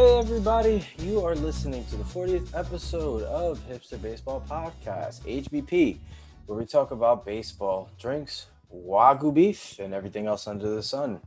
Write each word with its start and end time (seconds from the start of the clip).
Hey, 0.00 0.16
everybody, 0.16 0.86
you 0.96 1.22
are 1.26 1.34
listening 1.34 1.84
to 1.90 1.96
the 1.96 2.04
40th 2.04 2.58
episode 2.58 3.22
of 3.24 3.58
Hipster 3.68 4.00
Baseball 4.00 4.42
Podcast, 4.48 5.20
HBP, 5.26 5.98
where 6.46 6.58
we 6.58 6.64
talk 6.64 6.90
about 6.90 7.26
baseball, 7.26 7.90
drinks, 7.98 8.46
wagyu 8.74 9.34
beef, 9.34 9.78
and 9.78 9.92
everything 9.92 10.26
else 10.26 10.46
under 10.46 10.70
the 10.70 10.82
sun. 10.82 11.20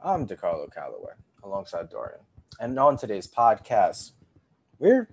I'm 0.00 0.26
DeCarlo 0.26 0.74
Calloway 0.74 1.12
alongside 1.44 1.88
Dorian. 1.88 2.18
And 2.58 2.76
on 2.80 2.96
today's 2.96 3.28
podcast, 3.28 4.10
we're 4.80 5.08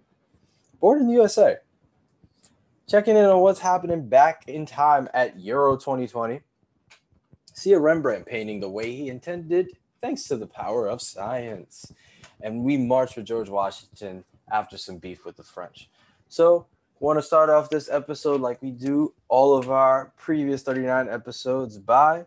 born 0.79 0.99
in 0.99 1.05
the 1.05 1.13
USA. 1.13 1.57
Checking 2.89 3.15
in 3.15 3.25
on 3.25 3.41
what's 3.41 3.59
happening 3.59 4.09
back 4.09 4.45
in 4.47 4.65
time 4.65 5.07
at 5.13 5.39
Euro 5.39 5.77
2020. 5.77 6.41
See 7.53 7.73
a 7.73 7.79
Rembrandt 7.79 8.25
painting 8.25 8.59
the 8.59 8.71
way 8.71 8.91
he 8.91 9.07
intended, 9.07 9.77
thanks 10.01 10.23
to 10.23 10.35
the 10.35 10.47
power 10.47 10.87
of 10.87 10.99
science 10.99 11.93
and 12.43 12.63
we 12.63 12.77
marched 12.77 13.15
with 13.15 13.25
George 13.25 13.49
Washington 13.49 14.23
after 14.51 14.77
some 14.77 14.97
beef 14.97 15.25
with 15.25 15.37
the 15.37 15.43
French. 15.43 15.89
So, 16.27 16.67
want 16.99 17.17
to 17.17 17.23
start 17.23 17.49
off 17.49 17.69
this 17.69 17.89
episode 17.89 18.39
like 18.39 18.61
we 18.61 18.71
do 18.71 19.13
all 19.27 19.57
of 19.57 19.71
our 19.71 20.13
previous 20.17 20.61
39 20.61 21.09
episodes 21.09 21.77
by 21.77 22.25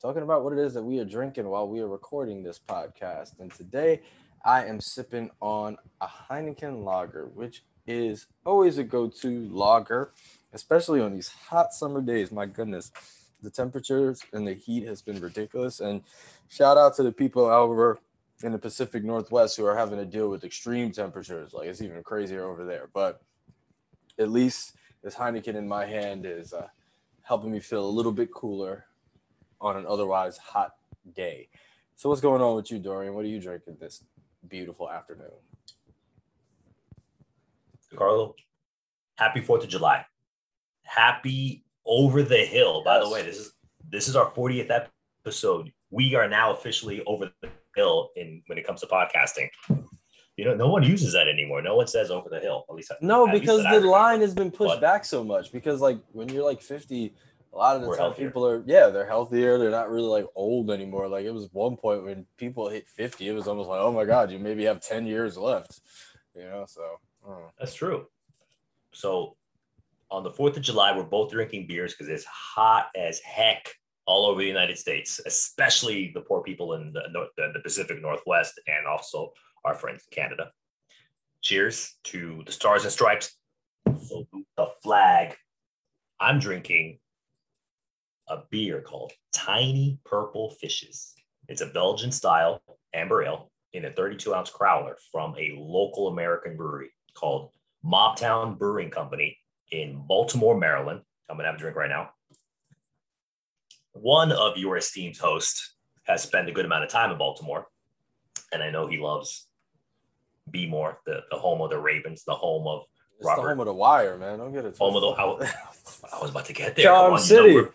talking 0.00 0.22
about 0.22 0.44
what 0.44 0.52
it 0.52 0.58
is 0.58 0.74
that 0.74 0.82
we 0.82 0.98
are 0.98 1.04
drinking 1.04 1.46
while 1.48 1.68
we 1.68 1.80
are 1.80 1.88
recording 1.88 2.42
this 2.42 2.58
podcast. 2.58 3.38
And 3.40 3.52
today, 3.52 4.02
I 4.44 4.64
am 4.64 4.80
sipping 4.80 5.30
on 5.40 5.76
a 6.00 6.06
Heineken 6.06 6.84
lager, 6.84 7.26
which 7.34 7.62
is 7.86 8.26
always 8.44 8.78
a 8.78 8.84
go-to 8.84 9.48
lager, 9.50 10.12
especially 10.52 11.00
on 11.00 11.14
these 11.14 11.28
hot 11.28 11.72
summer 11.72 12.00
days. 12.00 12.30
My 12.30 12.46
goodness, 12.46 12.92
the 13.42 13.50
temperatures 13.50 14.22
and 14.32 14.46
the 14.46 14.54
heat 14.54 14.86
has 14.86 15.02
been 15.02 15.20
ridiculous. 15.20 15.80
And 15.80 16.02
shout 16.48 16.76
out 16.76 16.96
to 16.96 17.02
the 17.02 17.12
people 17.12 17.46
over 17.46 17.98
in 18.42 18.52
the 18.52 18.58
Pacific 18.58 19.04
Northwest 19.04 19.56
who 19.56 19.66
are 19.66 19.76
having 19.76 19.98
to 19.98 20.04
deal 20.04 20.28
with 20.28 20.44
extreme 20.44 20.92
temperatures. 20.92 21.52
Like 21.52 21.68
it's 21.68 21.82
even 21.82 22.02
crazier 22.02 22.44
over 22.44 22.64
there. 22.64 22.88
But 22.92 23.20
at 24.18 24.30
least 24.30 24.74
this 25.02 25.14
Heineken 25.14 25.54
in 25.54 25.66
my 25.66 25.86
hand 25.86 26.24
is 26.26 26.52
uh, 26.52 26.68
helping 27.22 27.50
me 27.50 27.60
feel 27.60 27.84
a 27.84 27.90
little 27.90 28.12
bit 28.12 28.32
cooler 28.32 28.86
on 29.60 29.76
an 29.76 29.86
otherwise 29.86 30.38
hot 30.38 30.72
day. 31.14 31.48
So 31.96 32.08
what's 32.08 32.20
going 32.20 32.42
on 32.42 32.54
with 32.54 32.70
you, 32.70 32.78
Dorian? 32.78 33.14
What 33.14 33.24
are 33.24 33.28
you 33.28 33.40
drinking 33.40 33.76
this 33.80 34.04
beautiful 34.46 34.88
afternoon? 34.88 35.30
Carlo, 37.96 38.36
happy 39.16 39.40
Fourth 39.40 39.64
of 39.64 39.68
July. 39.68 40.04
Happy 40.82 41.64
over 41.86 42.22
the 42.22 42.36
hill. 42.36 42.84
By 42.84 42.98
the 42.98 43.08
way, 43.08 43.22
this 43.22 43.38
is 43.38 43.52
this 43.90 44.08
is 44.08 44.14
our 44.14 44.30
40th 44.30 44.86
episode. 45.24 45.72
We 45.90 46.14
are 46.14 46.28
now 46.28 46.52
officially 46.52 47.02
over 47.06 47.32
the 47.40 47.48
hill 47.78 48.10
in 48.16 48.42
when 48.46 48.58
it 48.58 48.66
comes 48.66 48.80
to 48.80 48.86
podcasting. 48.86 49.48
You 50.36 50.44
know, 50.44 50.54
no 50.54 50.68
one 50.68 50.84
uses 50.84 51.12
that 51.14 51.26
anymore. 51.26 51.62
No 51.62 51.76
one 51.76 51.88
says 51.88 52.10
over 52.10 52.28
the 52.28 52.38
hill. 52.38 52.64
At 52.68 52.74
least 52.76 52.92
no, 53.00 53.26
at 53.26 53.32
because 53.32 53.64
least 53.64 53.70
the 53.70 53.80
line 53.80 54.20
has 54.20 54.34
been 54.34 54.50
pushed 54.50 54.74
but, 54.74 54.80
back 54.80 55.04
so 55.04 55.24
much. 55.24 55.52
Because 55.52 55.80
like 55.80 55.98
when 56.12 56.28
you're 56.28 56.44
like 56.44 56.62
50, 56.62 57.14
a 57.52 57.56
lot 57.56 57.76
of 57.76 57.82
the 57.82 57.88
time 57.88 57.98
healthier. 57.98 58.26
people 58.26 58.46
are 58.46 58.62
yeah, 58.66 58.88
they're 58.88 59.06
healthier. 59.06 59.58
They're 59.58 59.70
not 59.70 59.90
really 59.90 60.08
like 60.08 60.26
old 60.36 60.70
anymore. 60.70 61.08
Like 61.08 61.24
it 61.24 61.32
was 61.32 61.48
one 61.52 61.76
point 61.76 62.04
when 62.04 62.24
people 62.36 62.68
hit 62.68 62.88
50, 62.88 63.28
it 63.28 63.32
was 63.32 63.48
almost 63.48 63.68
like, 63.68 63.80
oh 63.80 63.92
my 63.92 64.04
god, 64.04 64.30
you 64.30 64.38
maybe 64.38 64.64
have 64.64 64.80
10 64.80 65.06
years 65.06 65.36
left. 65.36 65.80
You 66.36 66.44
know, 66.44 66.64
so 66.68 66.82
that's 67.58 67.74
true. 67.74 68.06
So 68.92 69.36
on 70.10 70.22
the 70.22 70.30
4th 70.30 70.56
of 70.56 70.62
July, 70.62 70.96
we're 70.96 71.02
both 71.02 71.32
drinking 71.32 71.66
beers 71.66 71.94
because 71.94 72.08
it's 72.08 72.24
hot 72.24 72.90
as 72.96 73.18
heck 73.20 73.74
all 74.08 74.24
over 74.24 74.40
the 74.40 74.46
United 74.46 74.78
States, 74.78 75.20
especially 75.26 76.10
the 76.14 76.22
poor 76.22 76.42
people 76.42 76.72
in 76.72 76.92
the, 76.94 77.26
the 77.36 77.60
Pacific 77.62 78.00
Northwest 78.00 78.58
and 78.66 78.86
also 78.86 79.32
our 79.66 79.74
friends 79.74 80.02
in 80.10 80.22
Canada. 80.22 80.50
Cheers 81.42 81.94
to 82.04 82.42
the 82.46 82.50
Stars 82.50 82.84
and 82.84 82.92
Stripes. 82.92 83.36
So 84.02 84.26
the 84.56 84.68
flag. 84.82 85.36
I'm 86.18 86.40
drinking 86.40 86.98
a 88.28 88.38
beer 88.50 88.80
called 88.80 89.12
Tiny 89.32 90.00
Purple 90.04 90.50
Fishes. 90.58 91.12
It's 91.46 91.60
a 91.60 91.66
Belgian 91.66 92.10
style 92.10 92.62
amber 92.94 93.22
ale 93.22 93.52
in 93.74 93.84
a 93.84 93.92
32 93.92 94.34
ounce 94.34 94.50
crowler 94.50 94.94
from 95.12 95.34
a 95.38 95.54
local 95.58 96.08
American 96.08 96.56
brewery 96.56 96.90
called 97.14 97.50
Mobtown 97.84 98.58
Brewing 98.58 98.90
Company 98.90 99.36
in 99.70 100.02
Baltimore, 100.08 100.58
Maryland. 100.58 101.02
I'm 101.28 101.36
gonna 101.36 101.48
have 101.48 101.56
a 101.56 101.58
drink 101.58 101.76
right 101.76 101.90
now 101.90 102.10
one 104.02 104.32
of 104.32 104.56
your 104.56 104.76
esteemed 104.76 105.16
hosts 105.16 105.74
has 106.04 106.22
spent 106.22 106.48
a 106.48 106.52
good 106.52 106.64
amount 106.64 106.84
of 106.84 106.90
time 106.90 107.10
in 107.10 107.18
Baltimore, 107.18 107.68
and 108.52 108.62
I 108.62 108.70
know 108.70 108.86
he 108.86 108.98
loves 108.98 109.46
More, 110.54 111.00
the, 111.04 111.20
the 111.30 111.36
home 111.36 111.60
of 111.60 111.70
the 111.70 111.78
Ravens, 111.78 112.24
the 112.24 112.34
home 112.34 112.66
of 112.66 112.82
it's 113.18 113.26
Robert. 113.26 113.42
the 113.42 113.48
home 113.48 113.60
of 113.60 113.66
the 113.66 113.74
Wire, 113.74 114.16
man. 114.16 114.38
Don't 114.38 114.52
get 114.52 114.64
it. 114.64 114.76
Home 114.78 114.96
of 114.96 115.02
the. 115.02 115.08
I, 115.08 116.16
I 116.16 116.22
was 116.22 116.30
about 116.30 116.46
to 116.46 116.52
get 116.52 116.76
there. 116.76 116.84
Charm 116.86 117.18
City. 117.18 117.50
You 117.50 117.62
know, 117.62 117.70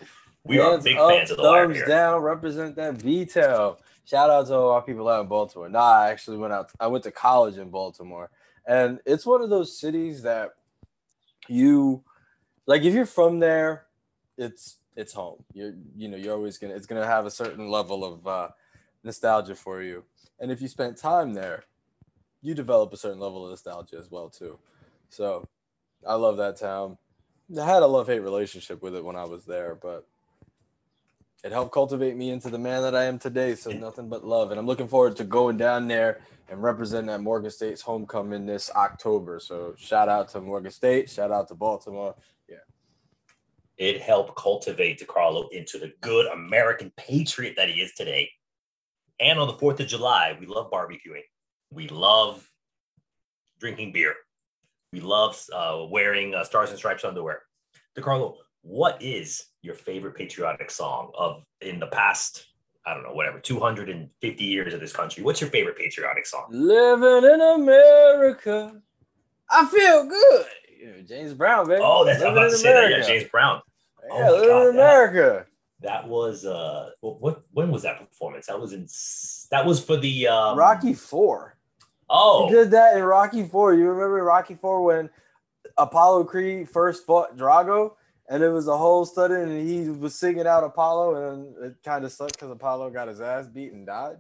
we 0.46 0.60
are 0.60 0.80
big 0.82 0.98
up, 0.98 1.12
fans 1.12 1.32
of 1.32 1.38
the 1.38 1.44
Wire. 1.44 1.72
Thumbs 1.72 1.88
down. 1.88 2.22
Represent 2.22 2.76
that 2.78 2.96
V-tail. 2.96 3.80
Shout 4.06 4.30
out 4.30 4.48
to 4.48 4.56
all 4.56 4.72
our 4.72 4.82
people 4.82 5.08
out 5.08 5.22
in 5.22 5.28
Baltimore. 5.28 5.70
Nah, 5.70 6.02
I 6.02 6.12
actually 6.12 6.38
went 6.38 6.54
out. 6.54 6.72
I 6.80 6.88
went 6.88 7.04
to 7.04 7.12
college 7.12 7.58
in 7.58 7.70
Baltimore, 7.70 8.30
and 8.66 9.00
it's 9.06 9.26
one 9.26 9.42
of 9.42 9.50
those 9.50 9.78
cities 9.78 10.24
that 10.24 10.52
you 11.48 12.04
like. 12.66 12.84
If 12.84 12.94
you're 12.94 13.06
from 13.06 13.40
there, 13.40 13.86
it's 14.38 14.78
it's 14.96 15.14
home. 15.14 15.44
You're 15.54 15.74
you 15.96 16.08
know 16.08 16.18
you're 16.18 16.34
always 16.34 16.58
gonna 16.58 16.76
it's 16.76 16.86
gonna 16.86 17.06
have 17.06 17.26
a 17.26 17.32
certain 17.32 17.70
level 17.70 18.04
of 18.04 18.28
uh, 18.28 18.48
nostalgia 19.04 19.56
for 19.56 19.82
you, 19.82 20.04
and 20.40 20.52
if 20.52 20.62
you 20.62 20.68
spent 20.68 20.98
time 20.98 21.34
there, 21.34 21.66
you 22.42 22.54
develop 22.54 22.94
a 22.94 22.98
certain 22.98 23.20
level 23.20 23.44
of 23.46 23.52
nostalgia 23.52 23.98
as 23.98 24.10
well 24.10 24.30
too. 24.30 24.60
So, 25.10 25.48
I 26.08 26.16
love 26.16 26.38
that 26.38 26.58
town. 26.60 26.98
I 27.60 27.66
had 27.66 27.84
a 27.84 27.88
love 27.88 28.08
hate 28.08 28.20
relationship 28.20 28.82
with 28.82 28.96
it 28.96 29.06
when 29.06 29.16
I 29.16 29.26
was 29.26 29.46
there, 29.46 29.76
but 29.76 30.08
it 31.44 31.52
helped 31.52 31.74
cultivate 31.74 32.16
me 32.16 32.30
into 32.30 32.50
the 32.50 32.58
man 32.58 32.82
that 32.84 32.96
I 32.96 33.04
am 33.04 33.20
today. 33.20 33.56
So 33.56 33.72
nothing 33.72 34.10
but 34.10 34.26
love, 34.26 34.52
and 34.52 34.60
I'm 34.60 34.66
looking 34.66 34.88
forward 34.88 35.18
to 35.18 35.24
going 35.24 35.58
down 35.58 35.88
there 35.88 36.22
and 36.50 36.64
representing 36.64 37.10
at 37.10 37.22
Morgan 37.22 37.52
State's 37.52 37.82
homecoming 37.82 38.46
this 38.46 38.72
October. 38.76 39.40
So 39.40 39.76
shout 39.78 40.08
out 40.10 40.30
to 40.30 40.42
Morgan 40.42 40.72
State, 40.72 41.10
shout 41.10 41.32
out 41.32 41.48
to 41.50 41.56
Baltimore, 41.56 42.16
it 43.78 44.02
helped 44.02 44.36
cultivate 44.36 45.00
DeCarlo 45.00 45.52
into 45.52 45.80
the 45.80 45.94
good 46.02 46.28
American 46.28 46.92
patriot 46.98 47.56
that 47.58 47.70
he 47.70 47.82
is 47.82 47.94
today. 47.94 48.30
And 49.20 49.40
on 49.40 49.48
the 49.48 49.54
4th 49.54 49.80
of 49.80 49.88
July, 49.88 50.38
we 50.40 50.46
love 50.46 50.72
barbecuing. 50.72 51.24
We 51.72 51.88
love 51.88 52.48
drinking 53.60 53.94
beer. 53.94 54.14
We 54.92 55.00
love 55.00 55.44
uh, 55.54 55.86
wearing 55.90 56.36
uh, 56.36 56.44
Stars 56.44 56.70
and 56.70 56.78
Stripes 56.78 57.04
underwear. 57.04 57.42
DeCarlo, 57.98 58.36
what 58.62 59.02
is 59.02 59.46
your 59.62 59.76
favorite 59.76 60.16
patriotic 60.16 60.70
song 60.70 61.12
of 61.18 61.44
in 61.62 61.80
the 61.80 61.88
past, 61.88 62.46
I 62.86 62.94
don't 62.94 63.04
know, 63.04 63.14
whatever, 63.14 63.40
250 63.40 64.44
years 64.44 64.74
of 64.74 64.80
this 64.80 64.94
country? 64.94 65.24
What's 65.24 65.42
your 65.42 65.50
favorite 65.50 65.78
patriotic 65.78 66.26
song? 66.26 66.48
Living 66.50 67.30
in 67.30 67.42
America. 67.42 68.82
I 69.50 69.66
feel 69.66 70.06
good. 70.06 70.46
James 71.08 71.34
Brown, 71.34 71.68
baby. 71.68 71.82
Oh, 71.84 72.06
that's 72.06 72.22
I'm 72.22 72.32
about 72.32 72.52
to 72.52 72.58
say 72.58 72.74
that. 72.74 72.90
Yeah, 72.90 73.02
James 73.02 73.30
Brown. 73.30 73.62
Yeah, 74.04 74.28
oh 74.30 74.48
God, 74.48 74.62
in 74.64 74.76
America. 74.76 75.46
That, 75.82 76.04
that, 76.04 76.08
was 76.08 76.46
uh, 76.46 76.92
what? 77.02 77.44
When 77.52 77.72
was 77.72 77.84
that 77.84 78.00
performance? 78.00 78.48
That 78.48 78.60
was 78.60 78.74
in. 78.74 78.88
That 79.52 79.66
was 79.66 79.84
for 79.84 79.98
the 79.98 80.28
um, 80.28 80.58
Rocky 80.58 80.94
Four. 80.94 81.58
Oh, 82.10 82.48
he 82.48 82.54
did 82.54 82.72
that 82.72 82.98
in 82.98 83.04
Rocky 83.04 83.44
Four. 83.44 83.74
You 83.74 83.90
remember 83.90 84.24
Rocky 84.24 84.56
Four 84.56 84.84
when 84.84 85.10
Apollo 85.78 86.26
Creed 86.26 86.70
first 86.70 87.06
fought 87.06 87.38
Drago? 87.38 87.94
and 88.30 88.42
it 88.42 88.50
was 88.50 88.68
a 88.68 88.78
whole 88.78 89.06
study, 89.06 89.36
and 89.36 89.70
he 89.70 89.90
was 89.90 90.16
singing 90.16 90.48
out 90.48 90.64
Apollo, 90.64 91.34
and 91.34 91.66
it 91.66 91.76
kind 91.84 92.06
of 92.06 92.12
sucked 92.12 92.34
because 92.34 92.52
Apollo 92.52 92.92
got 92.92 93.08
his 93.08 93.22
ass 93.22 93.48
beat 93.48 93.74
and 93.74 93.86
died. 93.86 94.16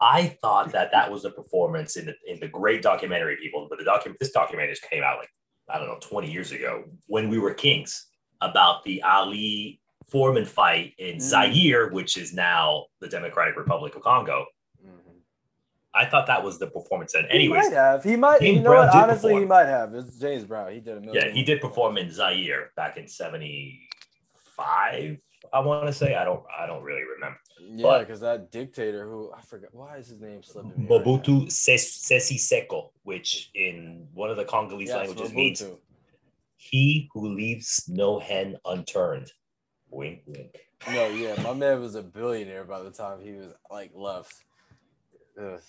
I 0.00 0.36
thought 0.42 0.72
that 0.72 0.90
that 0.92 1.10
was 1.10 1.24
a 1.24 1.30
performance 1.30 1.96
in 1.96 2.06
the 2.06 2.14
in 2.26 2.40
the 2.40 2.48
great 2.48 2.82
documentary 2.82 3.36
people, 3.36 3.68
but 3.70 3.78
the 3.78 3.84
document 3.84 4.18
this 4.18 4.32
documentary 4.32 4.72
just 4.72 4.90
came 4.90 5.02
out 5.02 5.18
like 5.18 5.30
I 5.68 5.78
don't 5.78 5.88
know, 5.88 5.98
20 6.00 6.30
years 6.30 6.52
ago 6.52 6.84
when 7.06 7.28
we 7.28 7.38
were 7.38 7.54
kings 7.54 8.06
about 8.40 8.84
the 8.84 9.02
Ali 9.02 9.80
Foreman 10.08 10.44
fight 10.44 10.94
in 10.98 11.16
mm. 11.16 11.20
Zaire, 11.20 11.90
which 11.90 12.16
is 12.16 12.34
now 12.34 12.86
the 13.00 13.08
Democratic 13.08 13.56
Republic 13.56 13.96
of 13.96 14.02
Congo. 14.02 14.46
Mm-hmm. 14.84 15.18
I 15.94 16.04
thought 16.04 16.26
that 16.26 16.44
was 16.44 16.58
the 16.58 16.66
performance. 16.66 17.14
And 17.14 17.26
anyways, 17.28 17.64
he 17.64 17.70
might 17.70 17.76
have. 17.76 18.04
He 18.04 18.16
might. 18.16 18.40
James 18.40 18.58
you 18.58 18.62
know 18.62 18.70
Brown 18.70 18.88
what? 18.88 18.96
Honestly, 18.96 19.30
perform. 19.30 19.42
he 19.42 19.48
might 19.48 19.66
have. 19.66 19.94
It's 19.94 20.18
James 20.18 20.44
Brown. 20.44 20.72
He 20.72 20.80
did 20.80 20.98
a 20.98 21.00
million. 21.00 21.26
Yeah, 21.26 21.32
he 21.32 21.42
did 21.42 21.60
perform 21.60 21.96
in 21.96 22.10
Zaire 22.10 22.70
back 22.76 22.96
in 22.96 23.08
'75. 23.08 25.18
I 25.52 25.60
want 25.60 25.86
to 25.86 25.92
say. 25.92 26.14
I 26.14 26.24
don't. 26.24 26.42
I 26.58 26.66
don't 26.66 26.82
really 26.82 27.02
remember. 27.02 27.38
Yeah, 27.60 28.00
because 28.00 28.20
that 28.20 28.50
dictator 28.50 29.08
who 29.08 29.32
I 29.32 29.40
forgot 29.40 29.74
why 29.74 29.96
is 29.96 30.08
his 30.08 30.20
name 30.20 30.42
slipping. 30.42 30.86
Mobutu 30.86 31.42
right 31.42 31.50
Sese 31.50 32.38
Seko, 32.38 32.90
which 33.04 33.50
in 33.54 34.06
one 34.12 34.30
of 34.30 34.36
the 34.36 34.44
Congolese 34.44 34.88
yes, 34.88 34.96
languages 34.98 35.30
Mobutu. 35.30 35.34
means 35.34 35.64
he 36.56 37.08
who 37.12 37.34
leaves 37.34 37.84
no 37.88 38.18
hen 38.18 38.56
unturned. 38.64 39.32
Wink, 39.90 40.22
wink. 40.26 40.58
No, 40.90 41.06
yeah, 41.08 41.40
my 41.42 41.54
man 41.54 41.80
was 41.80 41.94
a 41.94 42.02
billionaire 42.02 42.64
by 42.64 42.82
the 42.82 42.90
time 42.90 43.20
he 43.20 43.32
was 43.32 43.52
like 43.70 43.90
left. 43.94 44.34
Ugh. 45.40 45.60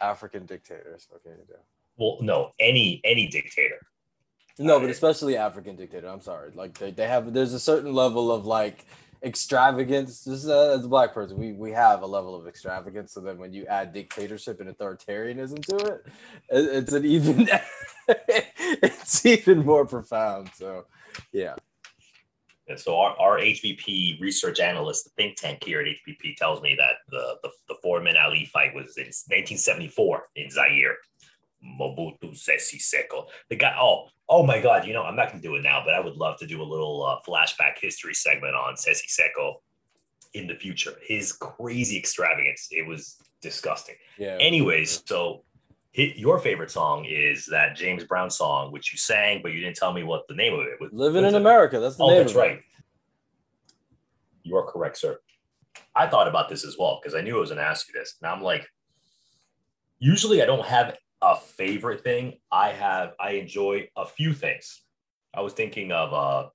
African 0.00 0.46
dictators. 0.46 1.08
You 1.24 1.32
do? 1.46 1.54
Well, 1.96 2.18
no, 2.20 2.52
any 2.58 3.00
any 3.04 3.28
dictator. 3.28 3.78
No, 4.58 4.78
but 4.78 4.88
uh, 4.88 4.92
especially 4.92 5.36
African 5.36 5.76
dictator. 5.76 6.08
I'm 6.08 6.20
sorry. 6.20 6.50
Like 6.54 6.76
they, 6.76 6.90
they 6.90 7.06
have 7.06 7.32
there's 7.32 7.54
a 7.54 7.60
certain 7.60 7.92
level 7.92 8.30
of 8.30 8.44
like 8.44 8.84
extravagance. 9.24 10.24
Just 10.24 10.48
uh, 10.48 10.70
as 10.70 10.84
a 10.84 10.88
black 10.88 11.14
person, 11.14 11.38
we 11.38 11.52
we 11.52 11.70
have 11.72 12.02
a 12.02 12.06
level 12.06 12.34
of 12.34 12.46
extravagance. 12.46 13.12
So 13.12 13.20
then 13.20 13.38
when 13.38 13.52
you 13.52 13.66
add 13.66 13.92
dictatorship 13.92 14.60
and 14.60 14.68
authoritarianism 14.68 15.64
to 15.66 15.76
it, 15.76 16.06
it 16.50 16.76
it's 16.76 16.92
an 16.92 17.04
even 17.04 17.48
it's 18.08 19.24
even 19.26 19.64
more 19.64 19.86
profound. 19.86 20.50
So 20.54 20.86
yeah. 21.32 21.54
And 22.68 22.78
so 22.78 22.98
our, 22.98 23.16
our 23.18 23.38
HBP 23.38 24.20
research 24.20 24.60
analyst, 24.60 25.04
the 25.04 25.10
think 25.10 25.36
tank 25.36 25.64
here 25.64 25.80
at 25.80 25.86
HBP, 25.86 26.36
tells 26.36 26.62
me 26.62 26.76
that 26.78 26.94
the, 27.10 27.36
the, 27.42 27.50
the 27.68 27.74
Foreman 27.82 28.16
Ali 28.16 28.46
fight 28.46 28.72
was 28.74 28.96
in 28.96 29.04
1974 29.04 30.28
in 30.36 30.48
Zaire. 30.48 30.96
Mobutu 31.64 32.36
Sese 32.36 32.78
Seko. 32.78 33.26
The 33.48 33.56
guy, 33.56 33.74
oh, 33.78 34.08
oh 34.28 34.44
my 34.44 34.60
God, 34.60 34.86
you 34.86 34.92
know, 34.92 35.02
I'm 35.02 35.16
not 35.16 35.28
going 35.28 35.40
to 35.40 35.48
do 35.48 35.54
it 35.56 35.62
now, 35.62 35.82
but 35.84 35.94
I 35.94 36.00
would 36.00 36.16
love 36.16 36.38
to 36.38 36.46
do 36.46 36.62
a 36.62 36.64
little 36.64 37.04
uh, 37.04 37.18
flashback 37.28 37.78
history 37.80 38.14
segment 38.14 38.54
on 38.54 38.76
Sese 38.76 39.06
Seko 39.06 39.54
in 40.34 40.46
the 40.46 40.54
future. 40.54 40.94
His 41.06 41.32
crazy 41.32 41.98
extravagance, 41.98 42.68
it 42.70 42.86
was 42.86 43.16
disgusting. 43.40 43.96
Yeah. 44.18 44.38
Anyways, 44.40 45.02
so 45.06 45.44
hit, 45.92 46.16
your 46.16 46.38
favorite 46.38 46.70
song 46.70 47.04
is 47.04 47.46
that 47.46 47.76
James 47.76 48.04
Brown 48.04 48.30
song, 48.30 48.72
which 48.72 48.92
you 48.92 48.98
sang, 48.98 49.40
but 49.42 49.52
you 49.52 49.60
didn't 49.60 49.76
tell 49.76 49.92
me 49.92 50.02
what 50.02 50.26
the 50.28 50.34
name 50.34 50.54
of 50.54 50.60
it 50.60 50.80
was. 50.80 50.90
Living 50.92 51.24
in 51.24 51.34
America. 51.34 51.78
That's 51.78 51.96
the 51.96 52.04
oh, 52.04 52.08
name 52.08 52.18
that's 52.18 52.32
of 52.32 52.38
it. 52.38 52.40
right. 52.40 52.62
You 54.42 54.56
are 54.56 54.64
correct, 54.64 54.98
sir. 54.98 55.18
I 55.94 56.06
thought 56.06 56.28
about 56.28 56.48
this 56.48 56.64
as 56.64 56.76
well 56.78 56.98
because 57.00 57.14
I 57.14 57.20
knew 57.20 57.36
I 57.36 57.40
was 57.40 57.50
going 57.50 57.58
to 57.58 57.64
ask 57.64 57.86
you 57.88 57.98
this. 57.98 58.16
And 58.20 58.30
I'm 58.30 58.42
like, 58.42 58.66
usually 59.98 60.42
I 60.42 60.46
don't 60.46 60.66
have 60.66 60.96
a 61.22 61.36
favorite 61.36 62.02
thing. 62.02 62.34
I 62.50 62.70
have, 62.70 63.12
I 63.18 63.32
enjoy 63.32 63.88
a 63.96 64.04
few 64.04 64.34
things. 64.34 64.82
I 65.34 65.40
was 65.40 65.54
thinking 65.54 65.92
of, 65.92 66.12
uh, 66.12 66.48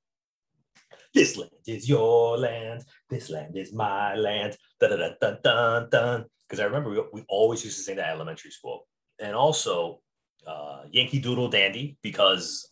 this 1.13 1.37
land 1.37 1.51
is 1.65 1.89
your 1.89 2.37
land. 2.37 2.83
This 3.09 3.29
land 3.29 3.57
is 3.57 3.73
my 3.73 4.15
land. 4.15 4.55
Dun 4.79 5.15
dun 5.41 5.89
dun. 5.89 6.25
Because 6.47 6.59
I 6.59 6.65
remember 6.65 6.89
we, 6.91 7.01
we 7.11 7.25
always 7.27 7.63
used 7.63 7.77
to 7.77 7.83
sing 7.83 7.95
that 7.95 8.09
elementary 8.09 8.51
school, 8.51 8.87
and 9.19 9.35
also 9.35 9.99
uh, 10.45 10.83
Yankee 10.91 11.19
Doodle 11.19 11.49
Dandy 11.49 11.97
because 12.03 12.69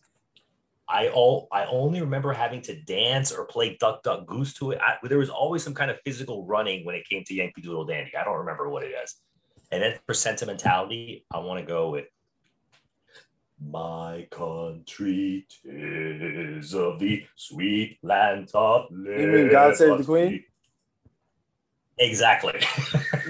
I 0.88 1.09
all 1.09 1.48
I 1.51 1.65
only 1.65 2.01
remember 2.01 2.31
having 2.33 2.62
to 2.63 2.80
dance 2.83 3.31
or 3.31 3.45
play 3.45 3.77
Duck 3.80 4.03
Duck 4.03 4.27
Goose 4.27 4.53
to 4.56 4.71
it. 4.71 4.80
I, 4.81 4.98
there 5.03 5.18
was 5.18 5.30
always 5.30 5.63
some 5.63 5.74
kind 5.74 5.89
of 5.89 5.98
physical 6.06 6.45
running 6.45 6.86
when 6.86 6.95
it 6.95 7.09
came 7.09 7.24
to 7.25 7.33
Yankee 7.33 7.62
Doodle 7.62 7.86
Dandy. 7.86 8.15
I 8.15 8.24
don't 8.24 8.38
remember 8.38 8.69
what 8.69 8.83
it 8.83 8.94
is. 9.03 9.15
And 9.71 9.81
then 9.81 9.97
for 10.06 10.13
sentimentality, 10.13 11.25
I 11.33 11.39
want 11.39 11.59
to 11.59 11.65
go 11.65 11.89
with 11.89 12.06
my 13.59 14.27
country 14.31 15.47
tis 15.50 16.73
of 16.73 17.00
the 17.00 17.23
sweet 17.35 17.97
land 18.03 18.51
of 18.53 18.88
You 18.91 19.27
mean 19.27 19.50
God 19.50 19.75
Save 19.75 19.97
the. 19.97 20.03
Queen? 20.03 20.44
Exactly. 21.97 22.53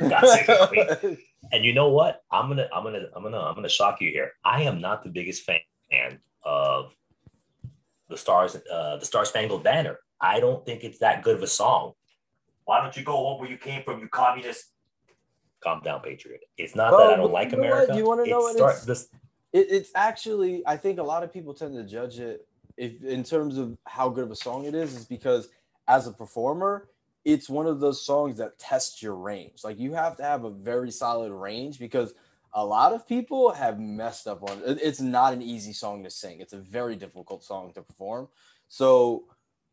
God 0.09 0.27
save 0.27 0.47
the 0.47 0.97
queen. 0.99 1.17
And 1.51 1.63
you 1.63 1.73
know 1.73 1.89
what? 1.89 2.23
I'm 2.31 2.47
gonna, 2.47 2.67
I'm 2.73 2.83
gonna, 2.83 3.05
I'm 3.15 3.21
gonna, 3.21 3.39
I'm 3.39 3.53
gonna 3.53 3.69
shock 3.69 4.01
you 4.01 4.09
here. 4.09 4.31
I 4.43 4.63
am 4.63 4.81
not 4.81 5.03
the 5.03 5.11
biggest 5.11 5.43
fan 5.43 6.19
of 6.43 6.91
the 8.09 8.17
stars, 8.17 8.55
uh, 8.55 8.97
the 8.97 9.05
Star 9.05 9.25
Spangled 9.25 9.63
Banner. 9.63 9.99
I 10.19 10.39
don't 10.39 10.65
think 10.65 10.83
it's 10.83 10.99
that 10.99 11.23
good 11.23 11.35
of 11.35 11.43
a 11.43 11.47
song. 11.47 11.93
Why 12.63 12.81
don't 12.81 12.97
you 12.97 13.03
go 13.03 13.15
home 13.15 13.39
where 13.39 13.49
you 13.49 13.57
came 13.57 13.83
from, 13.83 13.99
you 13.99 14.07
communist? 14.07 14.65
Calm 15.65 15.81
down, 15.83 15.99
patriot. 16.01 16.41
It's 16.57 16.75
not 16.75 16.91
Well, 16.91 17.07
that 17.07 17.13
I 17.13 17.15
don't 17.17 17.31
like 17.33 17.51
know? 17.51 17.57
America. 17.57 17.95
You 17.97 18.05
wanna 18.05 18.25
know 18.27 18.37
It's 18.37 18.43
what 18.45 18.57
start- 18.57 18.71
it's- 18.83 18.85
this- 18.85 19.09
It, 19.51 19.67
it's 19.71 19.91
actually, 19.95 20.61
I 20.67 20.77
think 20.77 20.99
a 20.99 21.03
lot 21.03 21.23
of 21.23 21.33
people 21.33 21.53
tend 21.53 21.73
to 21.75 21.83
judge 21.83 22.19
it 22.19 22.47
if 22.77 23.01
in 23.03 23.23
terms 23.23 23.57
of 23.57 23.77
how 23.85 24.09
good 24.09 24.25
of 24.25 24.31
a 24.31 24.35
song 24.35 24.65
it 24.65 24.75
is, 24.75 24.93
is 24.95 25.05
because 25.05 25.49
as 25.87 26.07
a 26.07 26.11
performer, 26.11 26.89
it's 27.23 27.49
one 27.49 27.65
of 27.65 27.79
those 27.79 28.05
songs 28.05 28.37
that 28.37 28.59
tests 28.59 29.01
your 29.01 29.15
range. 29.15 29.63
Like 29.63 29.79
you 29.79 29.93
have 29.93 30.17
to 30.17 30.23
have 30.23 30.43
a 30.43 30.49
very 30.51 30.91
solid 30.91 31.31
range 31.31 31.79
because 31.79 32.13
a 32.53 32.63
lot 32.63 32.91
of 32.93 33.07
people 33.07 33.49
have 33.51 33.79
messed 33.79 34.27
up 34.27 34.43
on 34.43 34.61
it. 34.65 34.77
It's 34.83 34.99
not 35.01 35.33
an 35.33 35.41
easy 35.41 35.73
song 35.73 36.03
to 36.03 36.09
sing. 36.11 36.41
It's 36.41 36.53
a 36.53 36.59
very 36.59 36.95
difficult 36.97 37.43
song 37.43 37.71
to 37.73 37.81
perform. 37.81 38.27
So 38.67 39.23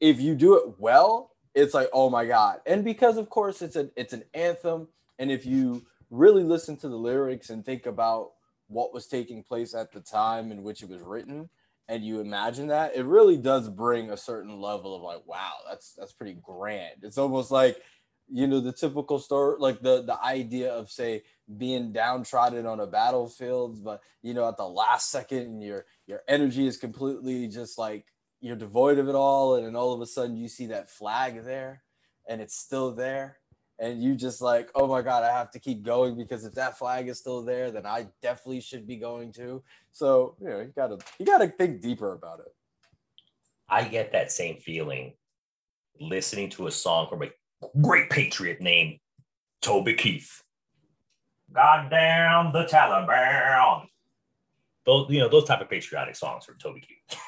if 0.00 0.20
you 0.20 0.34
do 0.36 0.54
it 0.56 0.78
well, 0.78 1.32
it's 1.54 1.74
like, 1.74 1.90
oh 1.92 2.08
my 2.08 2.24
God. 2.24 2.60
And 2.66 2.82
because 2.84 3.16
of 3.18 3.28
course 3.28 3.60
it's 3.62 3.76
a 3.76 3.90
it's 3.96 4.12
an 4.14 4.24
anthem. 4.32 4.88
And 5.18 5.30
if 5.30 5.46
you 5.46 5.84
really 6.10 6.42
listen 6.42 6.76
to 6.78 6.88
the 6.88 6.96
lyrics 6.96 7.50
and 7.50 7.64
think 7.64 7.86
about 7.86 8.32
what 8.68 8.92
was 8.92 9.06
taking 9.06 9.42
place 9.42 9.74
at 9.74 9.92
the 9.92 10.00
time 10.00 10.50
in 10.52 10.62
which 10.62 10.82
it 10.82 10.88
was 10.88 11.02
written 11.02 11.48
and 11.88 12.04
you 12.04 12.20
imagine 12.20 12.68
that 12.68 12.96
it 12.96 13.04
really 13.04 13.36
does 13.36 13.68
bring 13.68 14.10
a 14.10 14.16
certain 14.16 14.60
level 14.60 14.94
of 14.94 15.02
like 15.02 15.20
wow 15.26 15.52
that's 15.68 15.94
that's 15.94 16.12
pretty 16.12 16.38
grand. 16.42 17.02
It's 17.02 17.18
almost 17.18 17.50
like 17.50 17.76
you 18.30 18.46
know 18.46 18.60
the 18.60 18.72
typical 18.72 19.18
story 19.18 19.56
like 19.58 19.80
the 19.82 20.02
the 20.02 20.22
idea 20.24 20.72
of 20.72 20.90
say 20.90 21.22
being 21.58 21.92
downtrodden 21.92 22.66
on 22.66 22.80
a 22.80 22.86
battlefield 22.86 23.82
but 23.84 24.00
you 24.22 24.32
know 24.32 24.48
at 24.48 24.56
the 24.56 24.66
last 24.66 25.10
second 25.10 25.60
your 25.60 25.84
your 26.06 26.20
energy 26.28 26.66
is 26.66 26.76
completely 26.76 27.48
just 27.48 27.78
like 27.78 28.06
you're 28.40 28.56
devoid 28.56 28.98
of 28.98 29.08
it 29.08 29.14
all 29.14 29.56
and 29.56 29.66
then 29.66 29.76
all 29.76 29.92
of 29.92 30.00
a 30.00 30.06
sudden 30.06 30.36
you 30.36 30.48
see 30.48 30.66
that 30.66 30.88
flag 30.88 31.44
there 31.44 31.82
and 32.28 32.40
it's 32.40 32.56
still 32.56 32.92
there 32.92 33.38
and 33.78 34.02
you 34.02 34.14
just 34.14 34.40
like, 34.40 34.70
oh 34.74 34.86
my 34.86 35.02
god, 35.02 35.24
I 35.24 35.32
have 35.32 35.50
to 35.52 35.58
keep 35.58 35.82
going 35.82 36.16
because 36.16 36.44
if 36.44 36.54
that 36.54 36.78
flag 36.78 37.08
is 37.08 37.18
still 37.18 37.42
there, 37.42 37.70
then 37.70 37.86
I 37.86 38.06
definitely 38.22 38.60
should 38.60 38.86
be 38.86 38.96
going 38.96 39.32
too. 39.32 39.62
So 39.90 40.36
you 40.40 40.48
know, 40.48 40.60
you 40.60 40.72
gotta 40.74 40.98
you 41.18 41.26
gotta 41.26 41.48
think 41.48 41.80
deeper 41.80 42.12
about 42.12 42.40
it. 42.40 42.54
I 43.68 43.84
get 43.84 44.12
that 44.12 44.30
same 44.30 44.58
feeling 44.58 45.14
listening 46.00 46.50
to 46.50 46.66
a 46.66 46.70
song 46.70 47.08
from 47.08 47.22
a 47.22 47.28
great 47.80 48.10
patriot 48.10 48.60
named 48.60 48.98
Toby 49.60 49.94
Keith. 49.94 50.42
Goddamn 51.52 52.52
the 52.52 52.64
Taliban. 52.64 53.86
Those, 54.84 55.06
you 55.10 55.20
know, 55.20 55.28
those 55.28 55.44
type 55.44 55.60
of 55.60 55.70
patriotic 55.70 56.16
songs 56.16 56.44
from 56.44 56.58
Toby 56.58 56.80
Keith. 56.80 57.18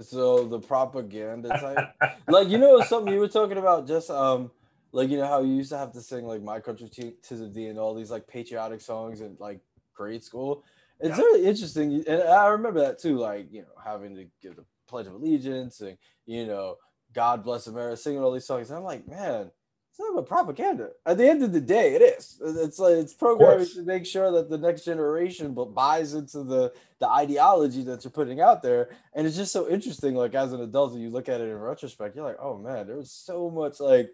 So 0.00 0.44
the 0.46 0.58
propaganda 0.58 1.48
type, 1.48 2.16
like 2.28 2.48
you 2.48 2.58
know, 2.58 2.80
something 2.82 3.12
you 3.12 3.20
were 3.20 3.28
talking 3.28 3.58
about, 3.58 3.86
just 3.86 4.10
um, 4.10 4.50
like 4.92 5.08
you 5.10 5.16
know 5.16 5.26
how 5.26 5.42
you 5.42 5.54
used 5.54 5.70
to 5.70 5.78
have 5.78 5.92
to 5.92 6.00
sing 6.02 6.24
like 6.26 6.42
"My 6.42 6.60
Country 6.60 6.88
Tis 6.88 7.40
of 7.40 7.54
Thee" 7.54 7.66
and 7.66 7.78
all 7.78 7.94
these 7.94 8.10
like 8.10 8.26
patriotic 8.28 8.80
songs 8.80 9.20
in 9.20 9.36
like 9.40 9.60
grade 9.94 10.22
school. 10.22 10.64
It's 11.00 11.18
Yeah. 11.18 11.24
really 11.24 11.46
interesting, 11.46 12.04
and 12.06 12.22
I 12.22 12.46
remember 12.48 12.80
that 12.80 12.98
too. 12.98 13.18
Like 13.18 13.52
you 13.52 13.62
know, 13.62 13.74
having 13.82 14.14
to 14.16 14.26
give 14.40 14.56
the 14.56 14.64
Pledge 14.86 15.06
of 15.06 15.14
Allegiance 15.14 15.80
and 15.80 15.96
you 16.26 16.46
know, 16.46 16.76
God 17.12 17.42
bless 17.42 17.66
America, 17.66 17.96
singing 17.96 18.22
all 18.22 18.32
these 18.32 18.44
songs. 18.46 18.70
And 18.70 18.78
I'm 18.78 18.84
like, 18.84 19.08
man, 19.08 19.50
it's 19.90 19.98
not 19.98 20.12
about 20.12 20.26
propaganda. 20.28 20.90
At 21.04 21.18
the 21.18 21.28
end 21.28 21.42
of 21.42 21.52
the 21.52 21.60
day, 21.60 21.94
it 21.94 22.02
is. 22.02 22.40
It's 22.44 22.78
like 22.78 22.94
it's 22.94 23.14
programming 23.14 23.66
to 23.66 23.82
make 23.82 24.06
sure 24.06 24.30
that 24.32 24.48
the 24.50 24.58
next 24.58 24.84
generation 24.84 25.54
bu- 25.54 25.72
buys 25.72 26.14
into 26.14 26.44
the 26.44 26.72
the 27.00 27.08
ideology 27.08 27.82
that 27.84 28.04
you're 28.04 28.10
putting 28.12 28.40
out 28.40 28.62
there. 28.62 28.90
And 29.14 29.26
it's 29.26 29.36
just 29.36 29.52
so 29.52 29.68
interesting. 29.68 30.14
Like 30.14 30.34
as 30.34 30.52
an 30.52 30.60
adult, 30.60 30.94
you 30.94 31.10
look 31.10 31.28
at 31.28 31.40
it 31.40 31.48
in 31.48 31.56
retrospect, 31.58 32.14
you're 32.14 32.24
like, 32.24 32.38
oh 32.40 32.56
man, 32.58 32.86
there 32.86 32.96
was 32.96 33.10
so 33.10 33.50
much 33.50 33.80
like 33.80 34.10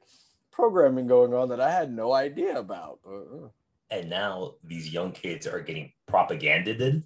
programming 0.62 1.06
going 1.06 1.32
on 1.32 1.48
that 1.50 1.60
I 1.60 1.70
had 1.70 1.92
no 1.94 2.12
idea 2.12 2.58
about. 2.58 2.98
Uh, 3.08 3.48
And 3.90 4.10
now 4.10 4.54
these 4.64 4.92
young 4.92 5.12
kids 5.12 5.46
are 5.46 5.60
getting 5.60 5.92
propagandized. 6.10 7.04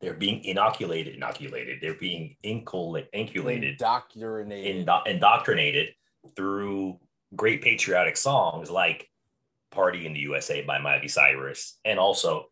They're 0.00 0.14
being 0.14 0.42
inoculated, 0.44 1.14
inoculated. 1.14 1.80
They're 1.82 1.94
being 2.00 2.36
incul- 2.42 3.06
inculated, 3.12 3.72
indoctrinated. 3.72 4.76
indo- 4.76 5.02
indoctrinated 5.06 5.88
through 6.34 6.98
great 7.36 7.60
patriotic 7.62 8.16
songs 8.16 8.70
like 8.70 9.08
Party 9.70 10.06
in 10.06 10.14
the 10.14 10.20
USA 10.20 10.62
by 10.62 10.78
Miley 10.78 11.08
Cyrus 11.08 11.78
and 11.84 11.98
also 11.98 12.46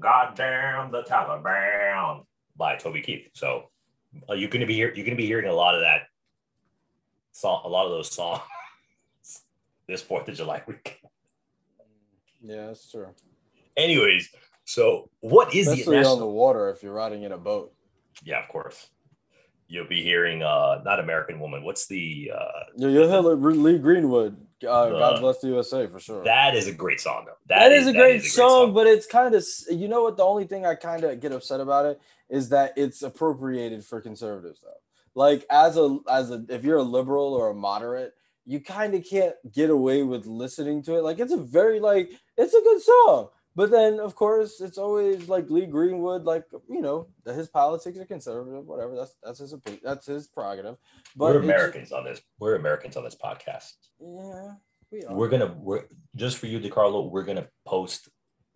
"God 0.00 0.34
Damn 0.36 0.90
the 0.90 1.02
Taliban 1.02 2.24
by 2.56 2.76
Toby 2.76 3.02
Keith. 3.02 3.28
So 3.34 3.70
uh, 4.30 4.34
you're 4.34 4.48
gonna 4.50 4.66
be 4.66 4.74
here, 4.74 4.92
you're 4.94 5.04
gonna 5.04 5.16
be 5.16 5.26
hearing 5.26 5.48
a 5.50 5.54
lot 5.54 5.74
of 5.74 5.80
that 5.82 6.02
song, 7.32 7.62
a 7.64 7.68
lot 7.68 7.84
of 7.86 7.90
those 7.92 8.10
songs 8.10 8.40
this 9.88 10.02
Fourth 10.02 10.28
of 10.28 10.34
July 10.34 10.62
week. 10.66 11.00
yeah, 12.42 12.66
that's 12.68 12.90
true. 12.90 13.08
Anyways, 13.76 14.28
so 14.64 15.08
what 15.20 15.54
is 15.54 15.66
the 15.66 15.72
Especially 15.72 15.96
on 15.98 16.02
the 16.02 16.08
national? 16.10 16.32
water 16.34 16.70
if 16.70 16.82
you're 16.82 16.92
riding 16.92 17.22
in 17.22 17.32
a 17.32 17.38
boat. 17.38 17.72
Yeah, 18.24 18.42
of 18.42 18.48
course. 18.48 18.88
You'll 19.68 19.88
be 19.88 20.02
hearing 20.02 20.42
uh 20.42 20.82
not 20.84 21.00
American 21.00 21.40
Woman. 21.40 21.64
What's 21.64 21.86
the 21.86 22.30
uh 22.34 22.46
Yeah, 22.76 22.88
you'll 22.88 23.08
hear 23.08 23.20
Lee 23.20 23.54
Lee 23.56 23.78
Greenwood. 23.78 24.36
Uh, 24.68 24.90
The- 24.90 24.98
God 24.98 25.20
bless 25.20 25.38
the 25.38 25.48
USA 25.48 25.86
for 25.86 25.98
sure. 25.98 26.22
that 26.24 26.54
is 26.54 26.68
a 26.68 26.72
great 26.72 27.00
song 27.00 27.24
though. 27.26 27.32
that 27.48 27.72
is, 27.72 27.86
a 27.86 27.92
great 27.92 28.22
song, 28.22 28.74
but 28.74 28.86
it's 28.86 29.06
kind 29.06 29.34
of 29.34 29.42
you 29.70 29.88
know 29.88 30.02
what 30.02 30.16
the 30.18 30.24
only 30.24 30.44
thing 30.46 30.66
I 30.66 30.74
kind 30.74 31.02
of 31.04 31.18
get 31.20 31.32
upset 31.32 31.60
about 31.60 31.86
it 31.86 32.00
is 32.28 32.50
that 32.50 32.74
it's 32.76 33.02
appropriated 33.02 33.84
for 33.84 34.00
conservatives 34.00 34.60
though. 34.62 34.70
Like 35.14 35.46
as 35.50 35.76
a 35.78 35.98
as 36.08 36.30
a 36.30 36.44
if 36.50 36.64
you're 36.64 36.78
a 36.78 36.82
liberal 36.82 37.32
or 37.34 37.48
a 37.50 37.54
moderate, 37.54 38.12
you 38.44 38.60
kind 38.60 38.94
of 38.94 39.04
can't 39.08 39.34
get 39.52 39.70
away 39.70 40.02
with 40.02 40.26
listening 40.26 40.82
to 40.84 40.96
it. 40.96 41.02
Like 41.02 41.18
it's 41.18 41.32
a 41.32 41.36
very 41.36 41.80
like 41.80 42.10
it's 42.36 42.54
a 42.54 42.60
good 42.60 42.82
song, 42.82 43.28
But 43.54 43.70
then, 43.70 44.00
of 44.00 44.14
course, 44.14 44.60
it's 44.60 44.78
always 44.78 45.28
like 45.28 45.50
Lee 45.50 45.66
Greenwood, 45.66 46.24
like 46.24 46.44
you 46.68 46.80
know, 46.80 47.08
his 47.26 47.48
politics 47.48 47.98
are 47.98 48.06
conservative, 48.06 48.66
whatever. 48.66 48.96
That's 48.96 49.14
that's 49.22 49.38
his 49.40 49.52
opinion. 49.52 49.82
That's 49.84 50.06
his 50.06 50.26
prerogative. 50.26 50.76
But 51.14 51.34
we're 51.34 51.42
Americans 51.42 51.92
on 51.92 52.04
this. 52.04 52.20
We're 52.38 52.56
Americans 52.56 52.96
on 52.96 53.04
this 53.04 53.16
podcast. 53.16 53.74
Yeah, 54.00 54.54
we 54.90 55.04
are. 55.04 55.14
We're 55.14 55.28
gonna 55.28 55.54
we're 55.58 55.84
just 56.16 56.38
for 56.38 56.46
you, 56.46 56.58
DeCarlo. 56.58 57.10
We're 57.10 57.24
gonna 57.24 57.48
post 57.66 58.08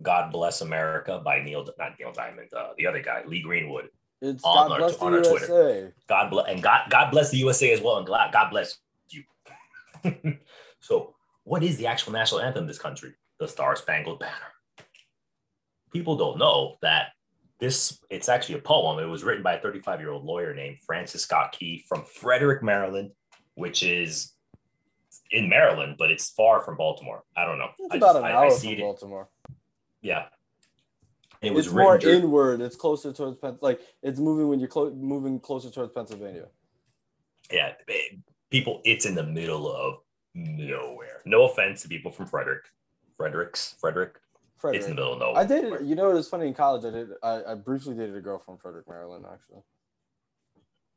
"God 0.02 0.32
Bless 0.32 0.62
America" 0.62 1.20
by 1.24 1.42
Neil, 1.42 1.66
not 1.78 1.92
Neil 1.98 2.12
Diamond, 2.12 2.48
uh, 2.56 2.70
the 2.78 2.86
other 2.86 3.02
guy, 3.02 3.22
Lee 3.26 3.42
Greenwood. 3.42 3.88
It's 4.22 4.42
on 4.44 4.68
God 4.68 4.72
our, 4.72 4.78
bless 4.78 4.96
on 4.96 5.12
the 5.12 5.18
our 5.18 5.24
USA. 5.24 5.46
Twitter. 5.46 5.94
God 6.08 6.30
bless 6.30 6.48
and 6.48 6.62
God 6.62 6.80
God 6.90 7.10
bless 7.10 7.30
the 7.30 7.36
USA 7.38 7.72
as 7.72 7.80
well, 7.82 7.98
and 7.98 8.06
God 8.06 8.32
God 8.32 8.50
bless. 8.50 8.78
so, 10.80 11.14
what 11.44 11.62
is 11.62 11.76
the 11.76 11.86
actual 11.86 12.12
national 12.12 12.40
anthem 12.40 12.62
of 12.62 12.68
this 12.68 12.78
country? 12.78 13.14
The 13.38 13.48
Star 13.48 13.76
Spangled 13.76 14.20
Banner 14.20 14.52
people 15.96 16.16
don't 16.16 16.38
know 16.38 16.76
that 16.82 17.12
this 17.58 17.98
it's 18.10 18.28
actually 18.28 18.56
a 18.56 18.60
poem. 18.60 18.98
It 18.98 19.06
was 19.06 19.24
written 19.24 19.42
by 19.42 19.54
a 19.54 19.60
35 19.60 20.00
year 20.00 20.10
old 20.10 20.24
lawyer 20.24 20.54
named 20.54 20.78
Francis 20.84 21.22
Scott 21.22 21.52
Key 21.52 21.84
from 21.88 22.04
Frederick, 22.04 22.62
Maryland, 22.62 23.12
which 23.54 23.82
is 23.82 24.32
in 25.30 25.48
Maryland, 25.48 25.96
but 25.98 26.10
it's 26.10 26.30
far 26.30 26.60
from 26.60 26.76
Baltimore. 26.76 27.22
I 27.36 27.46
don't 27.46 27.58
know. 27.58 27.70
It's 27.78 27.94
I 27.94 27.96
about 27.96 28.06
just, 28.08 28.18
an 28.18 28.24
I, 28.24 28.32
hour 28.32 28.46
I 28.46 28.50
from 28.50 28.76
Baltimore. 28.78 29.28
Yeah. 30.02 30.26
It 31.42 31.52
was 31.52 31.66
it's 31.66 31.74
more 31.74 31.98
during, 31.98 32.22
inward. 32.22 32.60
It's 32.60 32.76
closer 32.76 33.12
towards 33.12 33.38
like 33.60 33.80
it's 34.02 34.18
moving 34.18 34.48
when 34.48 34.58
you're 34.58 34.68
clo- 34.68 34.94
moving 34.94 35.40
closer 35.40 35.70
towards 35.70 35.92
Pennsylvania. 35.92 36.46
Yeah, 37.50 37.72
people. 38.50 38.80
It's 38.84 39.06
in 39.06 39.14
the 39.14 39.22
middle 39.22 39.74
of 39.74 40.00
nowhere. 40.34 41.22
No 41.24 41.44
offense 41.44 41.82
to 41.82 41.88
people 41.88 42.10
from 42.10 42.26
Frederick, 42.26 42.64
Fredericks, 43.16 43.74
Frederick, 43.80 44.20
Frederick. 44.56 44.80
It's 44.80 44.88
in 44.88 44.96
the 44.96 45.00
middle 45.00 45.14
of 45.14 45.18
nowhere. 45.20 45.38
I 45.38 45.44
dated. 45.44 45.86
You 45.86 45.94
know, 45.94 46.10
it 46.10 46.14
was 46.14 46.28
funny 46.28 46.46
in 46.46 46.54
college. 46.54 46.84
I 46.84 46.90
did. 46.90 47.08
I, 47.22 47.52
I 47.52 47.54
briefly 47.54 47.94
dated 47.94 48.16
a 48.16 48.20
girl 48.20 48.38
from 48.38 48.58
Frederick, 48.58 48.88
Maryland. 48.88 49.24
Actually, 49.30 49.62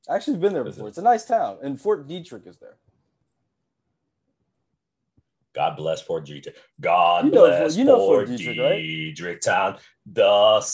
I 0.09 0.15
actually 0.15 0.37
been 0.37 0.53
there 0.53 0.63
before. 0.63 0.87
It's 0.87 0.97
a 0.97 1.03
nice 1.03 1.25
town, 1.25 1.57
and 1.61 1.79
Fort 1.79 2.07
Detrick 2.07 2.47
is 2.47 2.57
there. 2.57 2.77
God 5.59 5.75
bless 5.75 6.01
Fort 6.01 6.25
Detrick. 6.25 6.53
God 6.79 7.25
you 7.25 7.31
know, 7.31 7.47
bless 7.47 7.75
you 7.75 7.83
know 7.83 7.97
Fort, 7.97 8.29
Fort 8.29 8.39
Detrick, 8.39 8.55
Detrick 9.17 9.25
right? 9.25 9.41
town, 9.41 9.77
the 10.05 10.65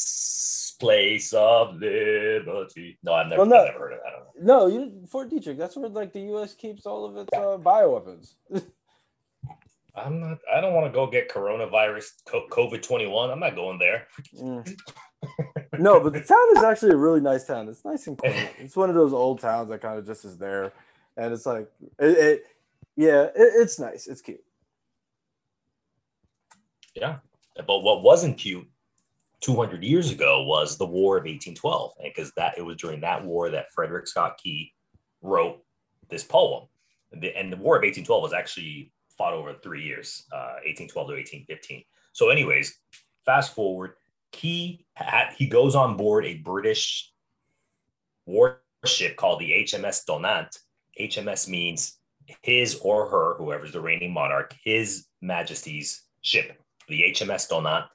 place 0.79 1.33
of 1.33 1.77
liberty. 1.77 2.99
No, 3.01 3.13
I've 3.13 3.27
never, 3.27 3.41
well, 3.41 3.49
no, 3.49 3.57
I've 3.61 3.65
never 3.65 3.79
heard 3.79 3.93
of 3.93 3.99
that. 4.03 4.43
No, 4.45 4.67
you 4.67 5.07
Fort 5.09 5.31
Detrick. 5.31 5.57
That's 5.57 5.75
where 5.75 5.89
like 5.89 6.13
the 6.13 6.19
U.S. 6.19 6.53
keeps 6.53 6.85
all 6.85 7.03
of 7.03 7.17
its 7.17 7.29
uh, 7.33 7.57
bioweapons. 7.57 8.35
I'm 9.95 10.19
not. 10.19 10.37
I 10.53 10.61
don't 10.61 10.75
want 10.75 10.85
to 10.85 10.91
go 10.91 11.07
get 11.07 11.31
coronavirus 11.31 12.11
COVID 12.27 12.83
twenty 12.83 13.07
one. 13.07 13.31
I'm 13.31 13.39
not 13.39 13.55
going 13.55 13.79
there. 13.79 14.05
Mm. 14.39 14.71
no, 15.79 15.99
but 15.99 16.13
the 16.13 16.21
town 16.21 16.57
is 16.57 16.63
actually 16.63 16.91
a 16.91 16.97
really 16.97 17.21
nice 17.21 17.45
town. 17.45 17.69
It's 17.69 17.83
nice 17.83 18.05
and 18.05 18.19
quaint. 18.19 18.51
It's 18.59 18.75
one 18.75 18.89
of 18.89 18.95
those 18.95 19.13
old 19.13 19.39
towns 19.39 19.69
that 19.69 19.81
kind 19.81 19.97
of 19.97 20.05
just 20.05 20.25
is 20.25 20.37
there, 20.37 20.73
and 21.17 21.33
it's 21.33 21.47
like 21.47 21.71
it. 21.97 22.05
it 22.05 22.45
yeah, 22.97 23.23
it, 23.23 23.33
it's 23.35 23.79
nice. 23.79 24.05
It's 24.07 24.21
cute. 24.21 24.44
Yeah, 26.95 27.17
but 27.67 27.79
what 27.79 28.03
wasn't 28.03 28.37
cute 28.37 28.67
200 29.41 29.83
years 29.83 30.11
ago 30.11 30.43
was 30.43 30.77
the 30.77 30.85
War 30.85 31.17
of 31.17 31.23
1812, 31.23 31.91
because 32.03 32.31
that 32.37 32.57
it 32.57 32.61
was 32.61 32.77
during 32.77 33.01
that 33.01 33.23
war 33.23 33.49
that 33.49 33.71
Frederick 33.73 34.07
Scott 34.07 34.37
Key 34.41 34.73
wrote 35.21 35.61
this 36.09 36.23
poem. 36.23 36.67
And 37.11 37.21
the, 37.21 37.35
and 37.37 37.51
the 37.51 37.57
War 37.57 37.75
of 37.75 37.81
1812 37.81 38.23
was 38.23 38.33
actually 38.33 38.91
fought 39.17 39.33
over 39.33 39.53
three 39.53 39.83
years, 39.83 40.23
uh, 40.31 40.59
1812 40.65 41.07
to 41.07 41.13
1815. 41.13 41.83
So, 42.13 42.29
anyways, 42.29 42.73
fast 43.25 43.53
forward, 43.53 43.93
Key 44.31 44.85
had, 44.95 45.33
he 45.37 45.47
goes 45.47 45.75
on 45.75 45.97
board 45.97 46.25
a 46.25 46.35
British 46.35 47.11
warship 48.25 49.15
called 49.15 49.39
the 49.39 49.51
HMS 49.51 50.05
Tonnant. 50.09 50.57
HMS 50.99 51.47
means 51.47 51.99
his 52.41 52.75
or 52.81 53.09
her, 53.09 53.35
whoever's 53.37 53.71
the 53.71 53.81
reigning 53.81 54.11
monarch, 54.11 54.55
his 54.63 55.05
Majesty's 55.21 56.03
ship, 56.21 56.59
the 56.87 57.01
HMS 57.11 57.49
Tonnant 57.49 57.85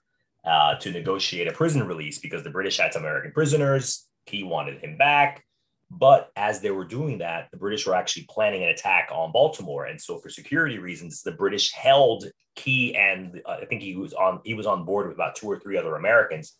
uh, 0.44 0.76
to 0.76 0.90
negotiate 0.90 1.48
a 1.48 1.52
prison 1.52 1.86
release 1.86 2.18
because 2.18 2.42
the 2.42 2.50
British 2.50 2.78
had 2.78 2.92
some 2.92 3.02
American 3.02 3.32
prisoners. 3.32 4.06
Key 4.26 4.42
wanted 4.42 4.82
him 4.82 4.96
back. 4.96 5.44
But 5.90 6.30
as 6.36 6.60
they 6.60 6.70
were 6.70 6.84
doing 6.84 7.18
that, 7.18 7.50
the 7.50 7.56
British 7.56 7.86
were 7.86 7.96
actually 7.96 8.26
planning 8.30 8.62
an 8.62 8.68
attack 8.68 9.08
on 9.12 9.32
Baltimore, 9.32 9.86
and 9.86 10.00
so 10.00 10.18
for 10.18 10.30
security 10.30 10.78
reasons, 10.78 11.22
the 11.22 11.32
British 11.32 11.72
held 11.72 12.26
Key, 12.54 12.94
and 12.94 13.40
uh, 13.44 13.58
I 13.62 13.64
think 13.64 13.82
he 13.82 13.96
was 13.96 14.12
on 14.12 14.40
he 14.44 14.54
was 14.54 14.66
on 14.66 14.84
board 14.84 15.08
with 15.08 15.16
about 15.16 15.34
two 15.34 15.48
or 15.48 15.58
three 15.58 15.76
other 15.76 15.96
Americans. 15.96 16.56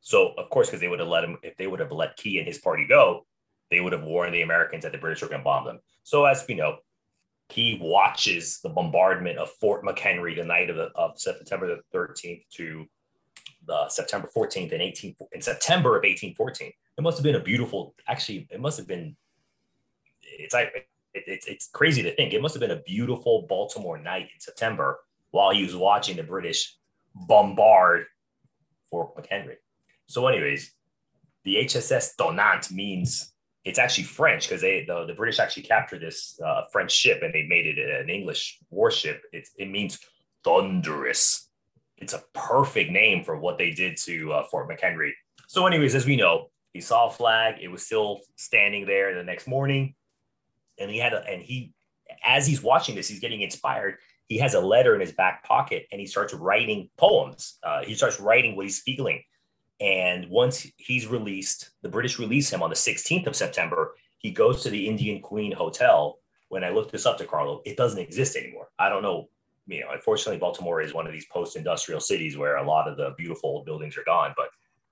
So 0.00 0.34
of 0.36 0.50
course, 0.50 0.68
because 0.68 0.80
they 0.80 0.88
would 0.88 0.98
have 0.98 1.08
let 1.08 1.24
him, 1.24 1.38
if 1.42 1.56
they 1.56 1.66
would 1.66 1.80
have 1.80 1.92
let 1.92 2.16
Key 2.16 2.38
and 2.38 2.46
his 2.46 2.58
party 2.58 2.86
go, 2.86 3.24
they 3.70 3.80
would 3.80 3.92
have 3.92 4.04
warned 4.04 4.34
the 4.34 4.42
Americans 4.42 4.82
that 4.82 4.92
the 4.92 4.98
British 4.98 5.22
were 5.22 5.28
going 5.28 5.40
to 5.40 5.44
bomb 5.44 5.64
them. 5.64 5.80
So 6.02 6.26
as 6.26 6.44
we 6.46 6.54
know, 6.54 6.76
Key 7.48 7.78
watches 7.80 8.60
the 8.62 8.68
bombardment 8.68 9.38
of 9.38 9.50
Fort 9.60 9.84
McHenry 9.84 10.36
the 10.36 10.44
night 10.44 10.68
of, 10.68 10.76
the, 10.76 10.90
of 10.94 11.18
September 11.18 11.66
the 11.68 11.98
13th 11.98 12.42
to 12.54 12.86
the 13.66 13.88
September 13.88 14.28
14th 14.34 14.72
in 14.72 14.80
18 14.80 15.16
in 15.32 15.42
September 15.42 15.90
of 15.90 16.02
1814 16.04 16.72
it 16.98 17.02
must 17.02 17.18
have 17.18 17.24
been 17.24 17.34
a 17.34 17.42
beautiful 17.42 17.94
actually 18.08 18.46
it 18.50 18.60
must 18.60 18.78
have 18.78 18.86
been 18.86 19.16
it's 20.22 20.54
like 20.54 20.88
it, 21.14 21.24
it's, 21.26 21.46
it's 21.46 21.68
crazy 21.68 22.02
to 22.02 22.14
think. 22.14 22.32
It 22.32 22.42
must 22.42 22.54
have 22.54 22.60
been 22.60 22.70
a 22.70 22.82
beautiful 22.82 23.46
baltimore 23.48 23.98
night 23.98 24.28
in 24.34 24.40
september 24.40 25.00
while 25.30 25.52
he 25.52 25.62
was 25.62 25.74
watching 25.74 26.16
the 26.16 26.22
british 26.22 26.76
bombard 27.14 28.04
fort 28.90 29.16
mchenry. 29.16 29.56
So 30.06 30.26
anyways 30.26 30.72
the 31.44 31.56
hss 31.56 32.10
tonnant 32.16 32.70
means 32.70 33.32
it's 33.66 33.78
actually 33.78 34.04
french 34.04 34.48
because 34.48 34.62
they 34.62 34.84
the, 34.86 35.04
the 35.06 35.14
british 35.14 35.38
actually 35.38 35.64
captured 35.64 36.00
this 36.00 36.38
uh, 36.44 36.62
french 36.72 36.92
ship 36.92 37.20
and 37.22 37.34
they 37.34 37.42
made 37.42 37.66
it 37.66 37.78
an 37.78 38.08
english 38.08 38.58
warship 38.70 39.22
it, 39.32 39.46
it 39.58 39.68
means 39.70 39.98
thunderous 40.44 41.50
it's 41.98 42.14
a 42.14 42.22
perfect 42.32 42.90
name 42.90 43.24
for 43.24 43.38
what 43.38 43.58
they 43.58 43.70
did 43.70 43.96
to 43.96 44.32
uh, 44.32 44.44
fort 44.50 44.68
mchenry 44.70 45.10
so 45.48 45.66
anyways 45.66 45.94
as 45.94 46.06
we 46.06 46.16
know 46.16 46.48
he 46.76 46.82
saw 46.82 47.06
a 47.06 47.10
flag. 47.10 47.56
It 47.60 47.68
was 47.68 47.84
still 47.86 48.20
standing 48.36 48.84
there 48.84 49.14
the 49.14 49.24
next 49.24 49.48
morning. 49.48 49.94
And 50.78 50.90
he 50.90 50.98
had 50.98 51.14
a, 51.14 51.24
and 51.26 51.42
he, 51.42 51.72
as 52.22 52.46
he's 52.46 52.62
watching 52.62 52.94
this, 52.94 53.08
he's 53.08 53.18
getting 53.18 53.40
inspired. 53.40 53.96
He 54.28 54.36
has 54.38 54.52
a 54.52 54.60
letter 54.60 54.94
in 54.94 55.00
his 55.00 55.12
back 55.12 55.42
pocket 55.42 55.86
and 55.90 55.98
he 55.98 56.06
starts 56.06 56.34
writing 56.34 56.90
poems. 56.98 57.56
Uh, 57.62 57.82
he 57.82 57.94
starts 57.94 58.20
writing 58.20 58.56
what 58.56 58.66
he's 58.66 58.80
feeling. 58.80 59.22
And 59.80 60.28
once 60.30 60.66
he's 60.76 61.06
released, 61.06 61.70
the 61.82 61.88
British 61.88 62.18
release 62.18 62.50
him 62.50 62.62
on 62.62 62.70
the 62.70 62.76
16th 62.76 63.26
of 63.26 63.36
September. 63.36 63.94
He 64.18 64.30
goes 64.30 64.62
to 64.62 64.70
the 64.70 64.88
Indian 64.88 65.20
Queen 65.20 65.52
Hotel. 65.52 66.18
When 66.48 66.64
I 66.64 66.70
looked 66.70 66.92
this 66.92 67.06
up 67.06 67.18
to 67.18 67.26
Carlo, 67.26 67.60
it 67.66 67.76
doesn't 67.76 67.98
exist 67.98 68.36
anymore. 68.36 68.68
I 68.78 68.88
don't 68.88 69.02
know. 69.02 69.28
You 69.66 69.80
know, 69.80 69.90
unfortunately, 69.92 70.38
Baltimore 70.38 70.80
is 70.80 70.94
one 70.94 71.06
of 71.06 71.12
these 71.12 71.26
post-industrial 71.26 72.00
cities 72.00 72.36
where 72.36 72.56
a 72.56 72.66
lot 72.66 72.88
of 72.88 72.96
the 72.96 73.14
beautiful 73.18 73.50
old 73.50 73.66
buildings 73.66 73.96
are 73.98 74.04
gone. 74.04 74.32
But 74.36 74.48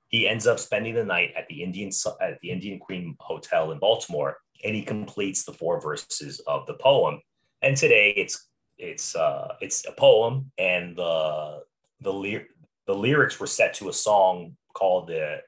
he 0.09 0.29
ends 0.29 0.47
up 0.47 0.59
spending 0.59 0.95
the 0.95 1.05
night 1.05 1.33
at 1.37 1.47
the 1.49 1.63
Indian 1.63 1.91
at 2.21 2.41
the 2.41 2.51
Indian 2.51 2.79
Queen 2.79 3.17
Hotel 3.21 3.71
in 3.73 3.79
Baltimore, 3.79 4.37
and 4.65 4.75
he 4.75 4.83
completes 4.83 5.45
the 5.45 5.53
four 5.53 5.81
verses 5.81 6.41
of 6.47 6.67
the 6.67 6.75
poem. 6.75 7.21
And 7.63 7.77
today, 7.77 8.13
it's 8.17 8.49
it's 8.79 9.17
uh, 9.17 9.55
it's 9.61 9.87
a 9.87 9.93
poem, 9.93 10.51
and 10.59 10.97
the 10.97 11.63
the 12.01 12.13
ly- 12.13 12.47
the 12.87 12.95
lyrics 12.95 13.41
were 13.41 13.47
set 13.47 13.75
to 13.75 13.89
a 13.89 13.93
song 13.93 14.57
called 14.75 15.09
the 15.09 15.39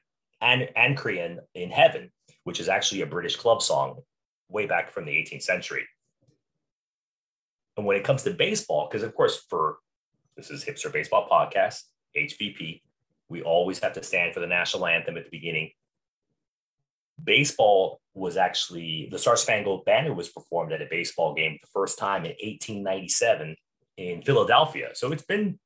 An- 0.41 0.69
Anacreon 0.75 1.39
in 1.53 1.69
Heaven, 1.69 2.11
which 2.43 2.59
is 2.59 2.69
actually 2.69 3.01
a 3.01 3.05
British 3.05 3.35
club 3.35 3.61
song 3.61 4.01
way 4.49 4.65
back 4.65 4.91
from 4.91 5.05
the 5.05 5.11
18th 5.11 5.43
century. 5.43 5.85
And 7.75 7.85
when 7.85 7.97
it 7.97 8.03
comes 8.03 8.23
to 8.23 8.31
baseball, 8.31 8.87
because 8.89 9.03
of 9.03 9.13
course, 9.13 9.45
for 9.49 9.77
this 10.35 10.49
is 10.49 10.65
Hipster 10.65 10.91
Baseball 10.91 11.27
Podcast, 11.31 11.83
HBP, 12.15 12.81
we 13.29 13.41
always 13.43 13.79
have 13.79 13.93
to 13.93 14.03
stand 14.03 14.33
for 14.33 14.39
the 14.39 14.47
national 14.47 14.87
anthem 14.87 15.17
at 15.17 15.25
the 15.25 15.29
beginning. 15.29 15.71
Baseball 17.23 17.99
was 18.13 18.37
actually 18.37 19.09
the 19.11 19.19
Star 19.19 19.35
Spangled 19.35 19.85
Banner 19.85 20.13
was 20.13 20.29
performed 20.29 20.71
at 20.71 20.81
a 20.81 20.87
baseball 20.89 21.33
game 21.33 21.57
the 21.61 21.67
first 21.67 21.99
time 21.99 22.25
in 22.25 22.31
1897 22.31 23.55
in 23.97 24.21
Philadelphia. 24.21 24.89
So 24.93 25.11
it's 25.11 25.25
been 25.25 25.59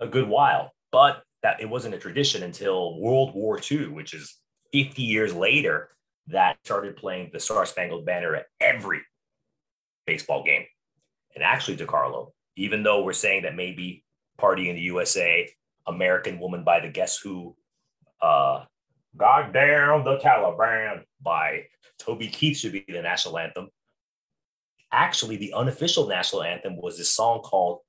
a 0.00 0.06
good 0.06 0.28
while, 0.28 0.72
but 0.92 1.22
that 1.42 1.60
it 1.60 1.68
wasn't 1.68 1.94
a 1.94 1.98
tradition 1.98 2.42
until 2.42 2.98
World 3.00 3.34
War 3.34 3.60
II, 3.70 3.88
which 3.88 4.14
is 4.14 4.36
50 4.72 5.02
years 5.02 5.34
later, 5.34 5.90
that 6.28 6.58
started 6.64 6.96
playing 6.96 7.30
the 7.32 7.40
Star 7.40 7.64
Spangled 7.64 8.04
Banner 8.04 8.34
at 8.34 8.46
every 8.60 9.00
baseball 10.06 10.44
game. 10.44 10.64
And 11.34 11.44
actually, 11.44 11.76
DeCarlo, 11.76 12.32
even 12.56 12.82
though 12.82 13.02
we're 13.02 13.12
saying 13.12 13.42
that 13.42 13.54
maybe 13.56 14.04
Party 14.36 14.68
in 14.68 14.76
the 14.76 14.82
USA 14.82 15.48
American 15.86 16.38
Woman 16.38 16.64
by 16.64 16.80
the 16.80 16.88
Guess 16.88 17.18
Who, 17.18 17.56
uh, 18.20 18.64
Goddamn 19.16 20.04
the 20.04 20.18
Taliban 20.18 21.02
by 21.20 21.64
Toby 21.98 22.28
Keith 22.28 22.58
should 22.58 22.72
be 22.72 22.84
the 22.86 23.02
national 23.02 23.38
anthem. 23.38 23.68
Actually, 24.92 25.36
the 25.36 25.52
unofficial 25.54 26.06
national 26.06 26.42
anthem 26.42 26.76
was 26.76 26.96
this 26.96 27.12
song 27.12 27.40
called 27.40 27.80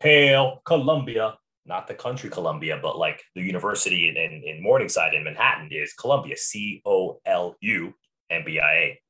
Hail 0.00 0.60
Columbia, 0.64 1.36
not 1.66 1.86
the 1.88 1.94
country 1.94 2.30
Columbia, 2.30 2.78
but 2.80 2.98
like 2.98 3.22
the 3.34 3.42
university 3.42 4.08
in, 4.08 4.16
in, 4.16 4.42
in 4.44 4.62
Morningside 4.62 5.14
in 5.14 5.24
Manhattan 5.24 5.68
is 5.70 5.92
Columbia, 5.94 6.36
C 6.36 6.82
O 6.84 7.20
L 7.26 7.56
U 7.60 7.94
M 8.30 8.42
B 8.44 8.60
I 8.60 8.72
A. 8.72 9.00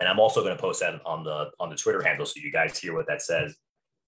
And 0.00 0.08
I'm 0.08 0.20
also 0.20 0.42
going 0.42 0.56
to 0.56 0.60
post 0.60 0.80
that 0.80 1.00
on 1.04 1.24
the 1.24 1.50
on 1.60 1.70
the 1.70 1.76
Twitter 1.76 2.02
handle 2.02 2.24
so 2.26 2.40
you 2.40 2.52
guys 2.52 2.78
hear 2.78 2.94
what 2.94 3.06
that 3.08 3.22
says. 3.22 3.56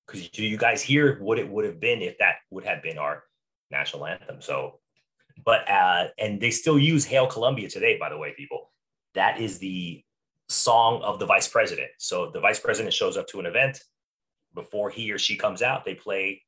Because 0.06 0.28
do 0.30 0.44
you 0.44 0.56
guys 0.56 0.82
hear 0.82 1.18
what 1.20 1.38
it 1.38 1.48
would 1.48 1.64
have 1.64 1.80
been 1.80 2.02
if 2.02 2.18
that 2.18 2.36
would 2.50 2.64
have 2.64 2.82
been 2.82 2.98
our 2.98 3.24
national 3.70 4.06
anthem? 4.06 4.40
So, 4.40 4.80
but 5.44 5.68
uh, 5.70 6.08
and 6.18 6.40
they 6.40 6.50
still 6.50 6.78
use 6.78 7.04
"Hail 7.04 7.26
Columbia" 7.26 7.68
today. 7.68 7.98
By 7.98 8.08
the 8.08 8.18
way, 8.18 8.34
people, 8.36 8.70
that 9.14 9.40
is 9.40 9.58
the 9.58 10.02
song 10.48 11.02
of 11.02 11.18
the 11.18 11.26
vice 11.26 11.48
president. 11.48 11.90
So 11.98 12.30
the 12.32 12.40
vice 12.40 12.58
president 12.58 12.94
shows 12.94 13.16
up 13.16 13.28
to 13.28 13.40
an 13.40 13.46
event 13.46 13.80
before 14.54 14.90
he 14.90 15.12
or 15.12 15.18
she 15.18 15.36
comes 15.36 15.62
out. 15.62 15.84
They 15.84 15.94
play 15.94 16.42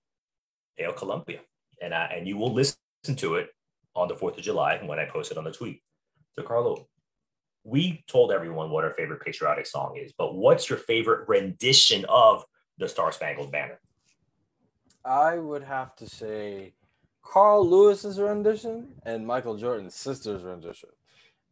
"Hail 0.76 0.93
Columbia," 0.93 1.41
and 1.81 1.95
I, 1.95 2.07
and 2.07 2.26
you 2.26 2.37
will 2.37 2.52
listen 2.52 2.76
to 3.17 3.37
it 3.37 3.50
on 3.95 4.09
the 4.09 4.17
Fourth 4.17 4.37
of 4.38 4.43
July 4.43 4.81
when 4.85 4.99
I 4.99 5.05
post 5.05 5.31
it 5.31 5.38
on 5.38 5.45
the 5.45 5.52
tweet. 5.52 5.83
So 6.35 6.43
Carlo, 6.43 6.88
we 7.64 8.02
told 8.09 8.33
everyone 8.33 8.71
what 8.71 8.85
our 8.85 8.91
favorite 8.95 9.21
patriotic 9.25 9.67
song 9.67 9.97
is, 9.97 10.12
but 10.17 10.35
what's 10.35 10.69
your 10.71 10.79
favorite 10.79 11.29
rendition 11.29 12.05
of 12.09 12.45
the 12.79 12.88
Star 12.88 13.12
Spangled 13.12 13.52
Banner? 13.52 13.79
I 15.05 15.38
would 15.38 15.62
have 15.62 15.95
to 15.97 16.09
say 16.09 16.75
Carl 17.23 17.69
Lewis's 17.69 18.19
rendition 18.19 18.88
and 19.05 19.26
Michael 19.26 19.57
Jordan's 19.57 19.95
sister's 19.95 20.43
rendition. 20.43 20.91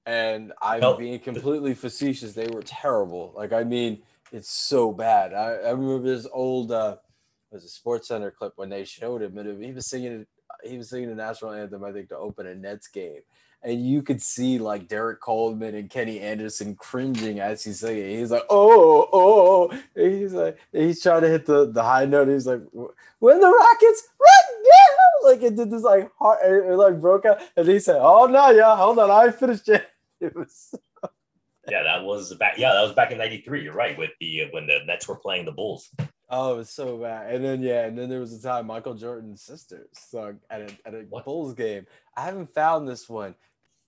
And 0.07 0.53
I'm 0.63 0.81
No. 0.81 0.97
being 0.97 1.19
completely 1.19 1.75
facetious. 1.75 2.33
They 2.33 2.49
were 2.49 2.63
terrible. 2.63 3.33
Like, 3.37 3.53
I 3.53 3.65
mean, 3.65 4.03
it's 4.33 4.51
so 4.51 4.93
bad. 4.93 5.35
I, 5.35 5.55
I 5.55 5.71
remember 5.71 6.09
this 6.09 6.27
old 6.33 6.73
uh 6.73 6.97
was 7.51 7.65
a 7.65 7.69
sports 7.69 8.09
center 8.09 8.31
clip 8.31 8.53
when 8.57 8.69
they 8.69 8.85
showed 8.85 9.23
him 9.23 9.37
and 9.39 9.63
he 9.63 9.73
was 9.73 9.87
singing 9.87 10.27
he 10.65 10.77
was 10.77 10.91
singing 10.91 11.09
the 11.09 11.15
national 11.15 11.53
anthem, 11.53 11.85
I 11.85 11.93
think, 11.93 12.09
to 12.11 12.17
open 12.17 12.47
a 12.47 12.55
Nets 12.55 12.89
game. 12.89 13.21
And 13.63 13.87
you 13.87 14.03
could 14.03 14.23
see 14.23 14.59
like 14.59 14.89
Derrick 14.89 15.21
Coleman 15.21 15.75
and 15.75 15.91
Kenny 15.91 16.19
Anderson 16.21 16.75
cringing 16.75 17.41
as 17.41 17.63
he's 17.63 17.81
singing. 17.81 18.19
He's 18.19 18.31
like, 18.31 18.45
oh, 18.49 19.09
oh, 19.13 19.71
and 19.95 20.13
he's 20.13 20.33
like, 20.33 20.59
he's 20.73 21.03
trying 21.03 21.23
to 21.23 21.29
hit 21.29 21.47
the, 21.47 21.71
the 21.71 21.83
high 21.83 22.07
note. 22.07 22.29
He's 22.29 22.47
like, 22.47 22.63
when 23.19 23.41
the 23.41 23.49
Rockets 23.49 24.09
now, 24.63 25.31
like 25.31 25.43
it 25.43 25.57
did 25.57 25.71
this 25.71 25.83
like 25.83 26.11
heart, 26.19 26.41
it, 26.45 26.71
it 26.71 26.77
like 26.77 27.01
broke 27.01 27.25
out, 27.25 27.39
and 27.57 27.69
he 27.69 27.79
said, 27.79 27.99
"Oh 28.01 28.27
no, 28.27 28.51
yeah, 28.51 28.77
hold 28.77 28.99
on, 28.99 29.11
I 29.11 29.31
finished 29.31 29.69
yet." 29.69 29.87
It 30.21 30.37
was 30.37 30.75
Yeah, 31.71 31.83
that 31.83 32.05
was 32.05 32.35
back. 32.35 32.59
Yeah, 32.59 32.75
that 32.75 32.83
was 32.83 32.93
back 32.93 33.11
in 33.11 33.17
'93. 33.17 33.65
You're 33.65 33.73
right. 33.73 33.97
With 33.97 34.11
the 34.21 34.49
when 34.51 34.67
the 34.67 34.81
Nets 34.87 35.09
were 35.09 35.17
playing 35.17 35.47
the 35.47 35.53
Bulls. 35.53 35.91
Oh, 36.31 36.55
it 36.55 36.57
was 36.59 36.71
so 36.71 36.99
bad. 36.99 37.35
And 37.35 37.45
then 37.45 37.63
yeah, 37.63 37.87
and 37.87 37.99
then 37.99 38.09
there 38.09 38.21
was 38.21 38.33
a 38.33 38.41
time 38.41 38.67
Michael 38.67 38.95
Jordan's 38.95 39.43
sister 39.43 39.89
sung 39.93 40.39
at 40.49 40.63
a 40.63 40.71
at 40.87 40.95
a 40.95 41.05
What? 41.09 41.25
Bulls 41.25 41.55
game. 41.55 41.87
I 42.17 42.23
haven't 42.23 42.55
found 42.55 42.89
this 42.89 43.09
one 43.09 43.35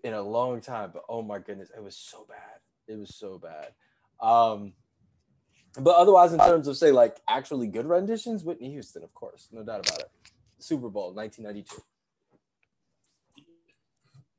in 0.04 0.12
a 0.12 0.22
long 0.22 0.60
time, 0.60 0.90
but 0.92 1.04
oh 1.08 1.22
my 1.22 1.38
goodness, 1.38 1.70
it 1.76 1.82
was 1.82 1.96
so 1.96 2.26
bad. 2.28 2.60
It 2.88 2.98
was 2.98 3.14
so 3.14 3.38
bad. 3.38 3.68
Um, 4.20 4.72
but 5.80 5.96
otherwise, 5.96 6.32
in 6.32 6.38
terms 6.38 6.68
of 6.68 6.76
say 6.76 6.90
like 6.90 7.16
actually 7.28 7.68
good 7.68 7.86
renditions, 7.86 8.44
Whitney 8.44 8.70
Houston, 8.72 9.02
of 9.02 9.14
course, 9.14 9.48
no 9.52 9.62
doubt 9.62 9.88
about 9.88 10.00
it. 10.00 10.10
Super 10.58 10.88
Bowl 10.88 11.14
1992. 11.14 11.82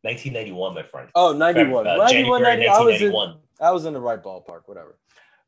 1991, 0.02 0.76
my 0.76 0.84
friend. 0.84 1.10
Oh, 1.16 1.32
91. 1.32 1.88
Uh, 1.88 1.96
91, 1.96 2.42
January 2.42 2.58
90 2.58 2.68
I 2.68 2.72
was 2.80 3.02
in, 3.02 3.12
1991. 3.14 3.38
I 3.62 3.72
was 3.72 3.86
in 3.86 3.94
the 3.94 4.02
right 4.02 4.22
ballpark, 4.22 4.64
whatever. 4.66 4.98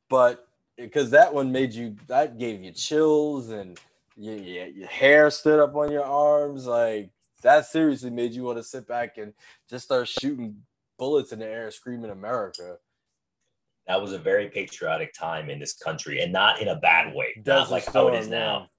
But 0.09 0.44
because 0.77 1.09
that 1.11 1.33
one 1.33 1.51
made 1.51 1.73
you, 1.73 1.95
that 2.07 2.37
gave 2.37 2.61
you 2.61 2.71
chills 2.71 3.49
and 3.49 3.79
your, 4.17 4.35
your, 4.35 4.67
your 4.67 4.87
hair 4.87 5.29
stood 5.29 5.59
up 5.59 5.75
on 5.75 5.91
your 5.91 6.05
arms. 6.05 6.65
Like 6.65 7.09
that 7.41 7.65
seriously 7.65 8.09
made 8.09 8.33
you 8.33 8.43
want 8.43 8.57
to 8.57 8.63
sit 8.63 8.87
back 8.87 9.17
and 9.17 9.33
just 9.69 9.85
start 9.85 10.07
shooting 10.07 10.57
bullets 10.97 11.31
in 11.31 11.39
the 11.39 11.47
air, 11.47 11.71
screaming 11.71 12.11
America. 12.11 12.77
That 13.87 14.01
was 14.01 14.13
a 14.13 14.19
very 14.19 14.49
patriotic 14.49 15.13
time 15.13 15.49
in 15.51 15.59
this 15.59 15.73
country, 15.73 16.21
and 16.21 16.33
not 16.33 16.59
in 16.59 16.69
a 16.69 16.75
bad 16.75 17.13
way. 17.13 17.27
not 17.37 17.43
Desert 17.43 17.71
like 17.71 17.85
how 17.85 18.07
it 18.07 18.11
Storm, 18.11 18.15
is 18.15 18.27
now. 18.27 18.69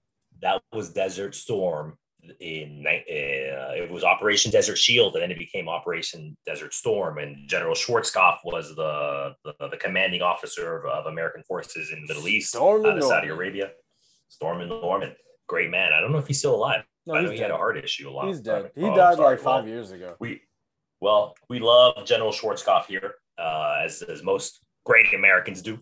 That 0.43 0.63
was 0.73 0.91
Desert 0.91 1.37
Storm 1.37 1.97
in 2.41 2.85
uh, 2.87 3.73
it 3.77 3.91
was 3.91 4.05
Operation 4.05 4.51
Desert 4.51 4.77
Shield, 4.79 5.15
and 5.15 5.23
then 5.23 5.31
it 5.31 5.39
became 5.39 5.69
Operation 5.69 6.37
Desert 6.47 6.75
Storm. 6.75 7.19
And 7.19 7.49
General 7.49 7.75
Schwarzkopf 7.75 8.39
was 8.45 8.75
the 8.77 9.35
the, 9.45 9.69
the 9.71 9.77
commanding 9.77 10.23
officer 10.23 10.79
of, 10.79 10.85
of 10.87 11.07
American 11.07 11.43
forces 11.45 11.91
in 11.93 12.01
the 12.03 12.15
Middle 12.15 12.29
East, 12.29 12.51
Stormin' 12.51 12.91
out 12.93 12.99
of 12.99 13.05
Saudi. 13.05 13.29
Arabia. 13.29 13.71
Stormin' 14.29 14.69
Norman, 14.69 15.15
great 15.47 15.71
man. 15.71 15.93
I 15.93 16.01
don't 16.01 16.11
know 16.13 16.19
if 16.19 16.27
he's 16.27 16.39
still 16.39 16.57
alive. 16.57 16.83
No, 17.07 17.15
I 17.15 17.23
know 17.23 17.31
he 17.31 17.39
had 17.39 17.53
a 17.53 17.57
heart 17.57 17.77
issue 17.79 18.09
a 18.09 18.11
lot. 18.11 18.27
He's 18.27 18.41
dead. 18.41 18.73
He 18.75 18.83
Oh, 18.85 18.95
died 18.97 19.19
like 19.19 19.39
five 19.39 19.65
Well, 19.65 19.69
years 19.73 19.93
ago. 19.93 20.17
we 20.19 20.41
well 21.01 21.35
we 21.49 21.61
love 21.61 22.05
general 22.07 22.33
schwarzkopf 22.33 22.87
here 22.87 23.15
uh, 23.39 23.81
as, 23.85 24.03
as 24.03 24.23
most 24.23 24.65
great 24.85 25.13
americans 25.15 25.61
do 25.61 25.79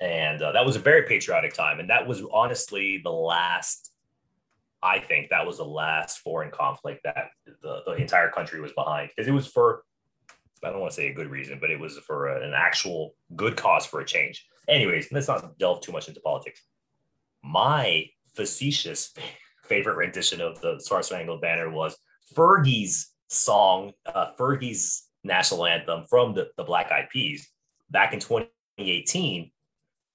and 0.00 0.42
uh, 0.42 0.52
that 0.52 0.64
was 0.66 0.76
a 0.76 0.78
very 0.78 1.02
patriotic 1.04 1.54
time 1.54 1.80
and 1.80 1.88
that 1.88 2.06
was 2.06 2.22
honestly 2.32 3.00
the 3.02 3.10
last 3.10 3.89
i 4.82 4.98
think 4.98 5.28
that 5.28 5.46
was 5.46 5.58
the 5.58 5.64
last 5.64 6.18
foreign 6.18 6.50
conflict 6.50 7.00
that 7.04 7.30
the, 7.62 7.80
the 7.86 7.92
entire 7.94 8.30
country 8.30 8.60
was 8.60 8.72
behind 8.72 9.10
because 9.10 9.28
it 9.28 9.32
was 9.32 9.46
for 9.46 9.82
i 10.64 10.70
don't 10.70 10.80
want 10.80 10.90
to 10.90 10.96
say 10.96 11.08
a 11.08 11.14
good 11.14 11.30
reason 11.30 11.58
but 11.60 11.70
it 11.70 11.78
was 11.78 11.98
for 11.98 12.28
an 12.28 12.52
actual 12.54 13.14
good 13.36 13.56
cause 13.56 13.86
for 13.86 14.00
a 14.00 14.04
change 14.04 14.46
anyways 14.68 15.10
let's 15.12 15.28
not 15.28 15.58
delve 15.58 15.80
too 15.80 15.92
much 15.92 16.08
into 16.08 16.20
politics 16.20 16.62
my 17.42 18.06
facetious 18.34 19.12
favorite 19.64 19.96
rendition 19.96 20.40
of 20.40 20.60
the 20.60 20.78
Star 20.80 21.02
Spangled 21.02 21.40
Banner 21.40 21.70
was 21.70 21.96
Fergie's 22.34 23.12
song, 23.28 23.92
uh, 24.06 24.32
Fergie's 24.38 25.08
national 25.22 25.66
anthem 25.66 26.04
from 26.08 26.34
the, 26.34 26.48
the 26.56 26.64
Black 26.64 26.90
Eyed 26.90 27.08
Peas 27.10 27.48
back 27.90 28.12
in 28.12 28.20
2018. 28.20 29.50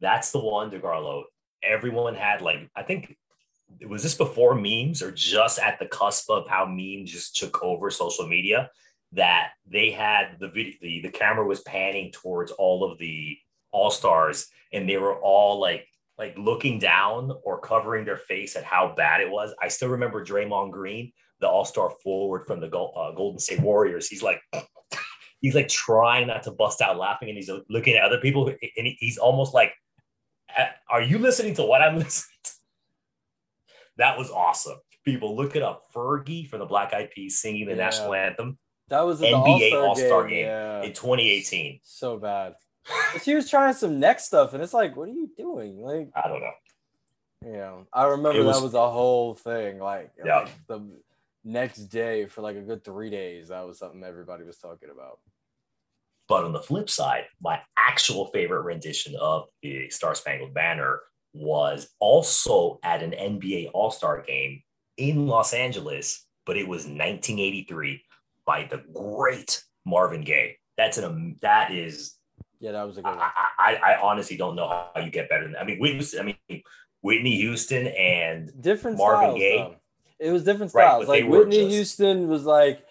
That's 0.01 0.31
the 0.31 0.39
one, 0.39 0.69
DeCarlo. 0.71 1.23
Everyone 1.63 2.15
had 2.15 2.41
like, 2.41 2.69
I 2.75 2.83
think, 2.83 3.17
was 3.87 4.03
this 4.03 4.15
before 4.15 4.55
memes 4.55 5.01
or 5.01 5.11
just 5.11 5.59
at 5.59 5.79
the 5.79 5.87
cusp 5.87 6.29
of 6.29 6.47
how 6.47 6.65
memes 6.65 7.11
just 7.11 7.35
took 7.35 7.63
over 7.63 7.89
social 7.91 8.27
media? 8.27 8.69
That 9.11 9.51
they 9.65 9.91
had 9.91 10.37
the 10.39 10.49
video, 10.49 10.73
the, 10.81 11.01
the 11.01 11.09
camera 11.09 11.45
was 11.45 11.61
panning 11.61 12.11
towards 12.11 12.51
all 12.51 12.89
of 12.89 12.97
the 12.97 13.37
all 13.71 13.91
stars, 13.91 14.47
and 14.73 14.89
they 14.89 14.97
were 14.97 15.19
all 15.19 15.59
like 15.59 15.87
like 16.17 16.37
looking 16.37 16.79
down 16.79 17.31
or 17.43 17.59
covering 17.59 18.05
their 18.05 18.17
face 18.17 18.55
at 18.55 18.63
how 18.63 18.93
bad 18.95 19.21
it 19.21 19.29
was. 19.29 19.53
I 19.61 19.67
still 19.67 19.89
remember 19.89 20.25
Draymond 20.25 20.71
Green, 20.71 21.11
the 21.39 21.47
All 21.47 21.65
Star 21.65 21.91
forward 22.03 22.45
from 22.47 22.59
the 22.59 22.67
uh, 22.67 23.11
Golden 23.11 23.39
State 23.39 23.59
Warriors. 23.59 24.07
He's 24.07 24.23
like, 24.23 24.41
he's 25.41 25.55
like 25.55 25.67
trying 25.67 26.27
not 26.27 26.43
to 26.43 26.51
bust 26.51 26.81
out 26.81 26.97
laughing, 26.97 27.29
and 27.29 27.37
he's 27.37 27.49
looking 27.69 27.95
at 27.95 28.03
other 28.03 28.19
people, 28.19 28.47
and 28.47 28.87
he's 28.99 29.17
almost 29.17 29.53
like, 29.53 29.73
"Uh, 30.57 30.65
"Are 30.89 31.01
you 31.01 31.19
listening 31.19 31.53
to 31.55 31.63
what 31.63 31.81
I'm 31.81 31.95
listening?" 31.99 32.39
to? 32.43 32.51
That 33.97 34.17
was 34.17 34.29
awesome. 34.31 34.77
People 35.03 35.35
look 35.35 35.55
it 35.55 35.61
up. 35.63 35.83
Fergie 35.93 36.47
from 36.47 36.59
the 36.59 36.65
Black 36.65 36.93
Eyed 36.93 37.11
Peas 37.11 37.39
singing 37.39 37.65
the 37.65 37.71
Yeah. 37.71 37.77
national 37.85 38.13
anthem 38.13 38.57
That 38.89 39.01
was 39.01 39.19
the 39.19 39.27
NBA 39.27 39.73
All-Star, 39.73 39.85
All-Star 39.87 40.21
game. 40.23 40.29
game 40.31 40.45
Yeah. 40.45 40.83
in 40.83 40.93
2018. 40.93 41.79
so 41.83 42.17
bad. 42.17 42.55
She 43.23 43.33
was 43.33 43.49
trying 43.49 43.73
some 43.73 43.99
neck 43.99 44.19
stuff, 44.19 44.53
and 44.53 44.61
it's 44.61 44.73
like, 44.73 44.95
what 44.95 45.07
are 45.09 45.11
you 45.13 45.31
doing? 45.37 45.77
Like, 45.81 46.09
I 46.15 46.27
don't 46.27 46.39
know. 46.41 46.51
you 47.43 47.53
know, 47.53 47.87
I 47.93 48.05
remember 48.05 48.43
was- 48.43 48.57
that 48.57 48.63
was 48.63 48.73
a 48.73 48.89
whole 48.89 49.33
thing. 49.35 49.79
Like, 49.79 50.11
Yeah. 50.23 50.39
like, 50.41 50.67
the 50.67 51.01
next 51.43 51.77
day 51.85 52.25
for 52.27 52.41
like 52.41 52.55
a 52.55 52.61
good 52.61 52.83
three 52.83 53.09
days, 53.09 53.47
that 53.49 53.65
was 53.65 53.77
something 53.79 54.03
everybody 54.03 54.43
was 54.43 54.57
talking 54.57 54.89
about. 54.89 55.19
But 56.27 56.43
on 56.43 56.53
the 56.53 56.61
flip 56.61 56.89
side, 56.89 57.25
my 57.39 57.61
actual 57.77 58.27
favorite 58.27 58.61
rendition 58.61 59.15
of 59.15 59.47
the 59.61 59.89
Star 59.91 60.15
Spangled 60.15 60.53
Banner 60.55 61.01
was 61.35 61.89
also 61.99 62.79
at 62.83 63.03
an 63.03 63.11
NBA 63.11 63.69
All 63.73 63.91
Star 63.91 64.21
game 64.21 64.61
in 64.97 65.27
Los 65.27 65.53
Angeles, 65.53 66.25
but 66.45 66.55
it 66.57 66.67
was 66.67 66.83
1983 66.85 68.01
by 68.45 68.67
the 68.69 68.83
great 68.93 69.61
Marvin 69.85 70.21
Gaye. 70.21 70.57
That's 70.77 70.97
an 70.97 71.37
that 71.41 71.71
is 71.73 72.15
Yeah, 72.59 72.71
that 72.71 72.83
was 72.87 72.97
a 72.97 73.01
good. 73.01 73.09
I, 73.17 73.31
I, 73.57 73.75
I 73.75 74.01
honestly 74.01 74.37
don't 74.37 74.55
know 74.55 74.67
how 74.67 75.01
you 75.01 75.11
get 75.11 75.29
better 75.29 75.43
than 75.43 75.53
that. 75.53 75.61
I 75.61 75.65
mean, 75.65 75.79
Whitney, 75.79 76.05
I 76.19 76.23
mean 76.23 76.63
Whitney 77.01 77.35
Houston 77.37 77.87
and 77.87 78.51
different 78.61 78.97
Marvin 78.97 79.29
styles. 79.31 79.39
Gaye. 79.39 79.57
Though. 79.57 79.75
It 80.17 80.31
was 80.31 80.43
different 80.45 80.73
Right, 80.73 80.83
styles. 80.83 81.07
they 81.07 81.23
like 81.23 81.29
Whitney 81.31 81.57
just- 81.63 81.71
Houston 81.75 82.27
was 82.29 82.45
like, 82.45 82.85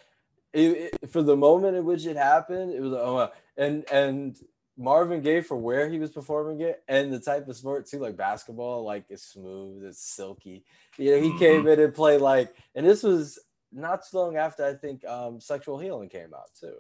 it, 0.53 0.93
it- 1.03 1.11
for 1.11 1.23
the 1.23 1.37
moment 1.37 1.77
in 1.77 1.85
which 1.85 2.05
it 2.07 2.17
happened, 2.17 2.73
it 2.75 2.81
was 2.81 2.93
like, 2.93 3.03
oh, 3.03 3.15
wow. 3.15 3.33
and 3.57 3.85
and 3.91 4.37
Marvin 4.77 5.21
Gaye 5.21 5.41
for 5.41 5.57
where 5.57 5.89
he 5.89 5.99
was 5.99 6.11
performing 6.11 6.61
it 6.61 6.83
and 6.89 7.13
the 7.13 7.21
type 7.21 7.47
of 7.49 7.57
sport 7.57 7.87
too, 7.87 7.99
like 8.01 8.17
basketball, 8.17 8.83
like 8.85 9.05
it's 9.09 9.23
smooth, 9.25 9.85
it's 9.85 10.03
silky. 10.03 10.65
You 10.99 11.13
know, 11.13 11.21
he 11.23 11.31
Mhm. 11.31 11.39
came 11.39 11.67
in 11.69 11.81
and 11.81 11.95
played 11.95 12.21
like, 12.21 12.55
and 12.75 12.85
this 12.85 13.03
was 13.03 13.39
not 13.71 14.05
so 14.05 14.23
long 14.25 14.37
after 14.37 14.65
I 14.65 14.75
think 14.75 15.05
um, 15.05 15.41
Sexual 15.41 15.79
Healing 15.79 16.09
came 16.09 16.35
out 16.35 16.53
too. 16.59 16.77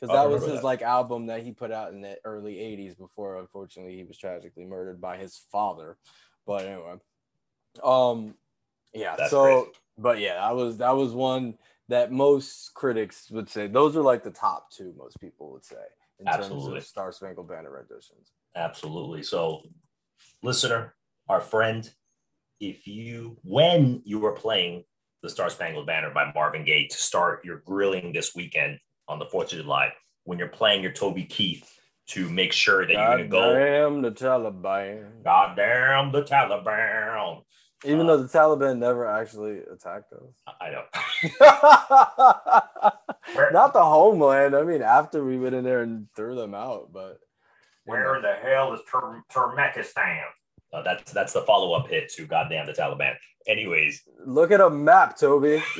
Because 0.00 0.14
that 0.14 0.28
was 0.30 0.42
his 0.44 0.60
that. 0.60 0.64
like 0.64 0.82
album 0.82 1.26
that 1.26 1.42
he 1.42 1.50
put 1.52 1.72
out 1.72 1.92
in 1.92 2.00
the 2.00 2.16
early 2.24 2.54
80s 2.54 2.96
before 2.96 3.36
unfortunately 3.38 3.96
he 3.96 4.04
was 4.04 4.16
tragically 4.16 4.64
murdered 4.64 5.00
by 5.00 5.16
his 5.16 5.36
father. 5.36 5.96
But 6.46 6.66
anyway. 6.66 6.96
Um 7.82 8.36
Yeah. 8.92 9.16
That's 9.16 9.30
so, 9.30 9.62
crazy. 9.64 9.78
but 9.96 10.18
yeah, 10.20 10.34
that 10.34 10.54
was 10.56 10.78
that 10.78 10.96
was 10.96 11.12
one 11.12 11.58
that 11.88 12.12
most 12.12 12.74
critics 12.74 13.30
would 13.30 13.48
say 13.48 13.66
those 13.66 13.96
are 13.96 14.02
like 14.02 14.22
the 14.22 14.30
top 14.30 14.70
two. 14.70 14.94
Most 14.96 15.20
people 15.20 15.50
would 15.52 15.64
say 15.64 15.76
in 16.18 16.26
terms 16.26 16.38
Absolutely. 16.38 16.78
of 16.78 16.84
Star 16.84 17.12
Spangled 17.12 17.48
Banner 17.48 17.70
renditions. 17.70 18.32
Absolutely. 18.56 19.22
So, 19.22 19.62
listener, 20.42 20.94
our 21.28 21.40
friend, 21.40 21.88
if 22.60 22.86
you, 22.86 23.36
when 23.42 24.02
you 24.04 24.24
are 24.26 24.32
playing 24.32 24.84
the 25.22 25.30
Star 25.30 25.50
Spangled 25.50 25.86
Banner 25.86 26.10
by 26.12 26.32
Marvin 26.34 26.64
Gaye 26.64 26.88
to 26.88 26.96
start 26.96 27.44
your 27.44 27.62
grilling 27.66 28.12
this 28.12 28.34
weekend 28.34 28.78
on 29.06 29.18
the 29.18 29.26
4th 29.26 29.52
of 29.52 29.60
July, 29.60 29.92
when 30.24 30.38
you're 30.38 30.48
playing 30.48 30.82
your 30.82 30.92
Toby 30.92 31.24
Keith 31.24 31.70
to 32.08 32.28
make 32.28 32.52
sure 32.52 32.86
that 32.86 32.92
you're 32.92 33.06
going 33.06 33.18
to 33.18 33.28
go, 33.28 33.54
damn 33.54 34.02
the 34.02 34.10
Taliban. 34.10 35.22
God 35.24 35.56
damn 35.56 36.10
the 36.10 36.22
Taliban. 36.22 37.42
Even 37.84 38.00
Uh, 38.08 38.16
though 38.16 38.22
the 38.24 38.28
Taliban 38.38 38.78
never 38.78 39.06
actually 39.06 39.58
attacked 39.60 40.12
us. 40.12 40.34
I 40.60 40.70
know. 40.70 40.84
Not 43.52 43.72
the 43.72 43.84
homeland. 43.84 44.54
I 44.56 44.62
mean, 44.62 44.82
after 44.82 45.24
we 45.24 45.38
went 45.38 45.54
in 45.54 45.64
there 45.64 45.82
and 45.82 46.06
threw 46.16 46.34
them 46.34 46.54
out, 46.54 46.92
but 46.92 47.18
you 47.86 47.92
know. 47.94 47.98
Where 48.00 48.16
in 48.16 48.22
the 48.22 48.34
hell 48.42 48.72
is 48.74 48.80
Tur- 48.90 49.22
Turkmenistan? 49.32 50.22
Uh, 50.72 50.82
that's 50.82 51.12
that's 51.12 51.32
the 51.32 51.42
follow 51.42 51.72
up 51.72 51.88
hit 51.88 52.10
to 52.14 52.26
Goddamn 52.26 52.66
the 52.66 52.72
Taliban. 52.72 53.14
Anyways, 53.46 54.02
look 54.26 54.50
at 54.50 54.60
a 54.60 54.68
map, 54.68 55.16
Toby. 55.18 55.62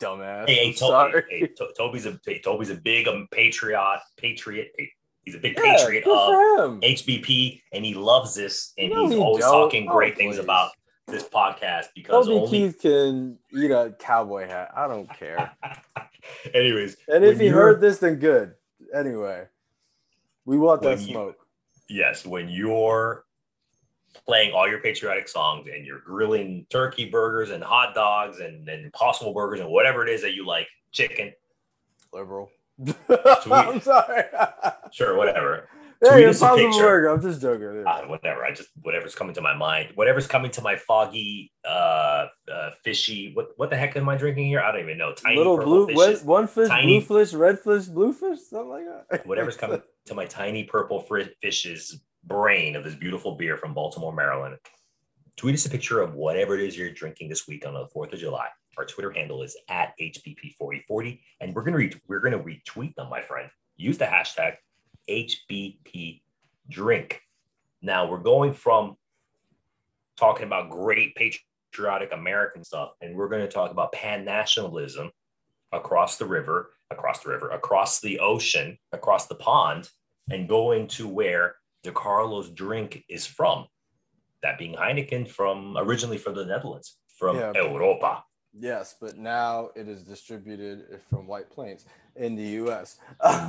Dumbass. 0.00 0.46
hey, 0.46 0.54
hey, 0.54 0.72
Toby, 0.72 0.76
sorry. 0.78 1.22
hey, 1.28 1.46
To- 1.56 1.72
Toby's 1.76 2.06
a 2.06 2.20
hey, 2.24 2.40
Toby's 2.40 2.70
a 2.70 2.74
big 2.74 3.08
um, 3.08 3.26
patriot, 3.32 4.00
patriot. 4.16 4.70
He's 5.22 5.34
a 5.34 5.38
big 5.38 5.58
Yeah, 5.58 5.76
patriot 5.76 6.06
of 6.06 6.32
him. 6.72 6.80
HBP, 6.80 7.60
and 7.72 7.84
he 7.84 7.94
loves 7.94 8.34
this, 8.34 8.72
and 8.78 8.90
No, 8.90 9.04
he's 9.04 9.12
he 9.14 9.18
always 9.20 9.44
don't. 9.44 9.52
talking 9.52 9.88
Oh, 9.88 9.92
great 9.92 10.16
things 10.16 10.38
about 10.38 10.70
this 11.08 11.24
podcast 11.24 11.86
because 11.94 12.26
Toby 12.26 12.38
only. 12.38 12.50
Keith 12.50 12.80
can 12.80 13.38
eat 13.52 13.70
a 13.70 13.94
cowboy 13.98 14.46
hat. 14.46 14.70
I 14.76 14.86
don't 14.86 15.08
care. 15.18 15.50
Anyways, 16.54 16.96
And 17.08 17.24
if 17.24 17.38
he 17.38 17.46
you're- 17.46 17.56
heard 17.56 17.80
this, 17.80 17.98
then 17.98 18.16
good. 18.16 18.54
Anyway, 18.94 19.46
we 20.44 20.58
want 20.58 20.82
that 20.82 20.98
When 20.98 21.06
you- 21.06 21.12
smoke. 21.14 21.36
yes, 21.88 22.24
when 22.26 22.48
you're 22.48 23.24
playing 24.26 24.52
all 24.52 24.68
your 24.68 24.80
patriotic 24.80 25.28
songs 25.28 25.68
and 25.72 25.86
you're 25.86 26.00
grilling 26.00 26.66
turkey 26.70 27.08
burgers 27.08 27.50
and 27.50 27.62
hot 27.62 27.94
dogs 27.94 28.40
and, 28.40 28.68
and 28.68 28.84
impossible 28.84 29.32
burgers 29.32 29.60
and 29.60 29.68
whatever 29.70 30.06
it 30.06 30.10
is 30.12 30.22
that 30.22 30.34
you 30.34 30.44
like, 30.46 30.66
chicken, 30.92 31.32
Liberal. 32.12 32.50
I'm 33.50 33.80
sorry. 33.80 34.24
sure, 34.92 35.16
whatever. 35.16 35.68
Hey, 36.00 36.26
us 36.26 36.42
a 36.42 36.46
burger. 36.46 37.08
I'm 37.08 37.20
just 37.20 37.40
joking. 37.40 37.84
Uh, 37.86 38.02
whatever. 38.02 38.44
I 38.44 38.52
just 38.52 38.70
whatever's 38.82 39.14
coming 39.14 39.34
to 39.34 39.40
my 39.40 39.54
mind, 39.54 39.90
whatever's 39.94 40.26
coming 40.26 40.50
to 40.52 40.62
my 40.62 40.76
foggy, 40.76 41.52
uh, 41.66 42.26
uh 42.52 42.70
fishy. 42.84 43.32
What 43.34 43.48
what 43.56 43.70
the 43.70 43.76
heck 43.76 43.96
am 43.96 44.08
I 44.08 44.16
drinking 44.16 44.46
here? 44.46 44.60
I 44.60 44.72
don't 44.72 44.82
even 44.82 44.98
know. 44.98 45.12
Tiny 45.14 45.36
Little 45.36 45.56
purple 45.56 45.86
blue, 45.86 45.94
one, 45.94 46.08
fishes. 46.08 46.24
one 46.24 46.46
fish, 46.46 46.68
Tiny- 46.68 47.00
blue 47.00 47.24
fish, 47.24 47.34
red 47.34 47.58
fish, 47.58 47.84
blue 47.86 48.12
fish, 48.12 48.38
something 48.48 48.68
like 48.68 48.84
that. 49.10 49.26
Whatever's 49.26 49.56
coming 49.56 49.82
to 50.06 50.14
my 50.14 50.26
tiny 50.26 50.64
purple 50.64 51.06
fish's 51.42 52.00
brain 52.24 52.76
of 52.76 52.84
this 52.84 52.94
beautiful 52.94 53.36
beer 53.36 53.56
from 53.56 53.74
Baltimore, 53.74 54.12
Maryland. 54.12 54.56
Tweet 55.36 55.54
us 55.54 55.66
a 55.66 55.70
picture 55.70 56.00
of 56.00 56.14
whatever 56.14 56.54
it 56.54 56.60
is 56.60 56.76
you're 56.76 56.90
drinking 56.90 57.28
this 57.28 57.46
week 57.46 57.64
on 57.64 57.72
the 57.72 57.86
Fourth 57.92 58.12
of 58.12 58.18
July. 58.18 58.48
Our 58.76 58.84
Twitter 58.84 59.12
handle 59.12 59.42
is 59.42 59.56
at 59.68 59.92
HBP4040, 60.00 61.20
and 61.40 61.54
we're 61.54 61.62
gonna 61.62 61.76
re- 61.76 62.00
we're 62.08 62.20
gonna 62.20 62.38
retweet 62.38 62.94
them, 62.94 63.08
my 63.08 63.22
friend. 63.22 63.48
Use 63.76 63.98
the 63.98 64.04
hashtag 64.04 64.54
HBP 65.08 66.20
drink. 66.68 67.22
Now 67.82 68.10
we're 68.10 68.18
going 68.18 68.52
from 68.52 68.96
talking 70.16 70.46
about 70.46 70.70
great 70.70 71.14
patriotic 71.14 72.12
American 72.12 72.64
stuff, 72.64 72.90
and 73.00 73.14
we're 73.16 73.28
going 73.28 73.42
to 73.42 73.48
talk 73.48 73.70
about 73.70 73.92
pan 73.92 74.24
nationalism 74.24 75.10
across 75.72 76.16
the 76.18 76.26
river, 76.26 76.70
across 76.90 77.20
the 77.22 77.30
river, 77.30 77.50
across 77.50 78.00
the 78.00 78.18
ocean, 78.18 78.78
across 78.92 79.26
the 79.26 79.34
pond, 79.36 79.88
and 80.30 80.48
going 80.48 80.88
to 80.88 81.06
where 81.06 81.56
DeCarlo's 81.84 82.50
drink 82.50 83.04
is 83.08 83.26
from. 83.26 83.66
That 84.42 84.58
being 84.58 84.74
Heineken 84.74 85.28
from 85.28 85.76
originally 85.78 86.18
from 86.18 86.34
the 86.34 86.44
Netherlands, 86.44 86.98
from 87.18 87.36
Yeah. 87.36 87.52
Europa. 87.54 88.24
Yes, 88.52 88.94
but 89.00 89.16
now 89.18 89.70
it 89.76 89.88
is 89.88 90.02
distributed 90.02 91.00
from 91.10 91.26
White 91.26 91.50
Plains 91.50 91.84
in 92.16 92.34
the 92.34 92.42
U.S. 92.42 92.98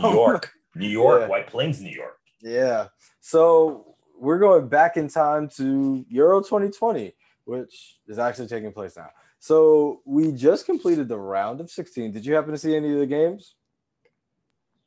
New 0.01 0.11
York, 0.11 0.51
New 0.75 0.87
York, 0.87 1.21
Yeah. 1.21 1.27
White 1.27 1.47
Plains, 1.47 1.81
New 1.81 1.89
York. 1.91 2.19
Yeah. 2.41 2.87
So 3.19 3.95
we're 4.17 4.39
going 4.39 4.67
back 4.67 4.97
in 4.97 5.07
time 5.07 5.49
to 5.57 6.05
Euro 6.09 6.41
2020, 6.41 7.15
which 7.45 7.99
is 8.07 8.19
actually 8.19 8.47
taking 8.47 8.71
place 8.71 8.95
now. 8.97 9.09
So 9.39 10.01
we 10.05 10.31
just 10.31 10.65
completed 10.65 11.07
the 11.07 11.17
round 11.17 11.61
of 11.61 11.71
16. 11.71 12.11
Did 12.11 12.25
you 12.25 12.33
happen 12.35 12.51
to 12.51 12.57
see 12.57 12.75
any 12.75 12.91
of 12.93 12.99
the 12.99 13.07
games? 13.07 13.55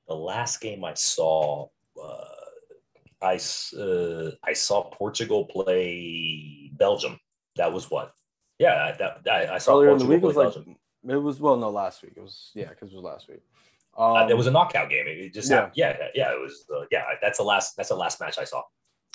The 0.08 0.14
last 0.14 0.60
game 0.60 0.84
I 0.84 0.94
saw, 0.94 1.68
uh, 2.02 2.24
I 3.22 3.38
uh, 3.78 4.30
I 4.42 4.52
saw 4.52 4.90
Portugal 4.90 5.44
play 5.46 6.70
Belgium. 6.74 7.18
That 7.56 7.72
was 7.72 7.90
what? 7.90 8.12
Yeah, 8.58 8.92
I- 8.92 8.96
that, 8.98 9.20
I, 9.30 9.54
I 9.54 9.58
saw 9.58 9.76
Earlier 9.76 9.92
in 9.92 9.98
the 9.98 10.06
week 10.06 10.22
was 10.22 10.34
play 10.34 10.46
like 10.46 10.56
it 11.08 11.16
was 11.16 11.40
well, 11.40 11.56
no, 11.56 11.70
last 11.70 12.02
week. 12.02 12.12
It 12.16 12.20
was 12.20 12.50
yeah, 12.54 12.68
because 12.68 12.92
it 12.92 12.96
was 12.96 13.04
last 13.04 13.28
week. 13.28 13.40
Um, 13.96 14.16
uh, 14.16 14.28
it 14.28 14.36
was 14.36 14.46
a 14.46 14.50
knockout 14.50 14.88
game. 14.88 15.04
It 15.06 15.34
just 15.34 15.50
yeah. 15.50 15.70
Yeah, 15.74 15.96
yeah, 16.14 16.32
it 16.32 16.40
was. 16.40 16.64
Uh, 16.74 16.84
yeah, 16.90 17.04
that's 17.20 17.38
the 17.38 17.44
last. 17.44 17.76
That's 17.76 17.90
the 17.90 17.94
last 17.94 18.20
match 18.20 18.38
I 18.38 18.44
saw. 18.44 18.62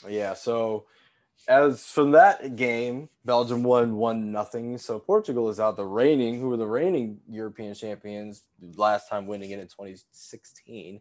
Yeah, 0.07 0.33
so 0.33 0.85
as 1.47 1.85
from 1.85 2.11
that 2.11 2.55
game, 2.55 3.09
Belgium 3.25 3.63
won 3.63 3.95
one 3.95 4.31
nothing. 4.31 4.77
So 4.77 4.99
Portugal 4.99 5.49
is 5.49 5.59
out 5.59 5.77
the 5.77 5.85
reigning, 5.85 6.39
who 6.39 6.49
were 6.49 6.57
the 6.57 6.67
reigning 6.67 7.19
European 7.29 7.73
champions, 7.73 8.43
last 8.75 9.09
time 9.09 9.27
winning 9.27 9.51
it 9.51 9.59
in 9.59 9.67
2016. 9.67 10.99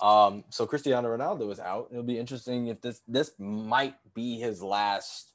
Um, 0.00 0.44
so 0.50 0.66
Cristiano 0.66 1.08
Ronaldo 1.16 1.50
is 1.50 1.58
out. 1.58 1.88
It'll 1.90 2.02
be 2.02 2.18
interesting 2.18 2.68
if 2.68 2.80
this 2.80 3.00
this 3.08 3.32
might 3.38 3.96
be 4.14 4.38
his 4.38 4.62
last 4.62 5.32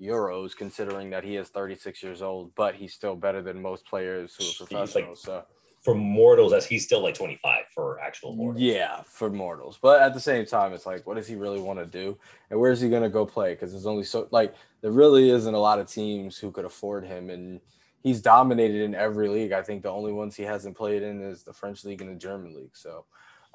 Euros, 0.00 0.56
considering 0.56 1.10
that 1.10 1.24
he 1.24 1.36
is 1.36 1.48
36 1.48 2.02
years 2.02 2.20
old, 2.20 2.54
but 2.54 2.74
he's 2.74 2.92
still 2.92 3.16
better 3.16 3.42
than 3.42 3.62
most 3.62 3.86
players 3.86 4.34
who 4.36 4.44
are 4.44 4.48
like- 4.48 4.86
professionals. 4.86 5.22
so 5.22 5.44
For 5.84 5.94
mortals, 5.94 6.52
as 6.54 6.64
he's 6.64 6.82
still 6.82 7.02
like 7.02 7.14
25 7.14 7.66
for 7.74 8.00
actual 8.00 8.34
mortals. 8.34 8.62
yeah, 8.62 9.02
for 9.04 9.28
mortals. 9.28 9.78
But 9.80 10.00
at 10.00 10.14
the 10.14 10.20
same 10.20 10.46
time, 10.46 10.72
it's 10.72 10.86
like, 10.86 11.06
what 11.06 11.16
does 11.16 11.28
he 11.28 11.34
really 11.34 11.60
want 11.60 11.78
to 11.78 11.84
do? 11.84 12.18
And 12.50 12.58
where's 12.58 12.80
he 12.80 12.88
going 12.88 13.02
to 13.02 13.10
go 13.10 13.26
play? 13.26 13.52
Because 13.52 13.70
there's 13.70 13.84
only 13.84 14.02
so, 14.04 14.26
like, 14.30 14.54
there 14.80 14.92
really 14.92 15.28
isn't 15.28 15.54
a 15.54 15.58
lot 15.58 15.78
of 15.78 15.86
teams 15.86 16.38
who 16.38 16.50
could 16.50 16.64
afford 16.64 17.04
him. 17.04 17.28
And 17.28 17.60
he's 18.02 18.22
dominated 18.22 18.80
in 18.80 18.94
every 18.94 19.28
league. 19.28 19.52
I 19.52 19.60
think 19.62 19.82
the 19.82 19.90
only 19.90 20.12
ones 20.12 20.34
he 20.34 20.42
hasn't 20.42 20.74
played 20.74 21.02
in 21.02 21.20
is 21.20 21.42
the 21.42 21.52
French 21.52 21.84
league 21.84 22.00
and 22.00 22.10
the 22.10 22.18
German 22.18 22.54
league. 22.56 22.74
So, 22.74 23.04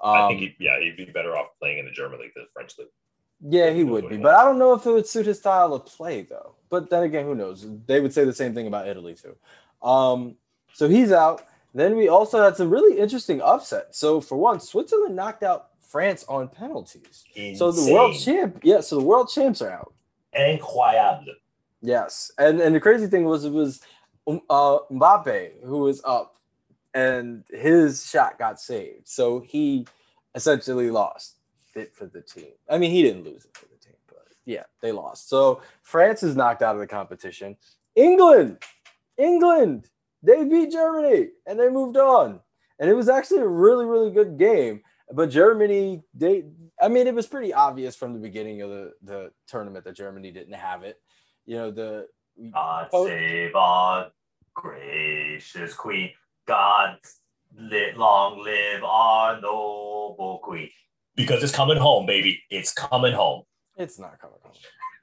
um, 0.04 0.15
I 0.15 0.28
think, 0.28 0.39
he, 0.42 0.56
yeah, 0.60 0.80
he'd 0.80 0.98
be 0.98 1.06
better 1.06 1.36
off 1.36 1.48
playing 1.60 1.80
in 1.80 1.86
the 1.86 1.92
German 1.92 2.20
league 2.20 2.34
than 2.36 2.44
the 2.44 2.50
French 2.54 2.78
league. 2.78 2.89
yeah, 3.48 3.72
he 3.72 3.84
would 3.84 4.08
be. 4.08 4.18
But 4.18 4.36
I 4.36 4.44
don't 4.44 4.60
know 4.60 4.74
if 4.74 4.86
it 4.86 4.92
would 4.92 5.08
suit 5.08 5.26
his 5.26 5.39
style 5.39 5.74
of 5.74 5.86
play, 5.86 6.22
though. 6.22 6.56
But 6.70 6.92
then 6.92 7.04
again, 7.04 7.26
who 7.26 7.34
knows? 7.34 7.65
They 7.88 8.00
would 8.00 8.13
say 8.13 8.24
the 8.24 8.34
same 8.34 8.54
thing 8.54 8.68
about 8.68 8.88
Italy, 8.88 9.15
too. 9.15 9.36
Um, 9.82 10.36
so 10.74 10.88
he's 10.88 11.12
out. 11.12 11.44
Then 11.73 11.95
we 11.95 12.08
also 12.08 12.43
had 12.43 12.58
some 12.58 12.69
really 12.69 12.97
interesting 12.97 13.41
upset. 13.41 13.95
So 13.95 14.21
for 14.21 14.38
one, 14.38 14.60
Switzerland 14.60 15.15
knocked 15.15 15.43
out 15.43 15.67
France 15.79 16.25
on 16.27 16.47
penalties. 16.47 17.23
So 17.55 17.71
the 17.71 17.91
world 17.91 18.13
Insane. 18.13 18.36
champ, 18.36 18.60
yeah. 18.63 18.82
So 18.82 18.97
the 18.97 19.05
world 19.05 19.29
champs 19.29 19.62
are 19.62 19.71
out. 19.71 19.93
Incroyable. 20.36 21.34
Yes, 21.82 22.32
and 22.38 22.60
and 22.60 22.75
the 22.75 22.79
crazy 22.79 23.08
thing 23.08 23.25
was 23.25 23.45
it 23.45 23.53
was 23.53 23.82
um, 24.27 24.41
uh, 24.49 24.79
Mbappe 24.91 25.63
who 25.63 25.79
was 25.79 26.01
up, 26.03 26.36
and 26.93 27.43
his 27.49 28.05
shot 28.08 28.38
got 28.38 28.60
saved. 28.60 29.08
So 29.08 29.39
he 29.39 29.88
essentially 30.36 30.91
lost 30.91 31.38
it 31.75 31.95
for 31.95 32.05
the 32.05 32.21
team. 32.21 32.51
I 32.69 32.77
mean, 32.77 32.91
he 32.91 33.01
didn't 33.01 33.23
lose 33.23 33.45
it 33.45 33.55
for 33.55 33.65
the 33.65 33.77
team, 33.77 33.95
but 34.08 34.25
yeah, 34.45 34.63
they 34.82 34.91
lost. 34.91 35.29
So 35.29 35.62
France 35.82 36.21
is 36.21 36.36
knocked 36.36 36.62
out 36.62 36.75
of 36.75 36.82
the 36.82 36.88
competition. 36.88 37.55
England, 37.95 38.60
England, 39.17 39.89
they 40.23 40.43
beat 40.45 40.71
Germany 40.71 41.29
and 41.45 41.60
they 41.60 41.69
moved 41.69 41.97
on. 41.97 42.39
And 42.79 42.89
it 42.89 42.93
was 42.93 43.10
actually 43.10 43.41
a 43.41 43.47
really, 43.47 43.86
really 43.86 44.12
good 44.12 44.38
game. 44.38 44.82
But 45.12 45.29
Germany, 45.32 46.03
they, 46.13 46.45
I 46.82 46.88
mean, 46.88 47.08
it 47.08 47.15
was 47.15 47.25
pretty 47.27 47.53
obvious 47.53 47.95
from 47.95 48.13
the 48.13 48.19
beginning 48.19 48.62
of 48.62 48.69
the, 48.69 48.91
the 49.03 49.32
tournament 49.47 49.86
that 49.86 49.95
Germany 49.95 50.32
didn't 50.32 50.53
have 50.53 50.84
it. 50.84 50.97
You 51.45 51.58
know, 51.58 51.71
the 51.71 52.08
God 52.53 52.89
Oh. 52.93 53.08
save 53.08 53.55
our 53.55 54.12
gracious 54.53 55.73
queen. 55.73 56.12
God 56.47 56.97
li- 57.58 57.93
long 57.95 58.43
live 58.43 58.84
our 58.84 59.41
noble 59.41 60.39
queen. 60.43 60.69
Because 61.15 61.43
it's 61.43 61.53
coming 61.53 61.77
home, 61.77 62.05
baby. 62.05 62.41
It's 62.49 62.71
coming 62.71 63.13
home. 63.13 63.43
it's 63.77 63.99
not 63.99 64.19
coming 64.19 64.38
home. 64.43 64.53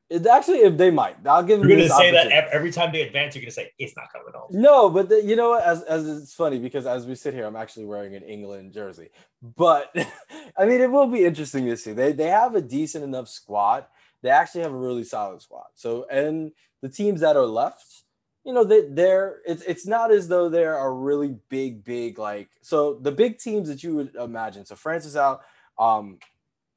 It 0.09 0.25
actually, 0.27 0.59
if 0.59 0.77
they 0.77 0.93
might, 0.93 1.17
I'll 1.27 1.43
give 1.43 1.59
them 1.59 1.69
You're 1.69 1.79
gonna 1.79 1.89
say 1.89 2.13
that 2.13 2.29
every 2.53 2.71
time 2.71 2.93
they 2.93 3.03
advance. 3.03 3.35
You're 3.35 3.43
gonna 3.43 3.51
say 3.51 3.73
it's 3.77 3.97
not 3.97 4.13
coming 4.13 4.33
home. 4.33 4.49
No, 4.53 4.89
but 4.89 5.09
the, 5.09 5.21
you 5.21 5.35
know 5.35 5.51
what? 5.51 5.65
As, 5.65 5.83
as 5.83 6.07
it's 6.07 6.33
funny 6.33 6.61
because 6.61 6.87
as 6.87 7.07
we 7.07 7.17
sit 7.17 7.35
here, 7.35 7.45
I'm 7.45 7.57
actually 7.57 7.87
wearing 7.87 8.15
an 8.15 8.23
England 8.23 8.73
jersey. 8.73 9.09
But 9.43 9.93
I 10.57 10.65
mean, 10.65 10.81
it 10.81 10.91
will 10.93 11.09
be 11.09 11.25
interesting 11.25 11.67
to 11.67 11.77
see. 11.77 11.93
They 11.93 12.13
they 12.13 12.29
have 12.29 12.55
a 12.55 12.61
decent 12.61 13.03
enough 13.03 13.29
squad. 13.29 13.87
They 14.23 14.31
actually 14.31 14.63
have 14.63 14.73
a 14.73 14.79
really 14.79 15.03
solid 15.03 15.43
squad. 15.43 15.67
So 15.75 16.07
and 16.09 16.53
the 16.83 16.89
teams 16.89 17.21
that 17.23 17.37
are 17.37 17.47
left, 17.47 18.05
you 18.45 18.53
know 18.53 18.63
they 18.63 18.83
they're 18.89 19.41
it's 19.45 19.63
it's 19.63 19.89
not 19.89 20.13
as 20.13 20.29
though 20.29 20.49
they're 20.49 20.79
a 20.79 20.93
really 20.93 21.37
big 21.49 21.83
big 21.83 22.17
like 22.17 22.49
so 22.63 22.95
the 22.95 23.11
big 23.11 23.39
teams 23.39 23.69
that 23.69 23.83
you 23.83 23.97
would 23.97 24.15
imagine. 24.15 24.67
So 24.67 24.77
France 24.77 25.05
is 25.05 25.17
out, 25.17 25.41
um, 25.81 26.21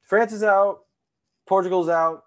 France 0.01 0.33
is 0.33 0.41
out, 0.41 0.85
Portugal's 1.45 1.89
out, 1.89 2.25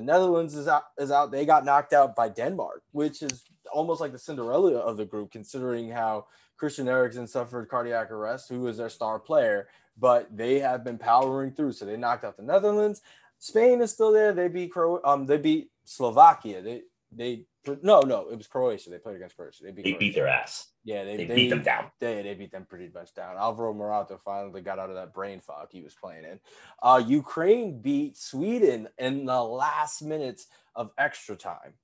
the 0.00 0.06
Netherlands 0.06 0.54
is 0.54 0.66
out 0.66 0.84
is 0.98 1.10
out. 1.10 1.30
They 1.30 1.44
got 1.44 1.64
knocked 1.64 1.92
out 1.92 2.16
by 2.16 2.30
Denmark, 2.30 2.82
which 2.92 3.22
is 3.22 3.44
almost 3.70 4.00
like 4.00 4.12
the 4.12 4.18
Cinderella 4.18 4.72
of 4.78 4.96
the 4.96 5.04
group, 5.04 5.30
considering 5.30 5.90
how 5.90 6.26
Christian 6.56 6.88
Eriksen 6.88 7.26
suffered 7.26 7.68
cardiac 7.68 8.10
arrest, 8.10 8.48
who 8.48 8.60
was 8.60 8.78
their 8.78 8.88
star 8.88 9.18
player, 9.18 9.68
but 9.98 10.34
they 10.34 10.58
have 10.58 10.84
been 10.84 10.96
powering 10.96 11.52
through. 11.52 11.72
So 11.72 11.84
they 11.84 11.98
knocked 11.98 12.24
out 12.24 12.38
the 12.38 12.42
Netherlands. 12.42 13.02
Spain 13.38 13.82
is 13.82 13.90
still 13.90 14.10
there. 14.10 14.32
They 14.32 14.48
beat 14.48 14.72
Cro- 14.72 15.02
um 15.04 15.26
they 15.26 15.36
beat 15.36 15.70
Slovakia. 15.84 16.62
They 16.62 16.82
they 17.12 17.44
no 17.82 18.00
no 18.00 18.28
it 18.30 18.36
was 18.36 18.46
Croatia. 18.46 18.90
They 18.90 18.98
played 18.98 19.16
against 19.16 19.36
Croatia. 19.36 19.64
They 19.64 19.72
beat 19.72 19.84
they 19.84 19.92
beat 19.94 20.14
their 20.14 20.28
ass. 20.28 20.68
Yeah, 20.84 21.04
they, 21.04 21.16
they, 21.16 21.26
they, 21.26 21.34
beat 21.34 21.50
them 21.50 21.62
down. 21.62 21.90
They, 21.98 22.22
they 22.22 22.34
beat 22.34 22.52
them 22.52 22.66
pretty 22.68 22.90
much 22.92 23.14
down. 23.14 23.36
Alvaro 23.36 23.74
Morata 23.74 24.18
finally 24.24 24.62
got 24.62 24.78
out 24.78 24.88
of 24.88 24.96
that 24.96 25.12
brain 25.12 25.40
fog 25.40 25.68
he 25.70 25.82
was 25.82 25.94
playing 25.94 26.24
in. 26.24 26.40
Uh, 26.82 27.02
Ukraine 27.06 27.80
beat 27.80 28.16
Sweden 28.16 28.88
in 28.98 29.26
the 29.26 29.42
last 29.42 30.02
minutes 30.02 30.46
of 30.74 30.90
extra 30.96 31.36
time, 31.36 31.74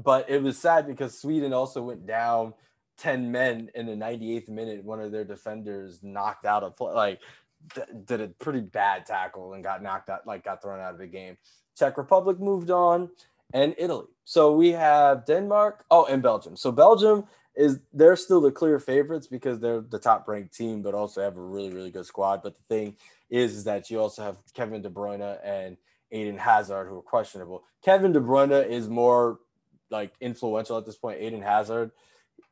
but 0.00 0.30
it 0.30 0.42
was 0.42 0.58
sad 0.58 0.86
because 0.86 1.18
Sweden 1.18 1.52
also 1.52 1.82
went 1.82 2.06
down 2.06 2.54
10 2.98 3.32
men 3.32 3.70
in 3.74 3.86
the 3.86 3.92
98th 3.92 4.48
minute. 4.48 4.84
One 4.84 5.00
of 5.00 5.10
their 5.10 5.24
defenders 5.24 6.00
knocked 6.02 6.46
out 6.46 6.62
a 6.62 6.70
play, 6.70 6.92
like 6.92 7.20
did 8.04 8.20
a 8.20 8.28
pretty 8.28 8.60
bad 8.60 9.06
tackle 9.06 9.54
and 9.54 9.64
got 9.64 9.82
knocked 9.82 10.08
out, 10.08 10.26
like 10.26 10.44
got 10.44 10.62
thrown 10.62 10.80
out 10.80 10.92
of 10.92 10.98
the 10.98 11.06
game. 11.06 11.36
Czech 11.76 11.98
Republic 11.98 12.38
moved 12.38 12.70
on 12.70 13.10
and 13.52 13.74
Italy. 13.78 14.06
So 14.24 14.54
we 14.54 14.70
have 14.70 15.24
Denmark, 15.26 15.84
oh, 15.90 16.04
and 16.06 16.22
Belgium. 16.22 16.56
So 16.56 16.72
Belgium 16.72 17.24
is 17.54 17.80
they're 17.92 18.16
still 18.16 18.40
the 18.40 18.50
clear 18.50 18.78
favorites 18.78 19.26
because 19.26 19.60
they're 19.60 19.80
the 19.80 19.98
top 19.98 20.28
ranked 20.28 20.54
team, 20.54 20.82
but 20.82 20.94
also 20.94 21.22
have 21.22 21.36
a 21.36 21.42
really, 21.42 21.72
really 21.72 21.90
good 21.90 22.06
squad. 22.06 22.42
But 22.42 22.56
the 22.56 22.74
thing 22.74 22.96
is, 23.30 23.54
is 23.54 23.64
that 23.64 23.90
you 23.90 24.00
also 24.00 24.22
have 24.22 24.36
Kevin 24.54 24.82
De 24.82 24.90
Bruyne 24.90 25.38
and 25.42 25.76
Eden 26.10 26.38
Hazard 26.38 26.88
who 26.88 26.98
are 26.98 27.02
questionable. 27.02 27.64
Kevin 27.82 28.12
De 28.12 28.20
Bruyne 28.20 28.68
is 28.68 28.88
more 28.88 29.40
like 29.90 30.12
influential 30.20 30.76
at 30.76 30.84
this 30.84 30.96
point. 30.96 31.22
Eden 31.22 31.42
Hazard, 31.42 31.92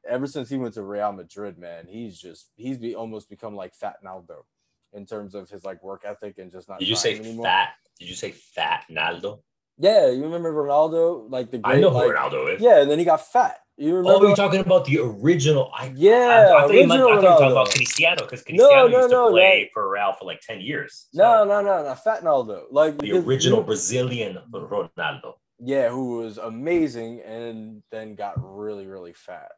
ever 0.08 0.26
since 0.26 0.48
he 0.48 0.56
went 0.56 0.74
to 0.74 0.82
Real 0.82 1.12
Madrid, 1.12 1.58
man, 1.58 1.86
he's 1.86 2.18
just 2.18 2.50
he's 2.56 2.78
be 2.78 2.94
almost 2.94 3.28
become 3.28 3.54
like 3.54 3.74
Fat 3.74 3.96
Naldo 4.02 4.46
in 4.92 5.04
terms 5.04 5.34
of 5.34 5.50
his 5.50 5.64
like 5.64 5.82
work 5.82 6.02
ethic 6.06 6.38
and 6.38 6.50
just 6.50 6.68
not. 6.68 6.78
Did 6.78 6.88
you 6.88 6.96
say 6.96 7.18
anymore. 7.18 7.46
fat? 7.46 7.74
Did 7.98 8.08
you 8.08 8.14
say 8.14 8.30
Fat 8.30 8.84
Naldo? 8.88 9.40
Yeah, 9.78 10.10
you 10.10 10.22
remember 10.22 10.52
Ronaldo, 10.52 11.30
like 11.30 11.50
the 11.50 11.58
great, 11.58 11.76
I 11.76 11.80
know 11.80 11.88
like, 11.88 12.10
Ronaldo 12.10 12.54
is. 12.54 12.62
Yeah, 12.62 12.82
and 12.82 12.90
then 12.90 12.98
he 12.98 13.04
got 13.04 13.26
fat. 13.26 13.58
You 13.76 13.90
oh, 13.90 13.96
remember? 13.96 14.24
Oh, 14.24 14.26
you're 14.28 14.36
talking 14.36 14.60
about 14.60 14.84
the 14.84 15.00
original. 15.00 15.70
I, 15.76 15.92
yeah, 15.96 16.54
I, 16.56 16.68
think 16.68 16.92
I, 16.92 16.96
thought, 16.96 17.10
you 17.10 17.14
were 17.16 17.20
talking 17.20 17.50
about 17.50 17.70
Cristiano 17.70 18.22
because 18.22 18.42
Cristiano 18.42 18.86
no, 18.86 18.86
no, 18.86 18.98
used 18.98 19.10
to 19.10 19.14
no, 19.16 19.30
play 19.30 19.70
for 19.74 19.90
Real 19.90 20.12
for 20.12 20.26
like 20.26 20.40
ten 20.40 20.60
years. 20.60 21.08
So. 21.12 21.22
No, 21.22 21.44
no, 21.44 21.60
no, 21.60 21.82
no, 21.82 21.94
Fat 21.96 22.22
Ronaldo, 22.22 22.64
like 22.70 22.98
the 22.98 23.12
original 23.12 23.58
you, 23.58 23.64
Brazilian 23.64 24.38
Ronaldo. 24.52 25.34
Yeah, 25.58 25.88
who 25.88 26.18
was 26.18 26.38
amazing 26.38 27.22
and 27.22 27.82
then 27.90 28.14
got 28.14 28.34
really, 28.36 28.86
really 28.86 29.12
fat. 29.12 29.50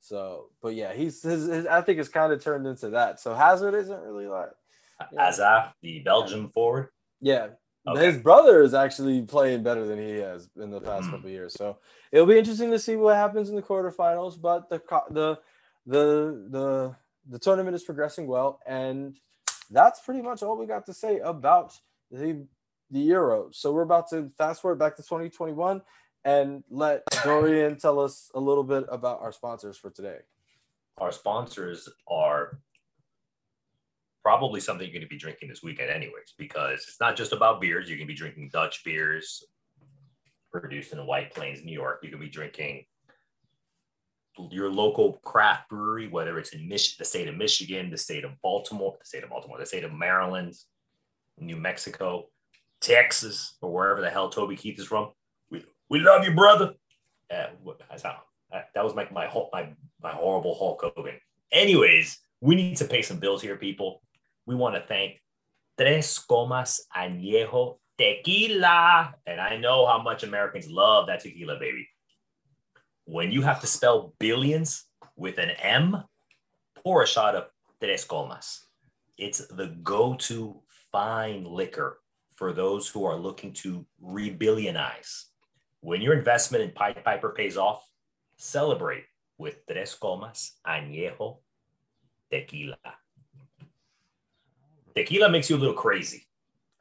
So, 0.00 0.50
but 0.62 0.74
yeah, 0.74 0.92
he's 0.92 1.22
his, 1.22 1.46
his 1.46 1.66
I 1.66 1.80
think 1.80 1.98
it's 1.98 2.08
kind 2.08 2.32
of 2.32 2.42
turned 2.42 2.66
into 2.66 2.90
that. 2.90 3.20
So 3.20 3.34
Hazard 3.34 3.74
isn't 3.74 4.00
really 4.02 4.26
like 4.26 4.50
yeah. 5.12 5.24
Hazard, 5.24 5.72
the 5.80 6.00
Belgian 6.00 6.50
forward. 6.50 6.88
Yeah, 7.20 7.48
Okay. 7.88 8.06
His 8.06 8.18
brother 8.18 8.62
is 8.62 8.74
actually 8.74 9.22
playing 9.22 9.62
better 9.62 9.86
than 9.86 9.98
he 9.98 10.16
has 10.16 10.48
in 10.60 10.70
the 10.70 10.80
past 10.80 11.04
mm. 11.04 11.12
couple 11.12 11.30
years. 11.30 11.54
So 11.54 11.78
it'll 12.10 12.26
be 12.26 12.38
interesting 12.38 12.70
to 12.72 12.78
see 12.78 12.96
what 12.96 13.16
happens 13.16 13.48
in 13.48 13.54
the 13.54 13.62
quarterfinals. 13.62 14.40
But 14.40 14.68
the 14.68 14.82
the 15.10 15.38
the 15.86 16.48
the 16.50 16.96
the 17.28 17.38
tournament 17.38 17.76
is 17.76 17.84
progressing 17.84 18.26
well, 18.26 18.60
and 18.66 19.16
that's 19.70 20.00
pretty 20.00 20.22
much 20.22 20.42
all 20.42 20.56
we 20.56 20.66
got 20.66 20.86
to 20.86 20.94
say 20.94 21.18
about 21.20 21.78
the 22.10 22.46
the 22.90 23.00
Euro. 23.00 23.50
So 23.52 23.72
we're 23.72 23.82
about 23.82 24.10
to 24.10 24.30
fast 24.36 24.62
forward 24.62 24.78
back 24.78 24.96
to 24.96 25.02
2021 25.02 25.82
and 26.24 26.64
let 26.70 27.04
Dorian 27.22 27.78
tell 27.78 28.00
us 28.00 28.30
a 28.34 28.40
little 28.40 28.64
bit 28.64 28.84
about 28.90 29.20
our 29.22 29.32
sponsors 29.32 29.76
for 29.76 29.90
today. 29.90 30.18
Our 30.98 31.12
sponsors 31.12 31.88
are 32.08 32.58
probably 34.26 34.58
something 34.58 34.84
you're 34.84 34.92
going 34.92 35.02
to 35.02 35.08
be 35.08 35.16
drinking 35.16 35.48
this 35.48 35.62
weekend, 35.62 35.88
anyways, 35.88 36.34
because 36.36 36.80
it's 36.80 36.98
not 36.98 37.14
just 37.14 37.32
about 37.32 37.60
beers. 37.60 37.88
You 37.88 37.96
can 37.96 38.08
be 38.08 38.12
drinking 38.12 38.50
Dutch 38.52 38.82
beers 38.82 39.44
produced 40.50 40.92
in 40.92 41.06
White 41.06 41.32
Plains, 41.32 41.62
New 41.62 41.72
York. 41.72 42.00
You 42.02 42.10
can 42.10 42.18
be 42.18 42.28
drinking 42.28 42.86
your 44.50 44.68
local 44.68 45.20
craft 45.24 45.68
brewery, 45.68 46.08
whether 46.08 46.40
it's 46.40 46.50
in 46.50 46.68
Mich- 46.68 46.96
the 46.96 47.04
state 47.04 47.28
of 47.28 47.36
Michigan, 47.36 47.88
the 47.88 47.96
state 47.96 48.24
of 48.24 48.32
Baltimore, 48.42 48.96
the 48.98 49.06
state 49.06 49.22
of 49.22 49.30
Baltimore, 49.30 49.60
the 49.60 49.64
state 49.64 49.84
of 49.84 49.92
Maryland, 49.92 50.54
New 51.38 51.56
Mexico, 51.56 52.24
Texas, 52.80 53.56
or 53.62 53.72
wherever 53.72 54.00
the 54.00 54.10
hell 54.10 54.28
Toby 54.28 54.56
Keith 54.56 54.80
is 54.80 54.86
from. 54.86 55.12
We, 55.52 55.64
we 55.88 56.00
love 56.00 56.24
you, 56.24 56.34
brother. 56.34 56.74
Uh, 58.52 58.62
that 58.74 58.82
was 58.82 58.96
my, 58.96 59.06
my, 59.12 59.32
my, 59.52 59.68
my 60.02 60.10
horrible 60.10 60.56
Hulk 60.58 60.82
Hogan. 60.96 61.14
Anyways, 61.52 62.18
we 62.40 62.56
need 62.56 62.76
to 62.78 62.86
pay 62.86 63.02
some 63.02 63.20
bills 63.20 63.40
here, 63.40 63.54
people 63.54 64.02
we 64.46 64.54
want 64.54 64.76
to 64.76 64.80
thank 64.86 65.20
Tres 65.76 66.18
Comas 66.18 66.86
Añejo 66.96 67.78
Tequila. 67.98 69.14
And 69.26 69.40
I 69.40 69.56
know 69.56 69.86
how 69.86 70.00
much 70.00 70.22
Americans 70.22 70.68
love 70.68 71.08
that 71.08 71.20
tequila, 71.20 71.58
baby. 71.58 71.88
When 73.04 73.30
you 73.30 73.42
have 73.42 73.60
to 73.60 73.66
spell 73.66 74.14
billions 74.18 74.84
with 75.16 75.38
an 75.38 75.50
M, 75.50 76.02
pour 76.82 77.02
a 77.02 77.06
shot 77.06 77.34
of 77.34 77.48
Tres 77.80 78.04
Comas. 78.04 78.66
It's 79.18 79.46
the 79.48 79.68
go 79.82 80.14
to 80.14 80.60
fine 80.92 81.44
liquor 81.44 81.98
for 82.36 82.52
those 82.52 82.88
who 82.88 83.04
are 83.04 83.16
looking 83.16 83.52
to 83.54 83.86
rebillionize. 84.02 85.24
When 85.80 86.02
your 86.02 86.14
investment 86.14 86.64
in 86.64 86.70
Pied 86.70 87.04
Piper 87.04 87.30
pays 87.30 87.56
off, 87.56 87.82
celebrate 88.36 89.04
with 89.38 89.66
Tres 89.66 89.94
Comas 89.94 90.58
Añejo 90.66 91.38
Tequila 92.30 92.78
tequila 94.96 95.28
makes 95.30 95.50
you 95.50 95.56
a 95.56 95.58
little 95.58 95.74
crazy. 95.74 96.26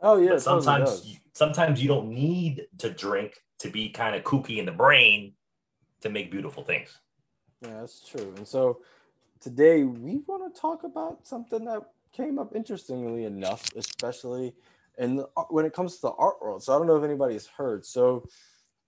Oh 0.01 0.17
yeah. 0.17 0.37
sometimes 0.37 0.89
totally 0.89 1.19
sometimes 1.35 1.81
you 1.81 1.87
don't 1.87 2.09
need 2.09 2.67
to 2.79 2.89
drink 2.89 3.43
to 3.59 3.69
be 3.69 3.89
kind 3.89 4.15
of 4.15 4.23
kooky 4.23 4.57
in 4.57 4.65
the 4.65 4.71
brain 4.71 5.33
to 6.01 6.09
make 6.09 6.31
beautiful 6.31 6.63
things. 6.63 6.97
Yeah, 7.61 7.81
that's 7.81 8.07
true. 8.07 8.33
And 8.37 8.47
so 8.47 8.79
today 9.39 9.83
we 9.83 10.21
want 10.27 10.53
to 10.53 10.59
talk 10.59 10.83
about 10.83 11.27
something 11.27 11.65
that 11.65 11.83
came 12.13 12.39
up 12.39 12.55
interestingly 12.55 13.25
enough, 13.25 13.63
especially 13.75 14.53
in 14.97 15.17
the, 15.17 15.27
uh, 15.35 15.43
when 15.49 15.65
it 15.65 15.73
comes 15.73 15.95
to 15.95 16.01
the 16.03 16.11
art 16.11 16.41
world. 16.41 16.63
So 16.63 16.73
I 16.73 16.77
don't 16.77 16.87
know 16.87 16.97
if 16.97 17.03
anybody's 17.03 17.47
heard. 17.47 17.85
So 17.85 18.27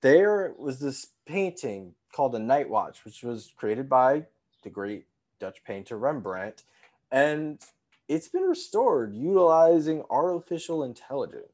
there 0.02 0.54
was 0.58 0.80
this 0.80 1.08
painting 1.26 1.94
called 2.14 2.32
the 2.32 2.40
Night 2.40 2.70
Watch, 2.70 3.04
which 3.04 3.24
was 3.24 3.52
created 3.58 3.90
by 3.90 4.26
the 4.64 4.70
great 4.70 5.06
Dutch 5.40 5.64
painter 5.66 5.98
Rembrandt. 5.98 6.64
And 7.12 7.62
it's 8.08 8.28
been 8.28 8.44
restored 8.44 9.16
utilizing 9.16 10.04
artificial 10.10 10.84
intelligence. 10.84 11.52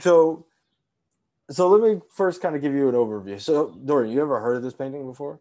So, 0.00 0.46
so 1.50 1.68
let 1.68 1.80
me 1.80 2.00
first 2.10 2.42
kind 2.42 2.56
of 2.56 2.62
give 2.62 2.74
you 2.74 2.88
an 2.88 2.94
overview. 2.94 3.40
So, 3.40 3.76
Dorian, 3.84 4.12
you 4.12 4.20
ever 4.20 4.40
heard 4.40 4.56
of 4.56 4.62
this 4.62 4.74
painting 4.74 5.06
before? 5.06 5.40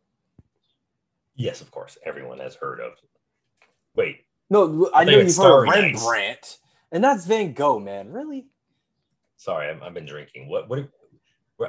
Yes, 1.35 1.61
of 1.61 1.71
course. 1.71 1.97
Everyone 2.05 2.39
has 2.39 2.55
heard 2.55 2.79
of. 2.79 2.93
Wait. 3.95 4.25
No, 4.49 4.89
I, 4.93 5.01
I 5.01 5.03
know 5.03 5.17
you've 5.17 5.35
heard 5.35 5.67
of 5.67 5.73
Rembrandt, 5.73 6.27
Nights. 6.27 6.59
and 6.91 7.03
that's 7.03 7.25
Van 7.25 7.53
Gogh, 7.53 7.79
man. 7.79 8.11
Really? 8.11 8.45
Sorry, 9.37 9.67
i 9.69 9.83
have 9.83 9.93
been 9.93 10.05
drinking. 10.05 10.47
What? 10.47 10.69
What? 10.69 10.89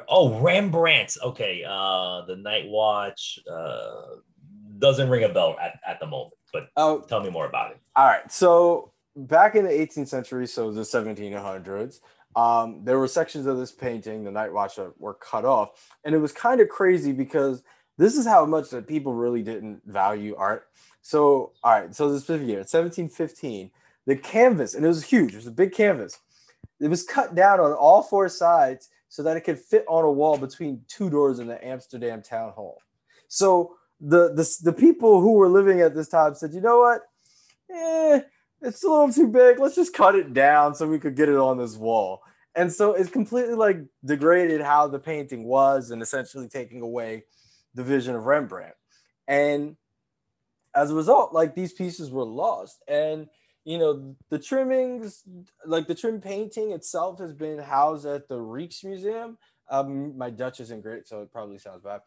Oh, 0.08 0.38
Rembrandt. 0.40 1.16
Okay. 1.22 1.64
Uh, 1.66 2.24
the 2.26 2.36
Night 2.36 2.66
Watch. 2.66 3.38
Uh, 3.50 4.16
doesn't 4.78 5.08
ring 5.08 5.24
a 5.24 5.28
bell 5.28 5.56
at, 5.62 5.78
at 5.86 6.00
the 6.00 6.06
moment, 6.06 6.34
but 6.54 6.70
oh, 6.76 7.00
tell 7.00 7.20
me 7.20 7.28
more 7.28 7.46
about 7.46 7.72
it. 7.72 7.78
All 7.96 8.06
right. 8.06 8.30
So 8.30 8.92
back 9.16 9.56
in 9.56 9.64
the 9.64 9.70
18th 9.70 10.08
century, 10.08 10.46
so 10.46 10.70
the 10.70 10.82
1700s, 10.82 12.00
um, 12.36 12.80
there 12.84 12.98
were 12.98 13.08
sections 13.08 13.46
of 13.46 13.58
this 13.58 13.72
painting, 13.72 14.22
the 14.22 14.30
Night 14.30 14.52
Watch, 14.52 14.76
that 14.76 14.98
were 15.00 15.14
cut 15.14 15.44
off. 15.44 15.90
And 16.04 16.14
it 16.14 16.18
was 16.18 16.32
kind 16.32 16.60
of 16.60 16.68
crazy 16.68 17.12
because 17.12 17.64
this 17.98 18.16
is 18.16 18.24
how 18.24 18.46
much 18.46 18.70
that 18.70 18.86
people 18.86 19.12
really 19.12 19.42
didn't 19.42 19.82
value 19.84 20.36
art. 20.36 20.68
So, 21.02 21.52
all 21.64 21.72
right. 21.72 21.94
So 21.94 22.10
this 22.10 22.24
fifth 22.24 22.42
year, 22.42 22.58
1715, 22.58 23.70
the 24.06 24.16
canvas, 24.16 24.74
and 24.74 24.84
it 24.84 24.88
was 24.88 25.04
huge. 25.04 25.32
It 25.32 25.38
was 25.38 25.46
a 25.48 25.52
big 25.52 25.72
canvas. 25.72 26.20
It 26.80 26.88
was 26.88 27.02
cut 27.02 27.34
down 27.34 27.58
on 27.58 27.72
all 27.72 28.02
four 28.02 28.28
sides 28.28 28.90
so 29.08 29.24
that 29.24 29.36
it 29.36 29.40
could 29.40 29.58
fit 29.58 29.84
on 29.88 30.04
a 30.04 30.10
wall 30.10 30.38
between 30.38 30.82
two 30.86 31.10
doors 31.10 31.40
in 31.40 31.48
the 31.48 31.64
Amsterdam 31.66 32.22
town 32.22 32.52
hall. 32.52 32.78
So 33.26 33.76
the, 34.04 34.34
the 34.34 34.56
the 34.62 34.72
people 34.72 35.20
who 35.20 35.32
were 35.32 35.48
living 35.48 35.80
at 35.80 35.94
this 35.94 36.08
time 36.08 36.34
said, 36.34 36.52
you 36.52 36.60
know 36.60 36.78
what? 36.78 37.02
Eh, 37.70 38.20
it's 38.60 38.84
a 38.84 38.88
little 38.88 39.12
too 39.12 39.28
big. 39.28 39.58
Let's 39.58 39.74
just 39.74 39.94
cut 39.94 40.14
it 40.14 40.34
down 40.34 40.74
so 40.74 40.86
we 40.86 40.98
could 40.98 41.16
get 41.16 41.28
it 41.28 41.36
on 41.36 41.58
this 41.58 41.76
wall. 41.76 42.20
And 42.54 42.72
so 42.72 42.92
it's 42.92 43.10
completely 43.10 43.54
like 43.54 43.78
degraded 44.04 44.60
how 44.60 44.86
the 44.88 44.98
painting 44.98 45.44
was 45.44 45.90
and 45.90 46.02
essentially 46.02 46.48
taking 46.48 46.82
away 46.82 47.24
the 47.74 47.82
vision 47.82 48.14
of 48.14 48.24
Rembrandt. 48.24 48.74
And 49.26 49.76
as 50.74 50.90
a 50.90 50.94
result, 50.94 51.32
like 51.32 51.54
these 51.54 51.72
pieces 51.72 52.10
were 52.10 52.24
lost. 52.24 52.82
And 52.86 53.28
you 53.64 53.78
know, 53.78 54.14
the 54.28 54.38
trimmings, 54.38 55.22
like 55.64 55.86
the 55.86 55.94
trim 55.94 56.20
painting 56.20 56.72
itself 56.72 57.18
has 57.18 57.32
been 57.32 57.58
housed 57.58 58.04
at 58.04 58.28
the 58.28 58.36
Rijksmuseum. 58.36 59.36
Um, 59.70 60.18
my 60.18 60.28
Dutch 60.28 60.60
isn't 60.60 60.82
great, 60.82 61.08
so 61.08 61.22
it 61.22 61.32
probably 61.32 61.56
sounds 61.56 61.82
bad. 61.82 62.00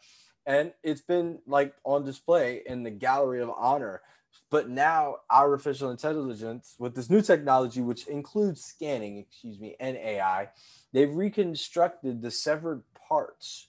And 0.48 0.72
it's 0.82 1.02
been 1.02 1.40
like 1.46 1.76
on 1.84 2.06
display 2.06 2.64
in 2.66 2.84
the 2.84 2.90
Gallery 2.90 3.42
of 3.42 3.52
Honor. 3.56 4.02
But 4.50 4.70
now 4.70 5.18
artificial 5.30 5.92
intelligence 5.92 6.76
with 6.80 6.96
this 6.96 7.10
new 7.10 7.22
technology, 7.22 7.82
which 7.82 8.08
includes 8.08 8.64
scanning, 8.64 9.18
excuse 9.18 9.60
me, 9.60 9.76
and 9.78 9.98
AI, 9.98 10.50
they've 10.94 11.14
reconstructed 11.14 12.22
the 12.22 12.32
severed 12.32 12.84
parts 13.10 13.68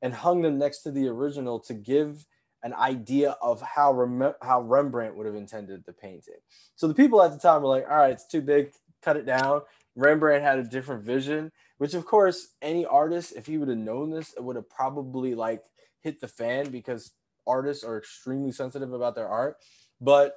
and 0.00 0.14
hung 0.14 0.42
them 0.42 0.58
next 0.58 0.82
to 0.82 0.92
the 0.92 1.08
original 1.08 1.58
to 1.60 1.74
give 1.74 2.26
an 2.62 2.72
idea 2.74 3.36
of 3.42 3.60
how 3.60 3.92
Rem- 3.92 4.34
how 4.42 4.60
Rembrandt 4.60 5.16
would 5.16 5.26
have 5.26 5.34
intended 5.34 5.84
the 5.84 5.92
painting. 5.92 6.38
So 6.76 6.86
the 6.86 6.94
people 6.94 7.20
at 7.20 7.32
the 7.32 7.38
time 7.38 7.62
were 7.62 7.68
like, 7.68 7.88
"All 7.90 7.96
right, 7.96 8.12
it's 8.12 8.26
too 8.26 8.42
big, 8.42 8.72
cut 9.00 9.16
it 9.16 9.26
down." 9.26 9.62
Rembrandt 9.96 10.44
had 10.44 10.60
a 10.60 10.64
different 10.64 11.02
vision, 11.02 11.50
which 11.78 11.94
of 11.94 12.06
course 12.06 12.54
any 12.62 12.86
artist, 12.86 13.32
if 13.36 13.46
he 13.46 13.58
would 13.58 13.68
have 13.68 13.78
known 13.78 14.10
this, 14.10 14.32
it 14.34 14.44
would 14.44 14.56
have 14.56 14.70
probably 14.70 15.34
like 15.34 15.64
hit 16.02 16.20
the 16.20 16.28
fan 16.28 16.70
because 16.70 17.12
artists 17.46 17.84
are 17.84 17.98
extremely 17.98 18.52
sensitive 18.52 18.92
about 18.92 19.14
their 19.14 19.28
art. 19.28 19.56
But 20.00 20.36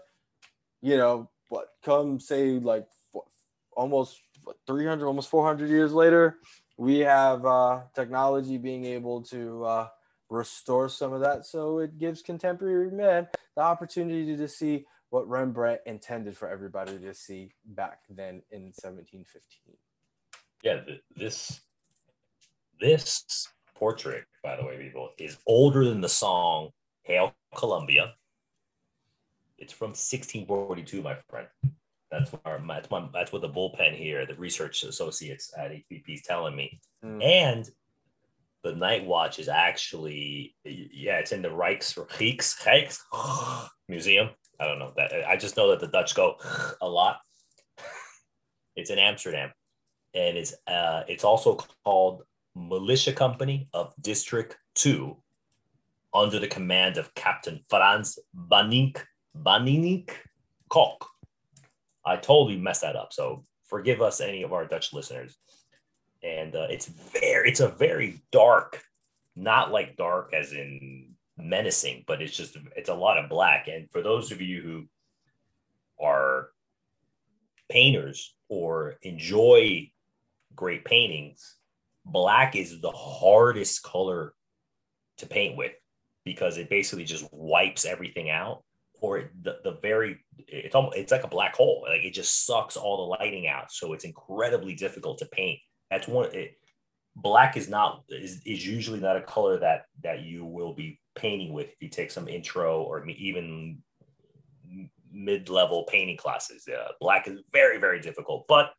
you 0.81 0.97
know 0.97 1.29
what? 1.49 1.69
Come 1.83 2.19
say 2.19 2.59
like 2.59 2.87
almost 3.75 4.19
300, 4.67 5.05
almost 5.05 5.29
400 5.29 5.69
years 5.69 5.93
later, 5.93 6.39
we 6.77 6.99
have 6.99 7.45
uh, 7.45 7.81
technology 7.93 8.57
being 8.57 8.85
able 8.85 9.21
to 9.23 9.63
uh, 9.65 9.87
restore 10.29 10.89
some 10.89 11.13
of 11.13 11.21
that. 11.21 11.45
So 11.45 11.79
it 11.79 11.97
gives 11.97 12.21
contemporary 12.21 12.91
men 12.91 13.27
the 13.55 13.61
opportunity 13.61 14.35
to 14.35 14.47
see 14.47 14.85
what 15.09 15.27
Rembrandt 15.29 15.81
intended 15.85 16.37
for 16.37 16.49
everybody 16.49 16.97
to 16.99 17.13
see 17.13 17.51
back 17.65 17.99
then 18.09 18.41
in 18.51 18.73
1715. 18.73 19.75
Yeah, 20.63 20.81
this 21.15 21.61
this 22.79 23.47
portrait, 23.75 24.25
by 24.43 24.55
the 24.55 24.65
way, 24.65 24.77
people, 24.77 25.09
is 25.17 25.37
older 25.47 25.85
than 25.85 26.01
the 26.01 26.09
song 26.09 26.69
"Hail 27.03 27.33
Columbia." 27.55 28.13
It's 29.57 29.73
from 29.73 29.89
1642, 29.89 31.01
my 31.01 31.17
friend. 31.29 31.47
That's 32.11 32.31
what 32.31 32.41
our, 32.45 32.61
that's, 32.67 32.91
my, 32.91 33.07
that's 33.13 33.31
what 33.31 33.41
the 33.41 33.49
bullpen 33.49 33.95
here, 33.95 34.25
the 34.25 34.35
research 34.35 34.83
associates 34.83 35.53
at 35.57 35.71
HBP 35.71 36.03
is 36.07 36.21
telling 36.21 36.55
me. 36.55 36.79
Mm. 37.03 37.23
And 37.23 37.69
the 38.65 38.75
Night 38.75 39.05
Watch 39.05 39.37
is 39.37 39.47
actually 39.47 40.55
yeah, 40.63 41.19
it's 41.19 41.31
in 41.31 41.43
the 41.43 41.49
Rijks 41.49 41.95
Rijks, 41.95 42.57
Rijks 42.63 43.69
Museum. 43.87 44.29
I 44.59 44.65
don't 44.65 44.79
know 44.79 44.91
that. 44.97 45.11
I 45.27 45.37
just 45.37 45.55
know 45.55 45.69
that 45.69 45.79
the 45.79 45.87
Dutch 45.87 46.15
go 46.15 46.35
a 46.81 46.87
lot. 46.87 47.19
It's 48.77 48.89
in 48.89 48.99
Amsterdam, 48.99 49.53
and 50.13 50.35
it's 50.35 50.53
uh, 50.67 51.03
it's 51.07 51.23
also 51.23 51.55
called 51.85 52.23
Militia 52.55 53.13
Company 53.13 53.69
of 53.73 53.93
District 54.01 54.57
Two, 54.73 55.17
under 56.13 56.39
the 56.39 56.47
command 56.47 56.97
of 56.97 57.13
Captain 57.13 57.59
Franz 57.69 58.17
Banink 58.35 59.03
Baninik 59.37 60.11
Kok. 60.69 61.05
I 62.05 62.17
totally 62.17 62.57
messed 62.57 62.81
that 62.81 62.95
up, 62.95 63.13
so 63.13 63.45
forgive 63.67 64.01
us, 64.01 64.21
any 64.21 64.43
of 64.43 64.53
our 64.53 64.65
Dutch 64.65 64.93
listeners 64.93 65.37
and 66.25 66.55
uh, 66.55 66.67
it's 66.69 66.87
very 66.87 67.49
it's 67.49 67.59
a 67.59 67.69
very 67.69 68.19
dark 68.31 68.81
not 69.35 69.71
like 69.71 69.95
dark 69.95 70.33
as 70.33 70.51
in 70.53 71.13
menacing 71.37 72.03
but 72.07 72.21
it's 72.21 72.35
just 72.35 72.57
it's 72.75 72.89
a 72.89 72.93
lot 72.93 73.17
of 73.17 73.29
black 73.29 73.67
and 73.67 73.89
for 73.91 74.01
those 74.01 74.31
of 74.31 74.41
you 74.41 74.61
who 74.61 74.85
are 76.03 76.49
painters 77.69 78.35
or 78.49 78.95
enjoy 79.03 79.89
great 80.55 80.83
paintings 80.85 81.54
black 82.05 82.55
is 82.55 82.81
the 82.81 82.91
hardest 82.91 83.83
color 83.83 84.33
to 85.17 85.25
paint 85.25 85.57
with 85.57 85.71
because 86.23 86.57
it 86.57 86.69
basically 86.69 87.05
just 87.05 87.27
wipes 87.31 87.85
everything 87.85 88.29
out 88.29 88.63
or 89.01 89.29
the, 89.43 89.57
the 89.63 89.77
very 89.81 90.23
it's 90.47 90.75
almost 90.75 90.97
it's 90.97 91.11
like 91.11 91.23
a 91.23 91.27
black 91.27 91.55
hole 91.55 91.85
like 91.87 92.03
it 92.03 92.13
just 92.13 92.45
sucks 92.45 92.77
all 92.77 92.97
the 92.97 93.23
lighting 93.23 93.47
out 93.47 93.71
so 93.71 93.93
it's 93.93 94.05
incredibly 94.05 94.73
difficult 94.73 95.17
to 95.17 95.25
paint 95.27 95.59
that's 95.89 96.07
one. 96.07 96.33
It, 96.33 96.57
black 97.15 97.55
is 97.55 97.69
not 97.69 98.03
is, 98.09 98.41
is 98.45 98.65
usually 98.65 98.99
not 98.99 99.17
a 99.17 99.21
color 99.21 99.59
that 99.59 99.85
that 100.03 100.23
you 100.23 100.45
will 100.45 100.73
be 100.73 100.99
painting 101.15 101.53
with 101.53 101.67
if 101.67 101.81
you 101.81 101.89
take 101.89 102.11
some 102.11 102.27
intro 102.27 102.81
or 102.81 103.07
even 103.07 103.77
mid-level 105.11 105.85
painting 105.89 106.17
classes. 106.17 106.67
Uh, 106.67 106.89
black 106.99 107.27
is 107.27 107.39
very 107.51 107.77
very 107.79 108.01
difficult, 108.01 108.45
but 108.47 108.73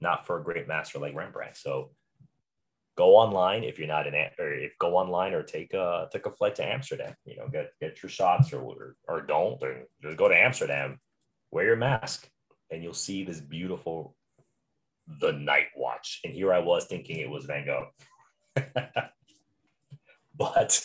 not 0.00 0.26
for 0.26 0.38
a 0.38 0.44
great 0.44 0.68
master 0.68 0.98
like 0.98 1.14
Rembrandt. 1.14 1.56
So 1.56 1.90
go 2.98 3.14
online 3.14 3.62
if 3.62 3.78
you're 3.78 3.86
not 3.86 4.08
in 4.08 4.14
or 4.40 4.52
if 4.52 4.76
go 4.78 4.96
online 4.96 5.32
or 5.32 5.44
take 5.44 5.72
a 5.72 6.08
take 6.12 6.26
a 6.26 6.32
flight 6.32 6.56
to 6.56 6.66
Amsterdam. 6.66 7.14
You 7.24 7.36
know, 7.36 7.46
get 7.48 7.70
get 7.80 8.02
your 8.02 8.10
shots 8.10 8.52
or 8.52 8.60
or, 8.60 8.96
or 9.06 9.22
don't 9.22 9.62
or 9.62 9.84
just 10.02 10.16
go 10.16 10.26
to 10.26 10.36
Amsterdam, 10.36 10.98
wear 11.52 11.64
your 11.64 11.76
mask, 11.76 12.28
and 12.72 12.82
you'll 12.82 12.92
see 12.92 13.22
this 13.22 13.40
beautiful 13.40 14.16
the 15.20 15.32
Night 15.32 15.68
Watch. 15.76 16.20
And 16.24 16.34
here 16.34 16.52
I 16.52 16.58
was 16.58 16.86
thinking 16.86 17.20
it 17.20 17.30
was 17.30 17.44
Van 17.44 17.64
Gogh. 17.64 17.86
but 20.36 20.84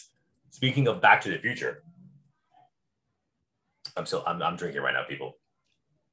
speaking 0.51 0.87
of 0.87 1.01
Back 1.01 1.21
to 1.21 1.31
the 1.31 1.39
Future, 1.39 1.83
I'm 3.97 4.05
so 4.05 4.23
I'm, 4.27 4.39
I'm 4.43 4.55
drinking 4.55 4.83
right 4.83 4.93
now, 4.93 5.03
people. 5.03 5.39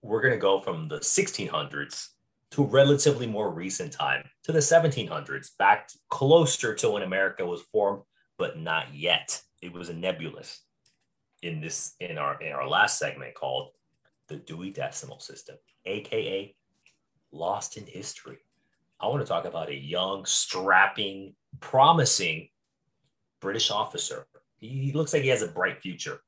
We're 0.01 0.23
gonna 0.23 0.39
go 0.39 0.61
from 0.61 0.89
the 0.89 1.01
1600s 1.01 2.09
to 2.53 2.65
relatively 2.65 3.27
more 3.27 3.51
recent 3.51 3.93
time 3.93 4.29
to 4.45 4.53
the 4.53 4.59
1700s, 4.59 5.57
back 5.59 5.89
closer 6.09 6.75
to 6.75 6.91
when 6.91 7.03
America 7.03 7.47
was 7.47 7.63
formed, 7.73 8.03
but 8.39 8.59
not 8.59 8.93
yet. 8.95 9.41
It 9.63 9.73
was 9.73 9.89
a 9.89 9.95
nebulous 9.95 10.63
in 11.43 11.61
this 11.61 11.95
in 12.01 12.19
our 12.19 12.41
in 12.41 12.53
our 12.53 12.69
last 12.69 12.99
segment 12.99 13.35
called 13.35 13.71
the 14.29 14.37
Dewey 14.37 14.71
Decimal 14.71 15.21
System, 15.21 15.57
aka 15.87 16.55
lost 17.33 17.77
in 17.77 17.87
history. 17.87 18.39
I 18.99 19.07
want 19.07 19.23
to 19.23 19.29
talk 19.29 19.45
about 19.45 19.71
a 19.71 19.75
young, 19.75 20.25
strapping, 20.27 21.35
promising 21.61 22.49
British 23.41 23.71
officer. 23.71 24.27
He 24.59 24.93
looks 24.93 25.13
like 25.13 25.23
he 25.23 25.29
has 25.29 25.43
a 25.43 25.49
bright 25.49 25.81
future. 25.81 26.21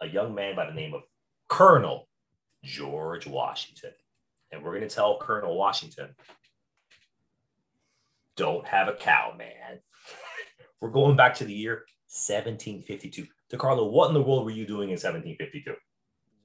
A 0.00 0.08
young 0.08 0.34
man 0.34 0.54
by 0.54 0.66
the 0.66 0.74
name 0.74 0.94
of 0.94 1.02
Colonel 1.48 2.08
George 2.62 3.26
Washington. 3.26 3.92
And 4.52 4.62
we're 4.62 4.76
going 4.76 4.88
to 4.88 4.94
tell 4.94 5.18
Colonel 5.18 5.56
Washington, 5.56 6.10
don't 8.36 8.66
have 8.66 8.88
a 8.88 8.94
cow, 8.94 9.34
man. 9.36 9.80
we're 10.80 10.90
going 10.90 11.16
back 11.16 11.34
to 11.36 11.44
the 11.44 11.52
year 11.52 11.86
1752. 12.08 13.26
DeCarlo, 13.50 13.90
what 13.90 14.08
in 14.08 14.14
the 14.14 14.22
world 14.22 14.44
were 14.44 14.50
you 14.50 14.66
doing 14.66 14.90
in 14.90 14.94
1752? 14.94 15.74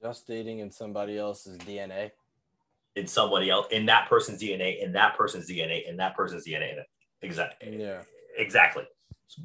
Just 0.02 0.26
dating 0.26 0.60
in 0.60 0.70
somebody 0.70 1.18
else's 1.18 1.58
DNA 1.58 2.10
in 2.98 3.06
somebody 3.06 3.48
else, 3.48 3.66
in 3.70 3.86
that 3.86 4.08
person's 4.08 4.42
DNA, 4.42 4.82
in 4.82 4.92
that 4.92 5.16
person's 5.16 5.48
DNA, 5.48 5.88
in 5.88 5.96
that 5.96 6.16
person's 6.16 6.46
DNA. 6.46 6.74
Exactly. 7.22 7.80
Yeah. 7.80 8.02
Exactly. 8.36 8.84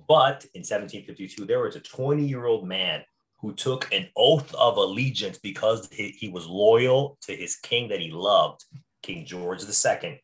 But 0.08 0.45
in 0.54 0.62
1752, 0.62 1.45
there 1.45 1.62
was 1.62 1.76
a 1.76 1.80
20 1.80 2.26
year 2.26 2.45
old 2.45 2.67
man 2.67 3.04
who 3.43 3.53
took 3.53 3.93
an 3.93 4.08
oath 4.17 4.51
of 4.55 4.78
allegiance 4.78 5.38
because 5.38 5.88
he, 5.91 6.15
he 6.17 6.30
was 6.30 6.47
loyal 6.47 7.20
to 7.22 7.36
his 7.36 7.57
king 7.57 7.89
that 7.89 7.99
he 7.99 8.09
loved, 8.09 8.63
King 9.03 9.24
George 9.24 9.61
II, 9.61 10.20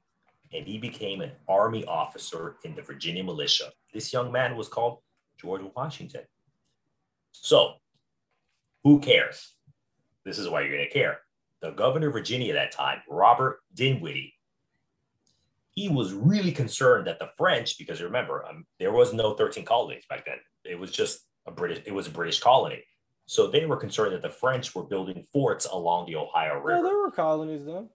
and 0.54 0.66
he 0.66 0.80
became 0.80 1.22
an 1.22 1.34
army 1.48 1.86
officer 1.86 2.56
in 2.64 2.74
the 2.74 2.82
Virginia 2.82 3.24
militia. 3.24 3.72
This 3.93 4.12
young 4.12 4.32
man 4.32 4.56
was 4.56 4.68
called 4.68 5.00
George 5.39 5.62
Washington. 5.76 6.22
So, 7.32 7.74
who 8.84 9.00
cares? 9.00 9.54
This 10.26 10.39
is 10.39 10.50
why 10.50 10.62
you're 10.62 10.76
going 10.76 10.88
to 10.88 10.93
care 10.93 11.20
the 11.62 11.72
governor 11.72 12.08
of 12.08 12.14
Virginia 12.14 12.54
at 12.54 12.56
that 12.56 12.72
time, 12.72 13.02
Robert 13.10 13.60
Dinwiddie, 13.74 14.34
he 15.72 15.89
was 15.89 16.14
really 16.14 16.52
concerned 16.52 17.08
that 17.08 17.20
the 17.20 17.30
French, 17.38 17.78
because 17.78 18.02
remember, 18.02 18.46
um, 18.46 18.66
there 18.80 18.91
was 18.91 19.14
no 19.14 19.34
13 19.34 19.66
colonies 19.66 20.04
back 20.10 20.26
then. 20.26 20.38
It 20.66 20.80
was 20.80 20.91
just 20.91 21.22
a 21.48 21.52
British, 21.52 21.84
it 21.86 21.93
was 21.93 22.08
a 22.08 22.12
British 22.12 22.39
colony. 22.39 22.84
So 23.30 23.46
they 23.46 23.64
were 23.68 23.78
concerned 23.78 24.14
that 24.14 24.24
the 24.24 24.30
French 24.32 24.74
were 24.74 24.82
building 24.82 25.24
forts 25.32 25.68
along 25.68 26.08
the 26.08 26.16
Ohio 26.16 26.56
River. 26.56 26.82
No, 26.82 26.84
there 26.84 26.98
were 26.98 27.12
colonies 27.12 27.64
though. 27.64 27.88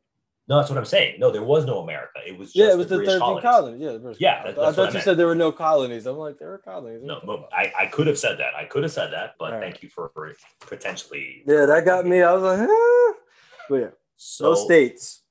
No, 0.47 0.59
that's 0.59 0.71
what 0.71 0.79
I'm 0.79 0.85
saying. 0.85 1.19
No, 1.19 1.33
there 1.33 1.43
was 1.43 1.65
no 1.65 1.81
America. 1.81 2.21
It 2.25 2.39
was 2.39 2.55
yeah, 2.55 2.71
it 2.71 2.79
was 2.79 2.87
the, 2.87 2.99
the 2.99 3.05
13 3.07 3.19
colonies. 3.19 3.43
colonies. 3.43 3.81
Yeah, 3.81 4.13
yeah. 4.21 4.53
That, 4.53 4.59
I 4.61 4.71
thought 4.71 4.95
you 4.95 5.01
said 5.01 5.17
there 5.17 5.27
were 5.27 5.35
no 5.35 5.51
colonies. 5.51 6.07
I'm 6.07 6.19
like, 6.19 6.39
there 6.39 6.51
were 6.51 6.59
colonies. 6.59 7.01
No, 7.03 7.21
but 7.27 7.49
I, 7.53 7.73
I 7.77 7.87
could 7.87 8.07
have 8.07 8.17
said 8.17 8.39
that. 8.39 8.55
I 8.55 8.65
could 8.65 8.85
have 8.85 8.93
said 8.93 9.13
that, 9.13 9.35
but 9.37 9.59
thank 9.59 9.83
you 9.83 9.89
for, 9.89 10.13
for 10.15 10.33
potentially. 10.61 11.43
Yeah, 11.49 11.67
that 11.67 11.85
got 11.85 12.07
me. 12.07 12.23
I 12.23 12.33
was 12.33 12.43
like, 12.45 12.61
eh. 12.61 13.21
But 13.69 13.77
yeah, 13.77 13.91
so, 14.15 14.51
no 14.51 14.55
states. 14.55 15.25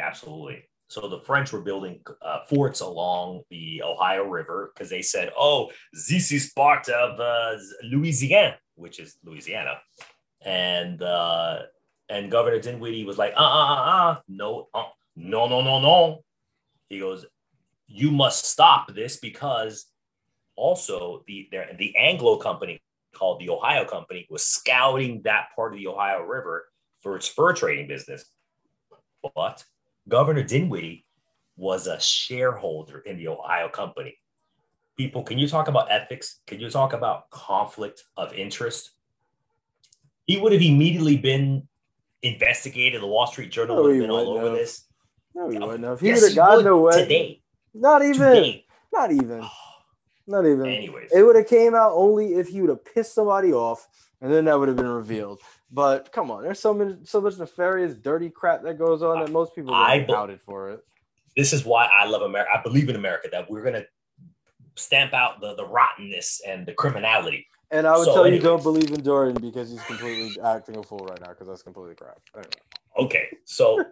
Absolutely. 0.00 0.68
So 0.86 1.08
the 1.08 1.20
French 1.20 1.50
were 1.50 1.62
building 1.62 2.00
uh, 2.20 2.44
forts 2.48 2.80
along 2.80 3.42
the 3.50 3.82
Ohio 3.82 4.22
River 4.22 4.70
because 4.72 4.88
they 4.88 5.02
said, 5.02 5.32
"Oh, 5.36 5.72
this 6.08 6.30
is 6.30 6.52
part 6.54 6.88
of 6.90 7.18
uh, 7.18 7.56
Louisiana, 7.82 8.58
which 8.82 8.98
is 8.98 9.16
Louisiana," 9.24 9.80
and 10.42 11.02
uh, 11.02 11.60
and 12.08 12.30
Governor 12.30 12.60
Dinwiddie 12.60 13.04
was 13.04 13.18
like, 13.18 13.32
"Uh, 13.36 13.40
uh, 13.40 13.74
uh, 13.74 13.84
uh 13.84 14.20
no, 14.28 14.68
uh, 14.74 14.84
no, 15.16 15.48
no, 15.48 15.62
no, 15.62 15.80
no." 15.80 16.24
He 16.88 16.98
goes, 16.98 17.24
"You 17.86 18.10
must 18.10 18.44
stop 18.44 18.92
this 18.92 19.16
because 19.16 19.86
also 20.56 21.24
the 21.26 21.48
the 21.78 21.96
Anglo 21.96 22.36
Company 22.36 22.82
called 23.14 23.40
the 23.40 23.50
Ohio 23.50 23.84
Company 23.84 24.26
was 24.30 24.44
scouting 24.44 25.22
that 25.24 25.48
part 25.54 25.72
of 25.72 25.78
the 25.78 25.86
Ohio 25.86 26.22
River 26.22 26.66
for 27.00 27.16
its 27.16 27.28
fur 27.28 27.52
trading 27.52 27.88
business. 27.88 28.24
But 29.34 29.64
Governor 30.08 30.42
Dinwiddie 30.42 31.04
was 31.56 31.86
a 31.86 32.00
shareholder 32.00 32.98
in 33.00 33.18
the 33.18 33.28
Ohio 33.28 33.68
Company. 33.68 34.16
People, 34.96 35.22
can 35.22 35.38
you 35.38 35.48
talk 35.48 35.68
about 35.68 35.90
ethics? 35.90 36.40
Can 36.46 36.60
you 36.60 36.70
talk 36.70 36.92
about 36.92 37.30
conflict 37.30 38.04
of 38.16 38.32
interest? 38.34 38.90
He 40.26 40.36
would 40.36 40.52
have 40.52 40.62
immediately 40.62 41.16
been 41.16 41.66
investigated. 42.22 43.00
The 43.00 43.06
Wall 43.06 43.26
Street 43.26 43.50
Journal 43.50 43.76
no, 43.76 43.82
would 43.82 43.94
have 43.94 44.02
been 44.02 44.10
all 44.10 44.28
over 44.28 44.48
have. 44.48 44.56
this. 44.56 44.84
No, 45.34 45.48
he 45.48 45.58
oh, 45.58 45.66
wouldn't 45.66 45.84
have. 45.84 46.00
He 46.00 46.08
yes, 46.08 46.20
would 46.20 46.28
have 46.28 46.36
gotten 46.36 46.66
away 46.66 46.92
today. 46.92 47.42
Not 47.74 48.02
even. 48.02 48.34
Today. 48.34 48.66
Not 48.92 49.12
even. 49.12 49.40
Oh. 49.42 49.50
Not 50.26 50.46
even. 50.46 50.66
Anyways, 50.66 51.10
it 51.12 51.22
would 51.22 51.36
have 51.36 51.48
came 51.48 51.74
out 51.74 51.92
only 51.94 52.34
if 52.34 52.48
he 52.48 52.60
would 52.60 52.70
have 52.70 52.84
pissed 52.84 53.14
somebody 53.14 53.52
off, 53.52 53.88
and 54.20 54.32
then 54.32 54.44
that 54.44 54.58
would 54.58 54.68
have 54.68 54.76
been 54.76 54.88
revealed. 54.88 55.40
But 55.70 56.12
come 56.12 56.30
on, 56.30 56.42
there's 56.42 56.60
so 56.60 56.72
many, 56.72 56.96
so 57.04 57.20
much 57.20 57.38
nefarious, 57.38 57.94
dirty 57.94 58.30
crap 58.30 58.62
that 58.62 58.78
goes 58.78 59.02
on 59.02 59.20
that 59.20 59.32
most 59.32 59.54
people 59.54 59.72
don't 59.72 60.28
be 60.28 60.36
for 60.44 60.70
it. 60.70 60.80
This 61.36 61.52
is 61.52 61.64
why 61.64 61.86
I 61.86 62.06
love 62.06 62.22
America. 62.22 62.50
I 62.56 62.62
believe 62.62 62.88
in 62.88 62.96
America 62.96 63.28
that 63.32 63.50
we're 63.50 63.64
gonna 63.64 63.84
stamp 64.76 65.12
out 65.12 65.40
the 65.40 65.54
the 65.54 65.66
rottenness 65.66 66.40
and 66.46 66.66
the 66.66 66.72
criminality. 66.72 67.46
And 67.70 67.86
I 67.86 67.96
would 67.96 68.04
so 68.04 68.14
tell 68.14 68.24
anyways. 68.24 68.42
you 68.42 68.48
don't 68.48 68.62
believe 68.62 68.90
in 68.90 69.02
Dorian 69.02 69.40
because 69.40 69.70
he's 69.70 69.82
completely 69.84 70.38
acting 70.42 70.76
a 70.76 70.82
fool 70.82 71.06
right 71.08 71.20
now 71.20 71.28
because 71.28 71.46
that's 71.46 71.62
completely 71.62 71.94
crap. 71.94 72.20
Anyway. 72.34 72.50
Okay, 72.98 73.28
so 73.46 73.82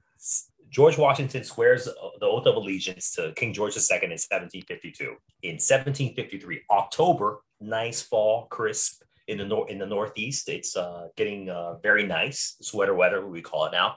George 0.70 0.96
Washington 0.96 1.44
swears 1.44 1.84
the 1.84 2.26
oath 2.26 2.46
of 2.46 2.56
allegiance 2.56 3.12
to 3.12 3.32
King 3.36 3.52
George 3.52 3.76
II 3.76 3.98
in 4.02 4.10
1752. 4.10 5.04
In 5.42 5.54
1753, 5.54 6.62
October, 6.70 7.42
nice 7.60 8.02
fall, 8.02 8.46
crisp 8.46 9.02
in 9.28 9.38
the 9.38 9.44
nor- 9.44 9.68
in 9.70 9.78
the 9.78 9.86
Northeast. 9.86 10.48
It's 10.48 10.76
uh, 10.76 11.08
getting 11.16 11.50
uh, 11.50 11.74
very 11.78 12.06
nice, 12.06 12.56
sweater 12.60 12.94
weather, 12.94 13.20
what 13.20 13.30
we 13.30 13.42
call 13.42 13.66
it 13.66 13.72
now. 13.72 13.96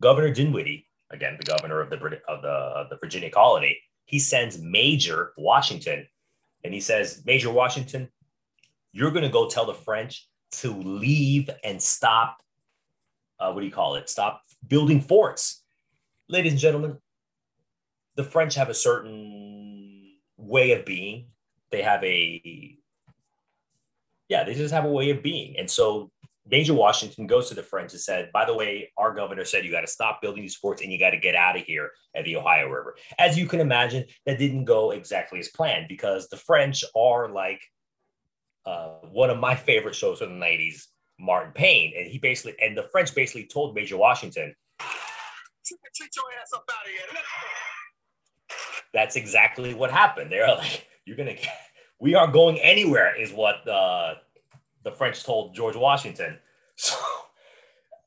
Governor 0.00 0.32
Dinwiddie, 0.32 0.88
again 1.10 1.36
the 1.38 1.44
governor 1.44 1.80
of 1.80 1.90
the 1.90 1.96
Brit- 1.96 2.22
of 2.28 2.42
the 2.42 2.48
of 2.48 2.90
the 2.90 2.96
Virginia 2.96 3.30
colony, 3.30 3.78
he 4.04 4.18
sends 4.18 4.60
Major 4.60 5.32
Washington, 5.36 6.06
and 6.64 6.74
he 6.74 6.80
says, 6.80 7.22
Major 7.24 7.50
Washington, 7.50 8.08
you're 8.92 9.10
going 9.10 9.24
to 9.24 9.30
go 9.30 9.48
tell 9.48 9.66
the 9.66 9.74
French 9.74 10.28
to 10.52 10.72
leave 10.74 11.48
and 11.64 11.80
stop. 11.80 12.42
Uh, 13.40 13.50
what 13.52 13.60
do 13.60 13.66
you 13.66 13.72
call 13.72 13.96
it? 13.96 14.08
Stop 14.08 14.42
building 14.68 15.00
forts 15.00 15.62
ladies 16.32 16.52
and 16.52 16.60
gentlemen, 16.60 16.96
the 18.16 18.24
French 18.24 18.54
have 18.54 18.70
a 18.70 18.74
certain 18.74 20.14
way 20.36 20.72
of 20.72 20.84
being. 20.84 21.26
They 21.70 21.82
have 21.82 22.02
a, 22.02 22.76
yeah, 24.28 24.44
they 24.44 24.54
just 24.54 24.74
have 24.74 24.84
a 24.84 24.90
way 24.90 25.10
of 25.10 25.22
being. 25.22 25.56
And 25.58 25.70
so 25.70 26.10
Major 26.48 26.74
Washington 26.74 27.26
goes 27.26 27.48
to 27.48 27.54
the 27.54 27.62
French 27.62 27.92
and 27.92 28.00
said, 28.00 28.30
by 28.32 28.44
the 28.44 28.54
way, 28.54 28.90
our 28.96 29.14
governor 29.14 29.44
said 29.44 29.64
you 29.64 29.70
got 29.70 29.82
to 29.82 29.86
stop 29.86 30.20
building 30.20 30.42
these 30.42 30.56
forts 30.56 30.82
and 30.82 30.92
you 30.92 30.98
got 30.98 31.10
to 31.10 31.16
get 31.16 31.36
out 31.36 31.56
of 31.56 31.62
here 31.62 31.90
at 32.16 32.24
the 32.24 32.36
Ohio 32.36 32.68
River. 32.68 32.96
As 33.18 33.38
you 33.38 33.46
can 33.46 33.60
imagine, 33.60 34.04
that 34.26 34.38
didn't 34.38 34.64
go 34.64 34.90
exactly 34.90 35.38
as 35.38 35.48
planned 35.48 35.86
because 35.88 36.28
the 36.28 36.36
French 36.36 36.84
are 36.96 37.28
like 37.28 37.62
uh, 38.66 38.88
one 39.10 39.30
of 39.30 39.38
my 39.38 39.54
favorite 39.54 39.94
shows 39.94 40.18
from 40.18 40.40
the 40.40 40.44
90s, 40.44 40.86
Martin 41.18 41.52
Payne. 41.52 41.92
And 41.96 42.08
he 42.08 42.18
basically, 42.18 42.56
and 42.60 42.76
the 42.76 42.88
French 42.90 43.14
basically 43.14 43.46
told 43.46 43.74
Major 43.74 43.96
Washington. 43.96 44.54
That's 48.92 49.16
exactly 49.16 49.74
what 49.74 49.90
happened. 49.90 50.32
They're 50.32 50.48
like, 50.48 50.86
you're 51.04 51.16
gonna 51.16 51.34
get, 51.34 51.56
we 52.00 52.14
aren't 52.14 52.32
going 52.32 52.58
anywhere, 52.58 53.18
is 53.18 53.32
what 53.32 53.66
uh, 53.68 54.14
the 54.84 54.92
French 54.92 55.24
told 55.24 55.54
George 55.54 55.76
Washington. 55.76 56.38
So 56.74 56.96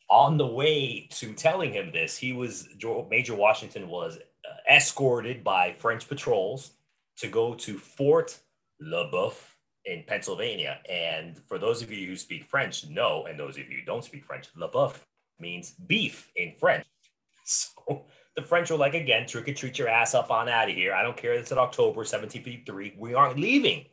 on 0.10 0.38
the 0.38 0.48
way 0.48 1.08
to 1.12 1.34
telling 1.34 1.72
him 1.72 1.92
this, 1.92 2.18
he 2.18 2.34
was 2.34 2.68
Major 3.10 3.36
Washington 3.36 3.88
was 3.88 4.18
uh, 4.18 4.74
escorted 4.74 5.44
by 5.44 5.74
French 5.74 6.08
patrols 6.08 6.72
to 7.18 7.28
go 7.28 7.54
to 7.56 7.78
Fort 7.78 8.38
Le 8.80 9.10
Boeuf 9.12 9.36
in 9.86 10.04
Pennsylvania. 10.08 10.80
And 10.90 11.38
for 11.48 11.58
those 11.58 11.82
of 11.82 11.92
you 11.92 12.08
who 12.08 12.16
speak 12.16 12.46
French, 12.46 12.88
know, 12.88 13.26
and 13.28 13.40
those 13.40 13.58
of 13.58 13.70
you 13.70 13.80
who 13.80 13.86
don't 13.86 14.04
speak 14.04 14.26
French, 14.26 14.48
Le 14.56 14.70
Boeuf 14.70 14.96
means 15.40 15.72
beef 15.72 16.32
in 16.36 16.54
French. 16.60 16.86
So 17.48 18.06
the 18.36 18.42
French 18.42 18.72
were 18.72 18.78
like, 18.78 18.96
again, 18.96 19.28
trick 19.28 19.48
or 19.48 19.54
treat 19.54 19.78
your 19.78 19.88
ass 19.88 20.16
up 20.16 20.32
on 20.32 20.50
out 20.50 20.68
of 20.68 20.76
here. 20.76 20.96
I 20.96 21.04
don't 21.04 21.16
care. 21.16 21.34
It's 21.34 21.52
in 21.52 21.60
October 21.60 22.00
1753. 22.00 22.96
We 22.98 23.14
aren't 23.14 23.38
leaving. 23.38 23.86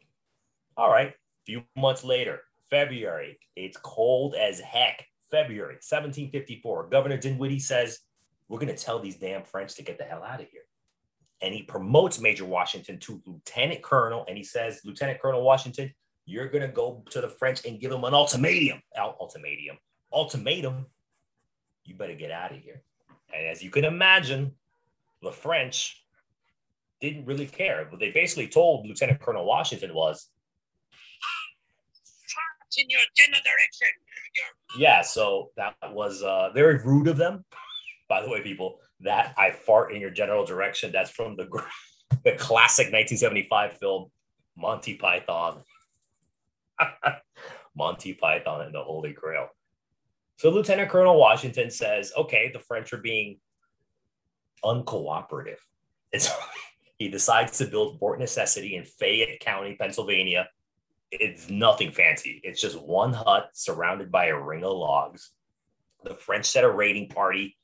All 0.74 0.90
right. 0.90 1.08
A 1.08 1.44
few 1.44 1.62
months 1.76 2.02
later, 2.02 2.40
February, 2.72 3.38
it's 3.54 3.76
cold 3.76 4.34
as 4.34 4.58
heck. 4.58 5.06
February 5.30 5.74
1754, 5.74 6.88
Governor 6.88 7.18
Dinwiddie 7.18 7.58
says, 7.58 7.98
We're 8.48 8.58
going 8.58 8.74
to 8.74 8.82
tell 8.82 8.98
these 8.98 9.16
damn 9.16 9.44
French 9.44 9.74
to 9.74 9.82
get 9.82 9.98
the 9.98 10.04
hell 10.04 10.22
out 10.22 10.40
of 10.40 10.48
here. 10.48 10.62
And 11.42 11.52
he 11.52 11.64
promotes 11.64 12.18
Major 12.18 12.46
Washington 12.46 12.98
to 13.00 13.20
Lieutenant 13.26 13.82
Colonel. 13.82 14.24
And 14.26 14.38
he 14.38 14.44
says, 14.44 14.80
Lieutenant 14.86 15.20
Colonel 15.20 15.42
Washington, 15.42 15.92
you're 16.24 16.48
going 16.48 16.62
to 16.62 16.72
go 16.72 17.04
to 17.10 17.20
the 17.20 17.28
French 17.28 17.66
and 17.66 17.78
give 17.78 17.90
them 17.90 18.04
an 18.04 18.14
ultimatum. 18.14 18.80
Ultimatum. 18.98 19.76
Ultimatum. 20.10 20.86
You 21.84 21.94
better 21.94 22.14
get 22.14 22.30
out 22.30 22.52
of 22.52 22.58
here. 22.58 22.82
And 23.36 23.46
as 23.48 23.62
you 23.62 23.68
can 23.68 23.84
imagine, 23.84 24.52
the 25.20 25.32
French 25.32 26.06
didn't 27.02 27.26
really 27.26 27.46
care. 27.46 27.86
What 27.90 28.00
they 28.00 28.12
basically 28.12 28.48
told 28.48 28.86
Lieutenant 28.86 29.20
Colonel 29.20 29.44
Washington 29.44 29.92
was, 29.92 30.28
in 32.78 32.88
your 32.90 33.00
general 33.16 33.40
direction. 33.44 33.88
Yeah, 34.76 35.02
so 35.02 35.50
that 35.56 35.74
was 35.90 36.22
uh, 36.22 36.50
very 36.54 36.78
rude 36.78 37.08
of 37.08 37.16
them. 37.16 37.44
By 38.08 38.22
the 38.22 38.28
way, 38.28 38.42
people, 38.42 38.78
that 39.00 39.34
I 39.36 39.50
fart 39.50 39.92
in 39.92 40.00
your 40.00 40.10
general 40.10 40.44
direction, 40.44 40.92
that's 40.92 41.10
from 41.10 41.36
the, 41.36 41.44
the 42.24 42.32
classic 42.32 42.86
1975 42.86 43.78
film 43.78 44.10
Monty 44.56 44.94
Python. 44.94 45.62
Monty 47.76 48.14
Python 48.14 48.62
and 48.62 48.74
the 48.74 48.82
Holy 48.82 49.12
Grail. 49.12 49.48
So 50.36 50.50
Lieutenant 50.50 50.90
Colonel 50.90 51.18
Washington 51.18 51.70
says, 51.70 52.12
okay, 52.16 52.50
the 52.52 52.58
French 52.58 52.92
are 52.92 52.98
being 52.98 53.38
uncooperative. 54.64 55.58
And 56.14 56.20
so 56.20 56.34
he 56.98 57.08
decides 57.08 57.56
to 57.56 57.64
build 57.64 57.98
Fort 57.98 58.18
Necessity 58.18 58.76
in 58.76 58.84
Fayette 58.84 59.40
County, 59.40 59.76
Pennsylvania. 59.80 60.46
It's 61.12 61.50
nothing 61.50 61.92
fancy. 61.92 62.40
It's 62.42 62.60
just 62.60 62.80
one 62.80 63.12
hut 63.12 63.50
surrounded 63.52 64.10
by 64.10 64.26
a 64.26 64.38
ring 64.38 64.64
of 64.64 64.76
logs. 64.76 65.30
The 66.04 66.14
French 66.14 66.46
set 66.46 66.64
a 66.64 66.70
raiding 66.70 67.08
party 67.08 67.56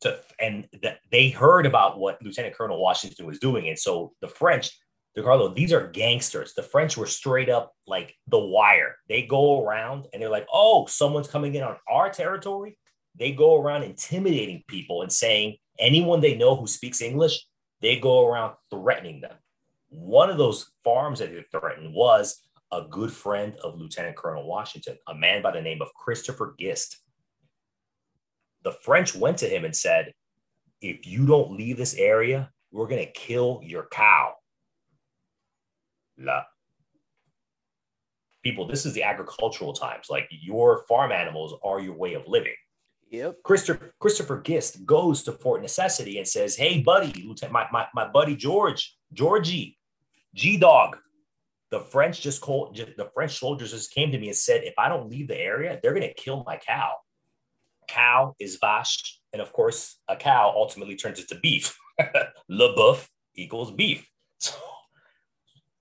to, 0.00 0.18
and 0.40 0.68
the, 0.72 0.96
they 1.10 1.30
heard 1.30 1.64
about 1.64 1.98
what 1.98 2.22
Lieutenant 2.22 2.54
Colonel 2.54 2.80
Washington 2.80 3.26
was 3.26 3.38
doing. 3.38 3.68
And 3.68 3.78
so 3.78 4.12
the 4.20 4.28
French 4.28 4.70
DeCarlo, 5.16 5.54
these 5.54 5.72
are 5.72 5.88
gangsters. 5.88 6.54
The 6.54 6.62
French 6.62 6.96
were 6.96 7.06
straight 7.06 7.48
up 7.48 7.72
like 7.86 8.14
the 8.28 8.38
wire. 8.38 8.96
They 9.08 9.22
go 9.22 9.64
around 9.64 10.06
and 10.12 10.22
they're 10.22 10.28
like, 10.28 10.46
oh, 10.52 10.86
someone's 10.86 11.28
coming 11.28 11.54
in 11.54 11.62
on 11.62 11.76
our 11.88 12.10
territory. 12.10 12.78
They 13.16 13.32
go 13.32 13.60
around 13.60 13.82
intimidating 13.82 14.62
people 14.68 15.02
and 15.02 15.12
saying 15.12 15.56
anyone 15.78 16.20
they 16.20 16.36
know 16.36 16.54
who 16.56 16.66
speaks 16.66 17.02
English, 17.02 17.46
they 17.80 17.98
go 17.98 18.26
around 18.26 18.54
threatening 18.70 19.20
them. 19.20 19.34
One 19.88 20.30
of 20.30 20.38
those 20.38 20.70
farms 20.84 21.18
that 21.18 21.32
they 21.32 21.44
threatened 21.50 21.94
was 21.94 22.40
a 22.72 22.82
good 22.82 23.12
friend 23.12 23.56
of 23.62 23.78
Lieutenant 23.78 24.16
Colonel 24.16 24.46
Washington, 24.46 24.96
a 25.06 25.14
man 25.14 25.42
by 25.42 25.52
the 25.52 25.62
name 25.62 25.80
of 25.80 25.92
Christopher 25.94 26.54
Gist. 26.58 26.98
The 28.64 28.72
French 28.72 29.14
went 29.14 29.38
to 29.38 29.48
him 29.48 29.64
and 29.64 29.74
said, 29.74 30.12
if 30.80 31.06
you 31.06 31.26
don't 31.26 31.56
leave 31.56 31.76
this 31.76 31.94
area, 31.94 32.50
we're 32.70 32.86
going 32.86 33.04
to 33.04 33.12
kill 33.12 33.60
your 33.62 33.88
cow 33.90 34.34
la. 36.18 36.42
People, 38.42 38.66
this 38.66 38.86
is 38.86 38.92
the 38.92 39.02
agricultural 39.02 39.72
times. 39.72 40.06
Like 40.10 40.28
your 40.30 40.84
farm 40.88 41.12
animals 41.12 41.54
are 41.64 41.80
your 41.80 41.94
way 41.94 42.14
of 42.14 42.26
living. 42.26 42.54
Yep. 43.10 43.42
Christopher 43.42 43.94
Christopher 44.00 44.40
Gist 44.42 44.84
goes 44.84 45.22
to 45.22 45.32
Fort 45.32 45.62
Necessity 45.62 46.18
and 46.18 46.28
says, 46.28 46.56
"Hey, 46.56 46.82
buddy, 46.82 47.24
Lieutenant, 47.26 47.52
my, 47.52 47.66
my, 47.72 47.86
my 47.94 48.06
buddy 48.06 48.36
George, 48.36 48.96
Georgie, 49.14 49.78
G 50.34 50.58
Dog, 50.58 50.98
the 51.70 51.80
French 51.80 52.20
just 52.20 52.40
called. 52.40 52.76
The 52.76 53.10
French 53.14 53.38
soldiers 53.38 53.72
just 53.72 53.92
came 53.92 54.10
to 54.12 54.18
me 54.18 54.28
and 54.28 54.36
said, 54.36 54.64
if 54.64 54.74
I 54.78 54.88
don't 54.88 55.10
leave 55.10 55.28
the 55.28 55.38
area, 55.38 55.78
they're 55.82 55.94
gonna 55.94 56.14
kill 56.14 56.44
my 56.46 56.56
cow." 56.56 56.92
cow 57.88 58.36
is 58.38 58.58
vache, 58.60 59.18
and 59.32 59.42
of 59.42 59.52
course, 59.52 59.98
a 60.08 60.14
cow 60.14 60.52
ultimately 60.54 60.94
turns 60.94 61.18
into 61.18 61.40
beef. 61.40 61.76
Le 62.48 62.76
boeuf 62.76 63.08
equals 63.34 63.72
beef. 63.72 64.08
So 64.38 64.54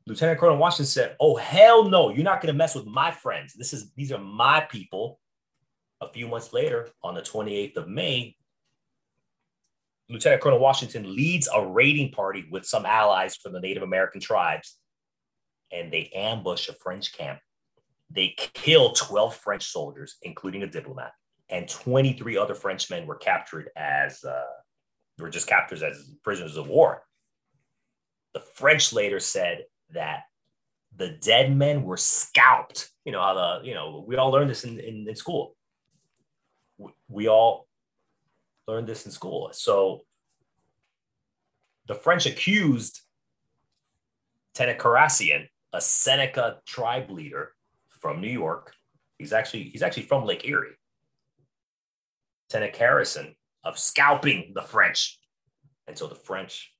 Lieutenant 0.07 0.39
Colonel 0.39 0.57
Washington 0.57 0.85
said, 0.85 1.15
"Oh 1.19 1.35
hell 1.35 1.83
no, 1.83 2.09
you're 2.09 2.23
not 2.23 2.41
going 2.41 2.53
to 2.53 2.57
mess 2.57 2.73
with 2.73 2.85
my 2.85 3.11
friends. 3.11 3.53
This 3.53 3.73
is 3.73 3.91
these 3.91 4.11
are 4.11 4.17
my 4.17 4.61
people." 4.61 5.19
A 6.01 6.07
few 6.07 6.27
months 6.27 6.53
later, 6.53 6.89
on 7.03 7.15
the 7.15 7.21
28th 7.21 7.77
of 7.77 7.87
May, 7.87 8.35
Lieutenant 10.09 10.41
Colonel 10.41 10.59
Washington 10.59 11.15
leads 11.15 11.49
a 11.53 11.65
raiding 11.65 12.11
party 12.11 12.45
with 12.51 12.65
some 12.65 12.85
allies 12.85 13.35
from 13.35 13.51
the 13.51 13.59
Native 13.59 13.81
American 13.81 14.21
tribes, 14.21 14.77
and 15.71 15.91
they 15.91 16.11
ambush 16.15 16.69
a 16.69 16.73
French 16.73 17.13
camp. 17.13 17.39
They 18.09 18.35
kill 18.37 18.93
12 18.93 19.35
French 19.35 19.65
soldiers, 19.65 20.17
including 20.21 20.63
a 20.63 20.67
diplomat, 20.67 21.11
and 21.49 21.67
23 21.67 22.37
other 22.37 22.55
Frenchmen 22.55 23.05
were 23.05 23.15
captured 23.15 23.69
as 23.75 24.23
uh, 24.23 24.43
were 25.19 25.29
just 25.29 25.47
captured 25.47 25.83
as 25.83 26.09
prisoners 26.23 26.57
of 26.57 26.67
war. 26.67 27.03
The 28.33 28.39
French 28.39 28.93
later 28.93 29.19
said 29.19 29.65
that 29.91 30.23
the 30.95 31.09
dead 31.09 31.55
men 31.55 31.83
were 31.83 31.97
scalped. 31.97 32.89
You 33.05 33.11
know 33.11 33.21
how 33.21 33.33
the 33.33 33.67
you 33.67 33.73
know 33.73 34.03
we 34.07 34.15
all 34.15 34.31
learned 34.31 34.49
this 34.49 34.63
in, 34.63 34.79
in, 34.79 35.07
in 35.07 35.15
school. 35.15 35.55
We, 37.09 37.27
all 37.27 37.67
learned 38.67 38.85
this 38.85 39.05
in 39.07 39.11
school. 39.11 39.49
So 39.53 40.01
the 41.87 41.95
French 41.95 42.27
accused 42.27 43.01
Tanacharison, 44.53 45.47
a 45.73 45.81
Seneca 45.81 46.59
tribe 46.65 47.09
leader 47.09 47.53
from 47.89 48.21
New 48.21 48.29
York. 48.29 48.73
He's 49.17 49.33
actually 49.33 49.63
he's 49.63 49.83
actually 49.83 50.03
from 50.03 50.25
Lake 50.25 50.47
Erie. 50.47 50.77
Tanacharison 52.51 53.35
of 53.63 53.77
scalping 53.77 54.51
the 54.55 54.61
French. 54.61 55.19
And 55.87 55.97
so 55.97 56.07
the 56.07 56.15
French, 56.15 56.73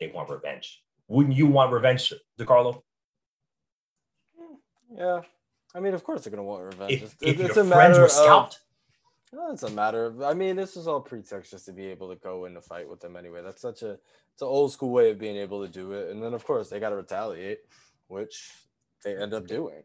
they 0.00 0.08
want 0.08 0.30
revenge. 0.30 0.82
Wouldn't 1.08 1.36
you 1.36 1.46
want 1.46 1.72
revenge, 1.72 2.12
DeCarlo? 2.38 2.82
Yeah. 4.94 5.22
I 5.74 5.80
mean, 5.80 5.94
of 5.94 6.02
course 6.04 6.24
they're 6.24 6.30
gonna 6.30 6.42
want 6.42 6.64
revenge. 6.64 6.92
If, 6.92 7.02
it's, 7.02 7.14
if 7.20 7.40
it's 7.40 7.56
your 7.56 7.64
a 7.64 7.68
friends 7.68 7.70
matter 7.70 8.00
were 8.00 8.06
of 8.06 8.10
scalped, 8.10 8.60
It's 9.32 9.62
a 9.62 9.70
matter 9.70 10.06
of. 10.06 10.22
I 10.22 10.32
mean, 10.32 10.56
this 10.56 10.76
is 10.76 10.86
all 10.86 11.00
pretext 11.00 11.50
just 11.50 11.66
to 11.66 11.72
be 11.72 11.86
able 11.86 12.08
to 12.08 12.16
go 12.16 12.46
in 12.46 12.56
a 12.56 12.60
fight 12.60 12.88
with 12.88 13.00
them 13.00 13.16
anyway. 13.16 13.42
That's 13.42 13.60
such 13.60 13.82
a. 13.82 13.92
It's 14.32 14.42
an 14.42 14.48
old 14.48 14.72
school 14.72 14.90
way 14.90 15.10
of 15.10 15.18
being 15.18 15.36
able 15.36 15.64
to 15.64 15.70
do 15.70 15.92
it, 15.92 16.10
and 16.10 16.22
then 16.22 16.32
of 16.32 16.44
course 16.44 16.70
they 16.70 16.80
got 16.80 16.90
to 16.90 16.96
retaliate, 16.96 17.60
which 18.06 18.50
they 19.04 19.16
end 19.16 19.34
up 19.34 19.46
doing. 19.46 19.82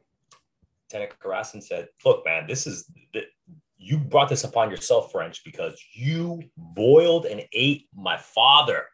Lieutenant 0.92 1.20
Karasin 1.20 1.62
said, 1.62 1.90
"Look, 2.06 2.24
man, 2.26 2.48
this 2.48 2.68
is 2.68 2.90
the, 3.14 3.24
you 3.78 3.98
brought 3.98 4.30
this 4.30 4.44
upon 4.44 4.70
yourself, 4.70 5.12
French, 5.12 5.44
because 5.44 5.82
you 5.94 6.42
boiled 6.58 7.26
and 7.26 7.44
ate 7.52 7.88
my 7.96 8.18
father." 8.18 8.86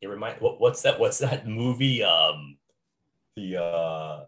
It 0.00 0.08
remind 0.08 0.40
what, 0.40 0.60
what's 0.60 0.82
that? 0.82 1.00
What's 1.00 1.18
that 1.18 1.46
movie? 1.48 2.02
Um, 2.02 2.58
the 3.34 3.62
uh, 3.62 4.24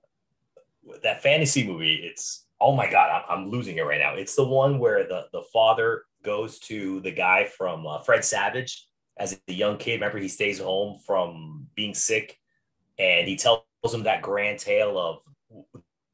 that 1.02 1.22
fantasy 1.22 1.66
movie. 1.66 1.96
It's 2.04 2.46
oh 2.60 2.74
my 2.74 2.90
god, 2.90 3.22
I'm, 3.28 3.38
I'm 3.38 3.50
losing 3.50 3.76
it 3.76 3.82
right 3.86 3.98
now. 4.00 4.14
It's 4.14 4.34
the 4.34 4.44
one 4.44 4.78
where 4.78 5.06
the 5.06 5.26
the 5.32 5.42
father 5.52 6.04
goes 6.22 6.58
to 6.60 7.00
the 7.00 7.10
guy 7.10 7.44
from 7.44 7.86
uh, 7.86 8.00
Fred 8.00 8.24
Savage 8.24 8.86
as 9.18 9.40
a 9.48 9.52
young 9.52 9.78
kid. 9.78 9.94
Remember, 9.94 10.18
he 10.18 10.28
stays 10.28 10.58
home 10.58 10.98
from 11.06 11.66
being 11.74 11.94
sick, 11.94 12.38
and 12.98 13.26
he 13.26 13.36
tells 13.36 13.62
him 13.92 14.02
that 14.04 14.22
grand 14.22 14.58
tale 14.58 14.98
of 14.98 15.64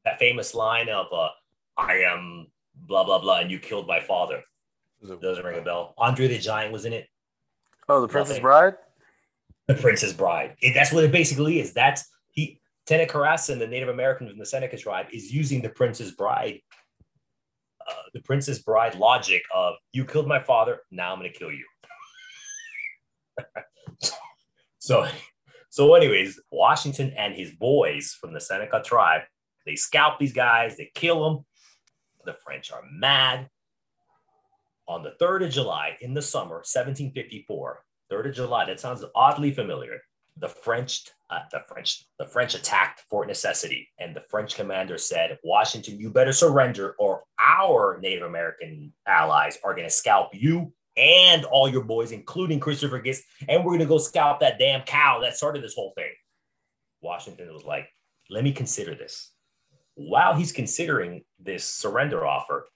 that 0.05 0.19
famous 0.19 0.53
line 0.53 0.89
of 0.89 1.07
uh, 1.11 1.29
"I 1.77 1.99
am 1.99 2.47
blah 2.75 3.03
blah 3.03 3.19
blah," 3.19 3.39
and 3.39 3.51
you 3.51 3.59
killed 3.59 3.87
my 3.87 3.99
father. 3.99 4.41
Doesn't 5.21 5.45
ring 5.45 5.59
a 5.59 5.61
bell. 5.61 5.93
Andre 5.97 6.27
the 6.27 6.39
Giant 6.39 6.73
was 6.73 6.85
in 6.85 6.93
it. 6.93 7.07
Oh, 7.87 8.01
the 8.01 8.07
Princess 8.07 8.31
Nothing. 8.31 8.41
Bride. 8.41 8.73
The 9.67 9.75
Princess 9.75 10.11
Bride. 10.13 10.55
It- 10.61 10.73
that's 10.73 10.91
what 10.91 11.03
it 11.03 11.11
basically 11.11 11.59
is. 11.59 11.73
That's 11.73 12.03
he. 12.87 13.59
The 13.59 13.67
Native 13.67 13.89
American 13.89 14.29
from 14.29 14.37
the 14.37 14.45
Seneca 14.45 14.77
tribe, 14.77 15.07
is 15.11 15.31
using 15.31 15.61
the 15.61 15.69
Princess 15.69 16.11
Bride, 16.11 16.61
uh, 17.87 17.93
the 18.13 18.21
Princess 18.21 18.59
Bride 18.59 18.95
logic 18.95 19.43
of 19.53 19.75
"you 19.93 20.05
killed 20.05 20.27
my 20.27 20.39
father, 20.39 20.81
now 20.91 21.13
I'm 21.13 21.19
going 21.19 21.31
to 21.31 21.37
kill 21.37 21.51
you." 21.51 21.65
so, 24.79 25.07
so, 25.69 25.93
anyways, 25.93 26.39
Washington 26.51 27.13
and 27.17 27.35
his 27.35 27.51
boys 27.51 28.17
from 28.19 28.33
the 28.33 28.41
Seneca 28.41 28.81
tribe, 28.83 29.21
they 29.65 29.75
scalp 29.75 30.17
these 30.19 30.33
guys, 30.33 30.77
they 30.77 30.89
kill 30.95 31.23
them. 31.23 31.45
The 32.25 32.33
French 32.33 32.71
are 32.71 32.83
mad. 32.91 33.49
On 34.87 35.03
the 35.03 35.15
3rd 35.21 35.45
of 35.45 35.51
July 35.51 35.97
in 35.99 36.13
the 36.13 36.21
summer, 36.21 36.55
1754, 36.55 37.83
3rd 38.11 38.29
of 38.29 38.35
July, 38.35 38.65
that 38.65 38.79
sounds 38.79 39.03
oddly 39.13 39.51
familiar. 39.51 39.99
The 40.39 40.49
French, 40.49 41.09
uh, 41.29 41.39
the 41.51 41.61
French, 41.67 42.05
the 42.19 42.25
French 42.25 42.53
attacked 42.53 43.01
Fort 43.09 43.27
Necessity, 43.27 43.89
and 43.99 44.15
the 44.15 44.23
French 44.29 44.55
commander 44.55 44.97
said, 44.97 45.39
"Washington, 45.43 45.99
you 45.99 46.11
better 46.11 46.33
surrender, 46.33 46.95
or 46.99 47.23
our 47.39 47.99
Native 47.99 48.23
American 48.23 48.93
allies 49.07 49.57
are 49.63 49.73
going 49.73 49.87
to 49.87 49.93
scalp 49.93 50.29
you 50.33 50.73
and 50.95 51.43
all 51.45 51.67
your 51.67 51.83
boys, 51.83 52.11
including 52.11 52.59
Christopher 52.59 53.01
Gist, 53.01 53.23
and 53.47 53.63
we're 53.63 53.71
going 53.71 53.79
to 53.79 53.85
go 53.85 53.97
scalp 53.97 54.39
that 54.41 54.59
damn 54.59 54.81
cow 54.83 55.19
that 55.21 55.35
started 55.35 55.63
this 55.63 55.75
whole 55.75 55.93
thing." 55.95 56.11
Washington 57.01 57.51
was 57.51 57.63
like, 57.63 57.89
"Let 58.29 58.43
me 58.43 58.51
consider 58.51 58.93
this." 58.93 59.31
While 59.95 60.35
he's 60.35 60.51
considering 60.51 61.23
this 61.39 61.63
surrender 61.63 62.27
offer, 62.27 62.67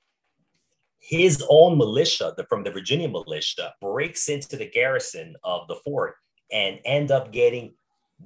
his 0.98 1.44
own 1.50 1.78
militia, 1.78 2.34
the, 2.38 2.46
from 2.46 2.64
the 2.64 2.72
Virginia 2.72 3.08
militia, 3.08 3.74
breaks 3.82 4.30
into 4.30 4.56
the 4.56 4.70
garrison 4.70 5.36
of 5.44 5.68
the 5.68 5.76
fort 5.76 6.16
and 6.52 6.80
end 6.86 7.12
up 7.12 7.32
getting 7.32 7.74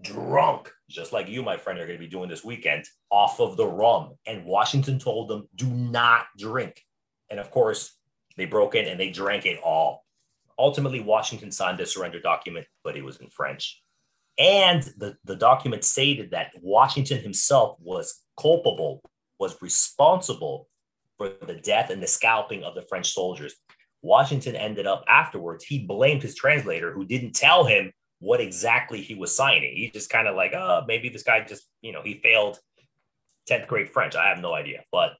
drunk, 0.01 0.71
just 0.89 1.13
like 1.13 1.29
you, 1.29 1.41
my 1.41 1.57
friend, 1.57 1.79
are 1.79 1.85
going 1.85 1.97
to 1.97 2.03
be 2.03 2.09
doing 2.09 2.29
this 2.29 2.43
weekend, 2.43 2.85
off 3.09 3.39
of 3.39 3.57
the 3.57 3.65
rum. 3.67 4.15
And 4.25 4.45
Washington 4.45 4.99
told 4.99 5.29
them, 5.29 5.47
do 5.55 5.67
not 5.67 6.25
drink. 6.37 6.81
And 7.29 7.39
of 7.39 7.51
course, 7.51 7.97
they 8.37 8.45
broke 8.45 8.75
in 8.75 8.85
and 8.85 8.99
they 8.99 9.09
drank 9.09 9.45
it 9.45 9.59
all. 9.63 10.05
Ultimately, 10.57 10.99
Washington 10.99 11.51
signed 11.51 11.79
the 11.79 11.85
surrender 11.85 12.19
document, 12.19 12.65
but 12.83 12.95
it 12.95 13.03
was 13.03 13.17
in 13.17 13.29
French. 13.29 13.81
And 14.37 14.83
the, 14.97 15.15
the 15.23 15.35
document 15.35 15.83
stated 15.83 16.31
that 16.31 16.51
Washington 16.61 17.21
himself 17.21 17.77
was 17.79 18.21
culpable, 18.39 19.01
was 19.39 19.61
responsible 19.61 20.67
for 21.17 21.31
the 21.45 21.55
death 21.55 21.89
and 21.89 22.01
the 22.01 22.07
scalping 22.07 22.63
of 22.63 22.75
the 22.75 22.85
French 22.89 23.13
soldiers. 23.13 23.55
Washington 24.01 24.55
ended 24.55 24.85
up 24.85 25.03
afterwards, 25.07 25.63
he 25.63 25.85
blamed 25.85 26.21
his 26.21 26.35
translator 26.35 26.91
who 26.91 27.05
didn't 27.05 27.33
tell 27.33 27.63
him 27.63 27.91
what 28.25 28.41
exactly 28.41 29.01
he 29.01 29.15
was 29.15 29.35
signing. 29.35 29.75
He 29.75 29.91
just 29.91 30.09
kind 30.09 30.27
of 30.27 30.35
like, 30.35 30.53
oh, 30.53 30.83
maybe 30.87 31.09
this 31.09 31.23
guy 31.23 31.43
just, 31.43 31.67
you 31.81 31.91
know, 31.91 32.01
he 32.01 32.15
failed 32.15 32.59
10th 33.49 33.67
grade 33.67 33.89
French. 33.89 34.15
I 34.15 34.29
have 34.29 34.39
no 34.39 34.53
idea. 34.53 34.83
But 34.91 35.11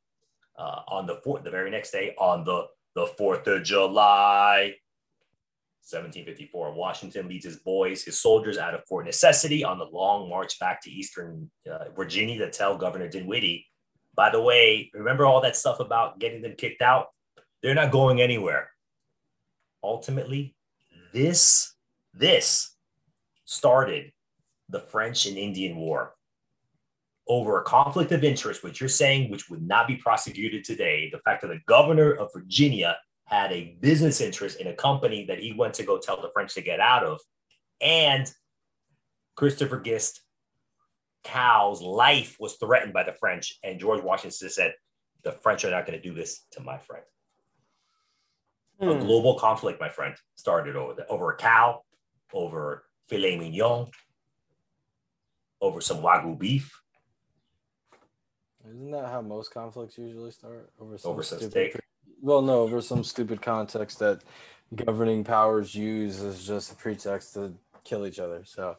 uh, 0.57 0.81
on 0.87 1.05
the 1.05 1.15
fourth, 1.23 1.43
the 1.43 1.51
very 1.51 1.69
next 1.71 1.91
day, 1.91 2.15
on 2.17 2.43
the 2.43 2.67
the 2.95 3.07
4th 3.19 3.45
of 3.47 3.63
July, 3.63 4.75
1754, 5.83 6.73
Washington 6.73 7.27
leads 7.27 7.43
his 7.43 7.57
boys, 7.57 8.05
his 8.05 8.21
soldiers 8.21 8.57
out 8.57 8.73
of 8.73 8.85
Fort 8.87 9.05
Necessity 9.05 9.65
on 9.65 9.77
the 9.77 9.85
long 9.85 10.29
march 10.29 10.57
back 10.59 10.81
to 10.83 10.89
Eastern 10.89 11.51
uh, 11.69 11.89
Virginia 11.93 12.37
to 12.39 12.49
tell 12.49 12.77
Governor 12.77 13.09
Dinwiddie 13.09 13.67
by 14.15 14.29
the 14.29 14.41
way, 14.41 14.89
remember 14.93 15.25
all 15.25 15.41
that 15.41 15.55
stuff 15.55 15.79
about 15.79 16.19
getting 16.19 16.41
them 16.41 16.55
kicked 16.57 16.81
out? 16.81 17.07
They're 17.61 17.75
not 17.75 17.91
going 17.91 18.21
anywhere. 18.21 18.69
Ultimately, 19.83 20.55
this 21.13 21.73
this 22.13 22.74
started 23.45 24.11
the 24.69 24.79
French 24.79 25.25
and 25.25 25.37
Indian 25.37 25.77
War 25.77 26.15
over 27.27 27.59
a 27.59 27.63
conflict 27.63 28.11
of 28.11 28.23
interest, 28.23 28.63
which 28.63 28.79
you're 28.79 28.89
saying, 28.89 29.31
which 29.31 29.49
would 29.49 29.65
not 29.65 29.87
be 29.87 29.95
prosecuted 29.95 30.63
today. 30.63 31.09
The 31.11 31.19
fact 31.19 31.41
that 31.41 31.47
the 31.47 31.61
governor 31.65 32.11
of 32.11 32.31
Virginia 32.33 32.97
had 33.25 33.51
a 33.51 33.77
business 33.79 34.21
interest 34.21 34.59
in 34.59 34.67
a 34.67 34.73
company 34.73 35.25
that 35.25 35.39
he 35.39 35.53
went 35.53 35.73
to 35.75 35.83
go 35.83 35.97
tell 35.97 36.21
the 36.21 36.29
French 36.33 36.53
to 36.53 36.61
get 36.61 36.79
out 36.79 37.03
of, 37.03 37.19
and 37.81 38.31
Christopher 39.35 39.79
Gist 39.79 40.21
cow's 41.23 41.81
life 41.81 42.37
was 42.39 42.55
threatened 42.57 42.93
by 42.93 43.03
the 43.03 43.13
French, 43.13 43.57
and 43.63 43.79
George 43.79 44.03
Washington 44.03 44.49
said, 44.49 44.75
"The 45.23 45.31
French 45.31 45.65
are 45.65 45.71
not 45.71 45.87
going 45.87 45.99
to 45.99 46.07
do 46.07 46.13
this 46.13 46.45
to 46.51 46.61
my 46.61 46.77
friend." 46.77 47.03
A 48.81 48.93
Hmm. 48.93 48.99
global 48.99 49.39
conflict, 49.39 49.79
my 49.79 49.89
friend, 49.89 50.15
started 50.35 50.75
over 50.75 50.93
the, 50.93 51.07
over 51.07 51.31
a 51.31 51.37
cow, 51.37 51.83
over 52.31 52.84
filet 53.07 53.37
mignon, 53.37 53.87
over 55.61 55.81
some 55.81 55.97
wagyu 55.97 56.37
beef, 56.37 56.81
Isn't 58.67 58.91
that 58.91 59.07
how 59.07 59.21
most 59.21 59.53
conflicts 59.53 59.97
usually 59.97 60.31
start? 60.31 60.69
Over 60.79 60.97
some 60.97 61.11
over 61.11 61.23
some 61.23 61.39
stupid 61.39 61.51
steak. 61.51 61.81
Well, 62.21 62.41
no, 62.41 62.61
over 62.61 62.81
some 62.81 63.03
stupid 63.03 63.41
context 63.41 63.99
that 63.99 64.23
governing 64.73 65.23
powers 65.23 65.75
use 65.75 66.21
as 66.21 66.45
just 66.45 66.71
a 66.71 66.75
pretext 66.75 67.33
to 67.35 67.53
kill 67.83 68.07
each 68.07 68.19
other. 68.19 68.43
So, 68.45 68.77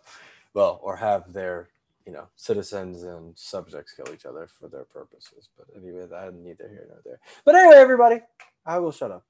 well, 0.55 0.81
or 0.83 0.97
have 0.97 1.33
their 1.33 1.69
you 2.07 2.13
know, 2.13 2.29
citizens 2.37 3.03
and 3.03 3.37
subjects 3.37 3.93
kill 3.93 4.15
each 4.15 4.27
other 4.27 4.47
for 4.47 4.69
their 4.69 4.85
purposes. 4.85 5.49
But 5.57 5.67
anyway, 5.77 6.07
that 6.07 6.35
neither 6.35 6.69
here 6.69 6.87
nor 6.89 7.01
there. 7.05 7.19
But 7.45 7.57
anyway, 7.57 7.77
everybody, 7.77 8.21
I 8.65 8.79
will 8.79 8.93
shut 8.93 9.11
up. 9.11 9.25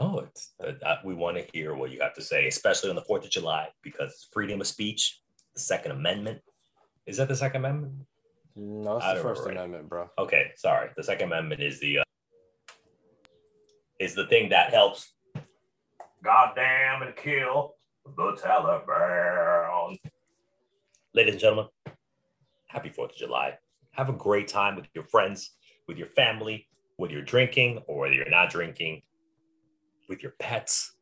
Oh, 0.00 0.20
it's 0.20 0.52
uh, 0.64 0.96
we 1.04 1.14
want 1.14 1.36
to 1.36 1.44
hear 1.52 1.74
what 1.74 1.90
you 1.90 2.00
have 2.00 2.14
to 2.14 2.22
say, 2.22 2.46
especially 2.46 2.90
on 2.90 2.96
the 2.96 3.02
Fourth 3.02 3.24
of 3.24 3.30
July, 3.30 3.68
because 3.82 4.28
freedom 4.32 4.60
of 4.60 4.66
speech, 4.66 5.20
the 5.54 5.60
Second 5.60 5.92
Amendment. 5.92 6.40
Is 7.06 7.16
that 7.16 7.28
the 7.28 7.34
Second 7.34 7.64
Amendment? 7.64 8.06
No, 8.54 8.98
it's 8.98 9.06
the 9.06 9.20
First 9.20 9.46
Amendment, 9.46 9.88
bro. 9.88 10.08
Okay, 10.18 10.52
sorry. 10.56 10.90
The 10.96 11.02
Second 11.02 11.28
Amendment 11.28 11.62
is 11.62 11.80
the 11.80 12.00
uh, 12.00 12.04
is 13.98 14.14
the 14.14 14.26
thing 14.26 14.50
that 14.50 14.70
helps 14.72 15.14
goddamn 16.22 17.02
and 17.02 17.16
kill 17.16 17.74
the 18.04 18.32
Taliban. 18.32 19.96
Ladies 21.14 21.34
and 21.34 21.40
gentlemen, 21.40 21.66
happy 22.68 22.90
4th 22.90 23.10
of 23.10 23.16
July. 23.16 23.54
Have 23.92 24.08
a 24.08 24.12
great 24.12 24.46
time 24.46 24.76
with 24.76 24.86
your 24.94 25.04
friends, 25.04 25.56
with 25.88 25.98
your 25.98 26.08
family, 26.08 26.68
whether 26.96 27.12
you're 27.12 27.22
drinking 27.22 27.82
or 27.88 28.00
whether 28.00 28.14
you're 28.14 28.30
not 28.30 28.50
drinking, 28.50 29.02
with 30.08 30.22
your 30.22 30.32
pets, 30.38 30.96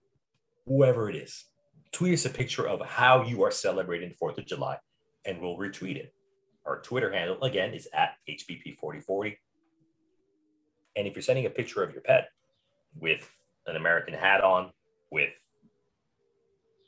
whoever 0.66 1.08
it 1.08 1.16
is. 1.16 1.44
Tweet 1.92 2.14
us 2.14 2.24
a 2.26 2.30
picture 2.30 2.68
of 2.68 2.80
how 2.84 3.22
you 3.22 3.42
are 3.42 3.50
celebrating 3.50 4.10
the 4.10 4.14
4th 4.16 4.38
of 4.38 4.46
July 4.46 4.78
and 5.26 5.40
we'll 5.40 5.56
retweet 5.56 5.96
it. 5.96 6.12
Our 6.64 6.80
Twitter 6.80 7.12
handle, 7.12 7.42
again, 7.42 7.74
is 7.74 7.88
at 7.94 8.14
HBP4040. 8.28 9.36
And 10.96 11.06
if 11.06 11.14
you're 11.14 11.22
sending 11.22 11.46
a 11.46 11.50
picture 11.50 11.82
of 11.82 11.92
your 11.92 12.02
pet 12.02 12.28
with 12.98 13.30
an 13.66 13.76
American 13.76 14.14
hat 14.14 14.42
on, 14.42 14.70
with 15.10 15.30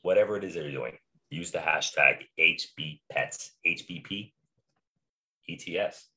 whatever 0.02 0.36
it 0.36 0.44
is 0.44 0.54
that 0.54 0.62
you're 0.62 0.72
doing, 0.72 0.98
use 1.30 1.50
the 1.50 1.58
hashtag 1.58 2.22
HBPets, 2.38 3.50
HBP 3.66 4.32
ETS. 5.48 6.08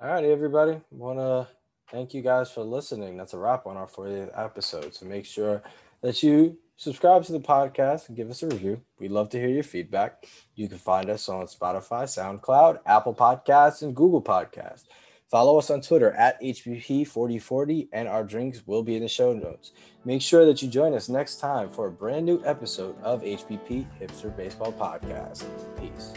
All 0.00 0.08
right, 0.08 0.24
everybody. 0.24 0.80
Want 0.90 1.18
to 1.18 1.48
thank 1.90 2.14
you 2.14 2.22
guys 2.22 2.50
for 2.50 2.62
listening. 2.62 3.16
That's 3.16 3.34
a 3.34 3.38
wrap 3.38 3.66
on 3.66 3.76
our 3.76 3.86
40th 3.86 4.30
episode. 4.38 4.94
So 4.94 5.06
make 5.06 5.26
sure 5.26 5.62
that 6.02 6.22
you 6.22 6.58
subscribe 6.76 7.24
to 7.24 7.32
the 7.32 7.40
podcast 7.40 8.08
and 8.08 8.16
give 8.16 8.30
us 8.30 8.42
a 8.42 8.48
review. 8.48 8.80
We'd 8.98 9.10
love 9.10 9.28
to 9.30 9.38
hear 9.38 9.48
your 9.48 9.62
feedback. 9.62 10.26
You 10.54 10.68
can 10.68 10.78
find 10.78 11.08
us 11.10 11.28
on 11.28 11.46
Spotify, 11.46 12.04
SoundCloud, 12.04 12.80
Apple 12.86 13.14
Podcasts, 13.14 13.82
and 13.82 13.94
Google 13.94 14.22
Podcasts. 14.22 14.84
Follow 15.30 15.58
us 15.58 15.70
on 15.70 15.80
Twitter 15.80 16.12
at 16.12 16.40
HBP4040, 16.42 17.88
and 17.92 18.06
our 18.06 18.22
drinks 18.22 18.66
will 18.66 18.82
be 18.82 18.94
in 18.94 19.02
the 19.02 19.08
show 19.08 19.32
notes. 19.32 19.72
Make 20.04 20.22
sure 20.22 20.46
that 20.46 20.62
you 20.62 20.68
join 20.68 20.94
us 20.94 21.08
next 21.08 21.40
time 21.40 21.70
for 21.70 21.86
a 21.86 21.90
brand 21.90 22.26
new 22.26 22.40
episode 22.44 22.96
of 23.02 23.22
HBP 23.22 23.86
Hipster 24.00 24.36
Baseball 24.36 24.72
Podcast. 24.72 25.44
Peace. 25.80 26.12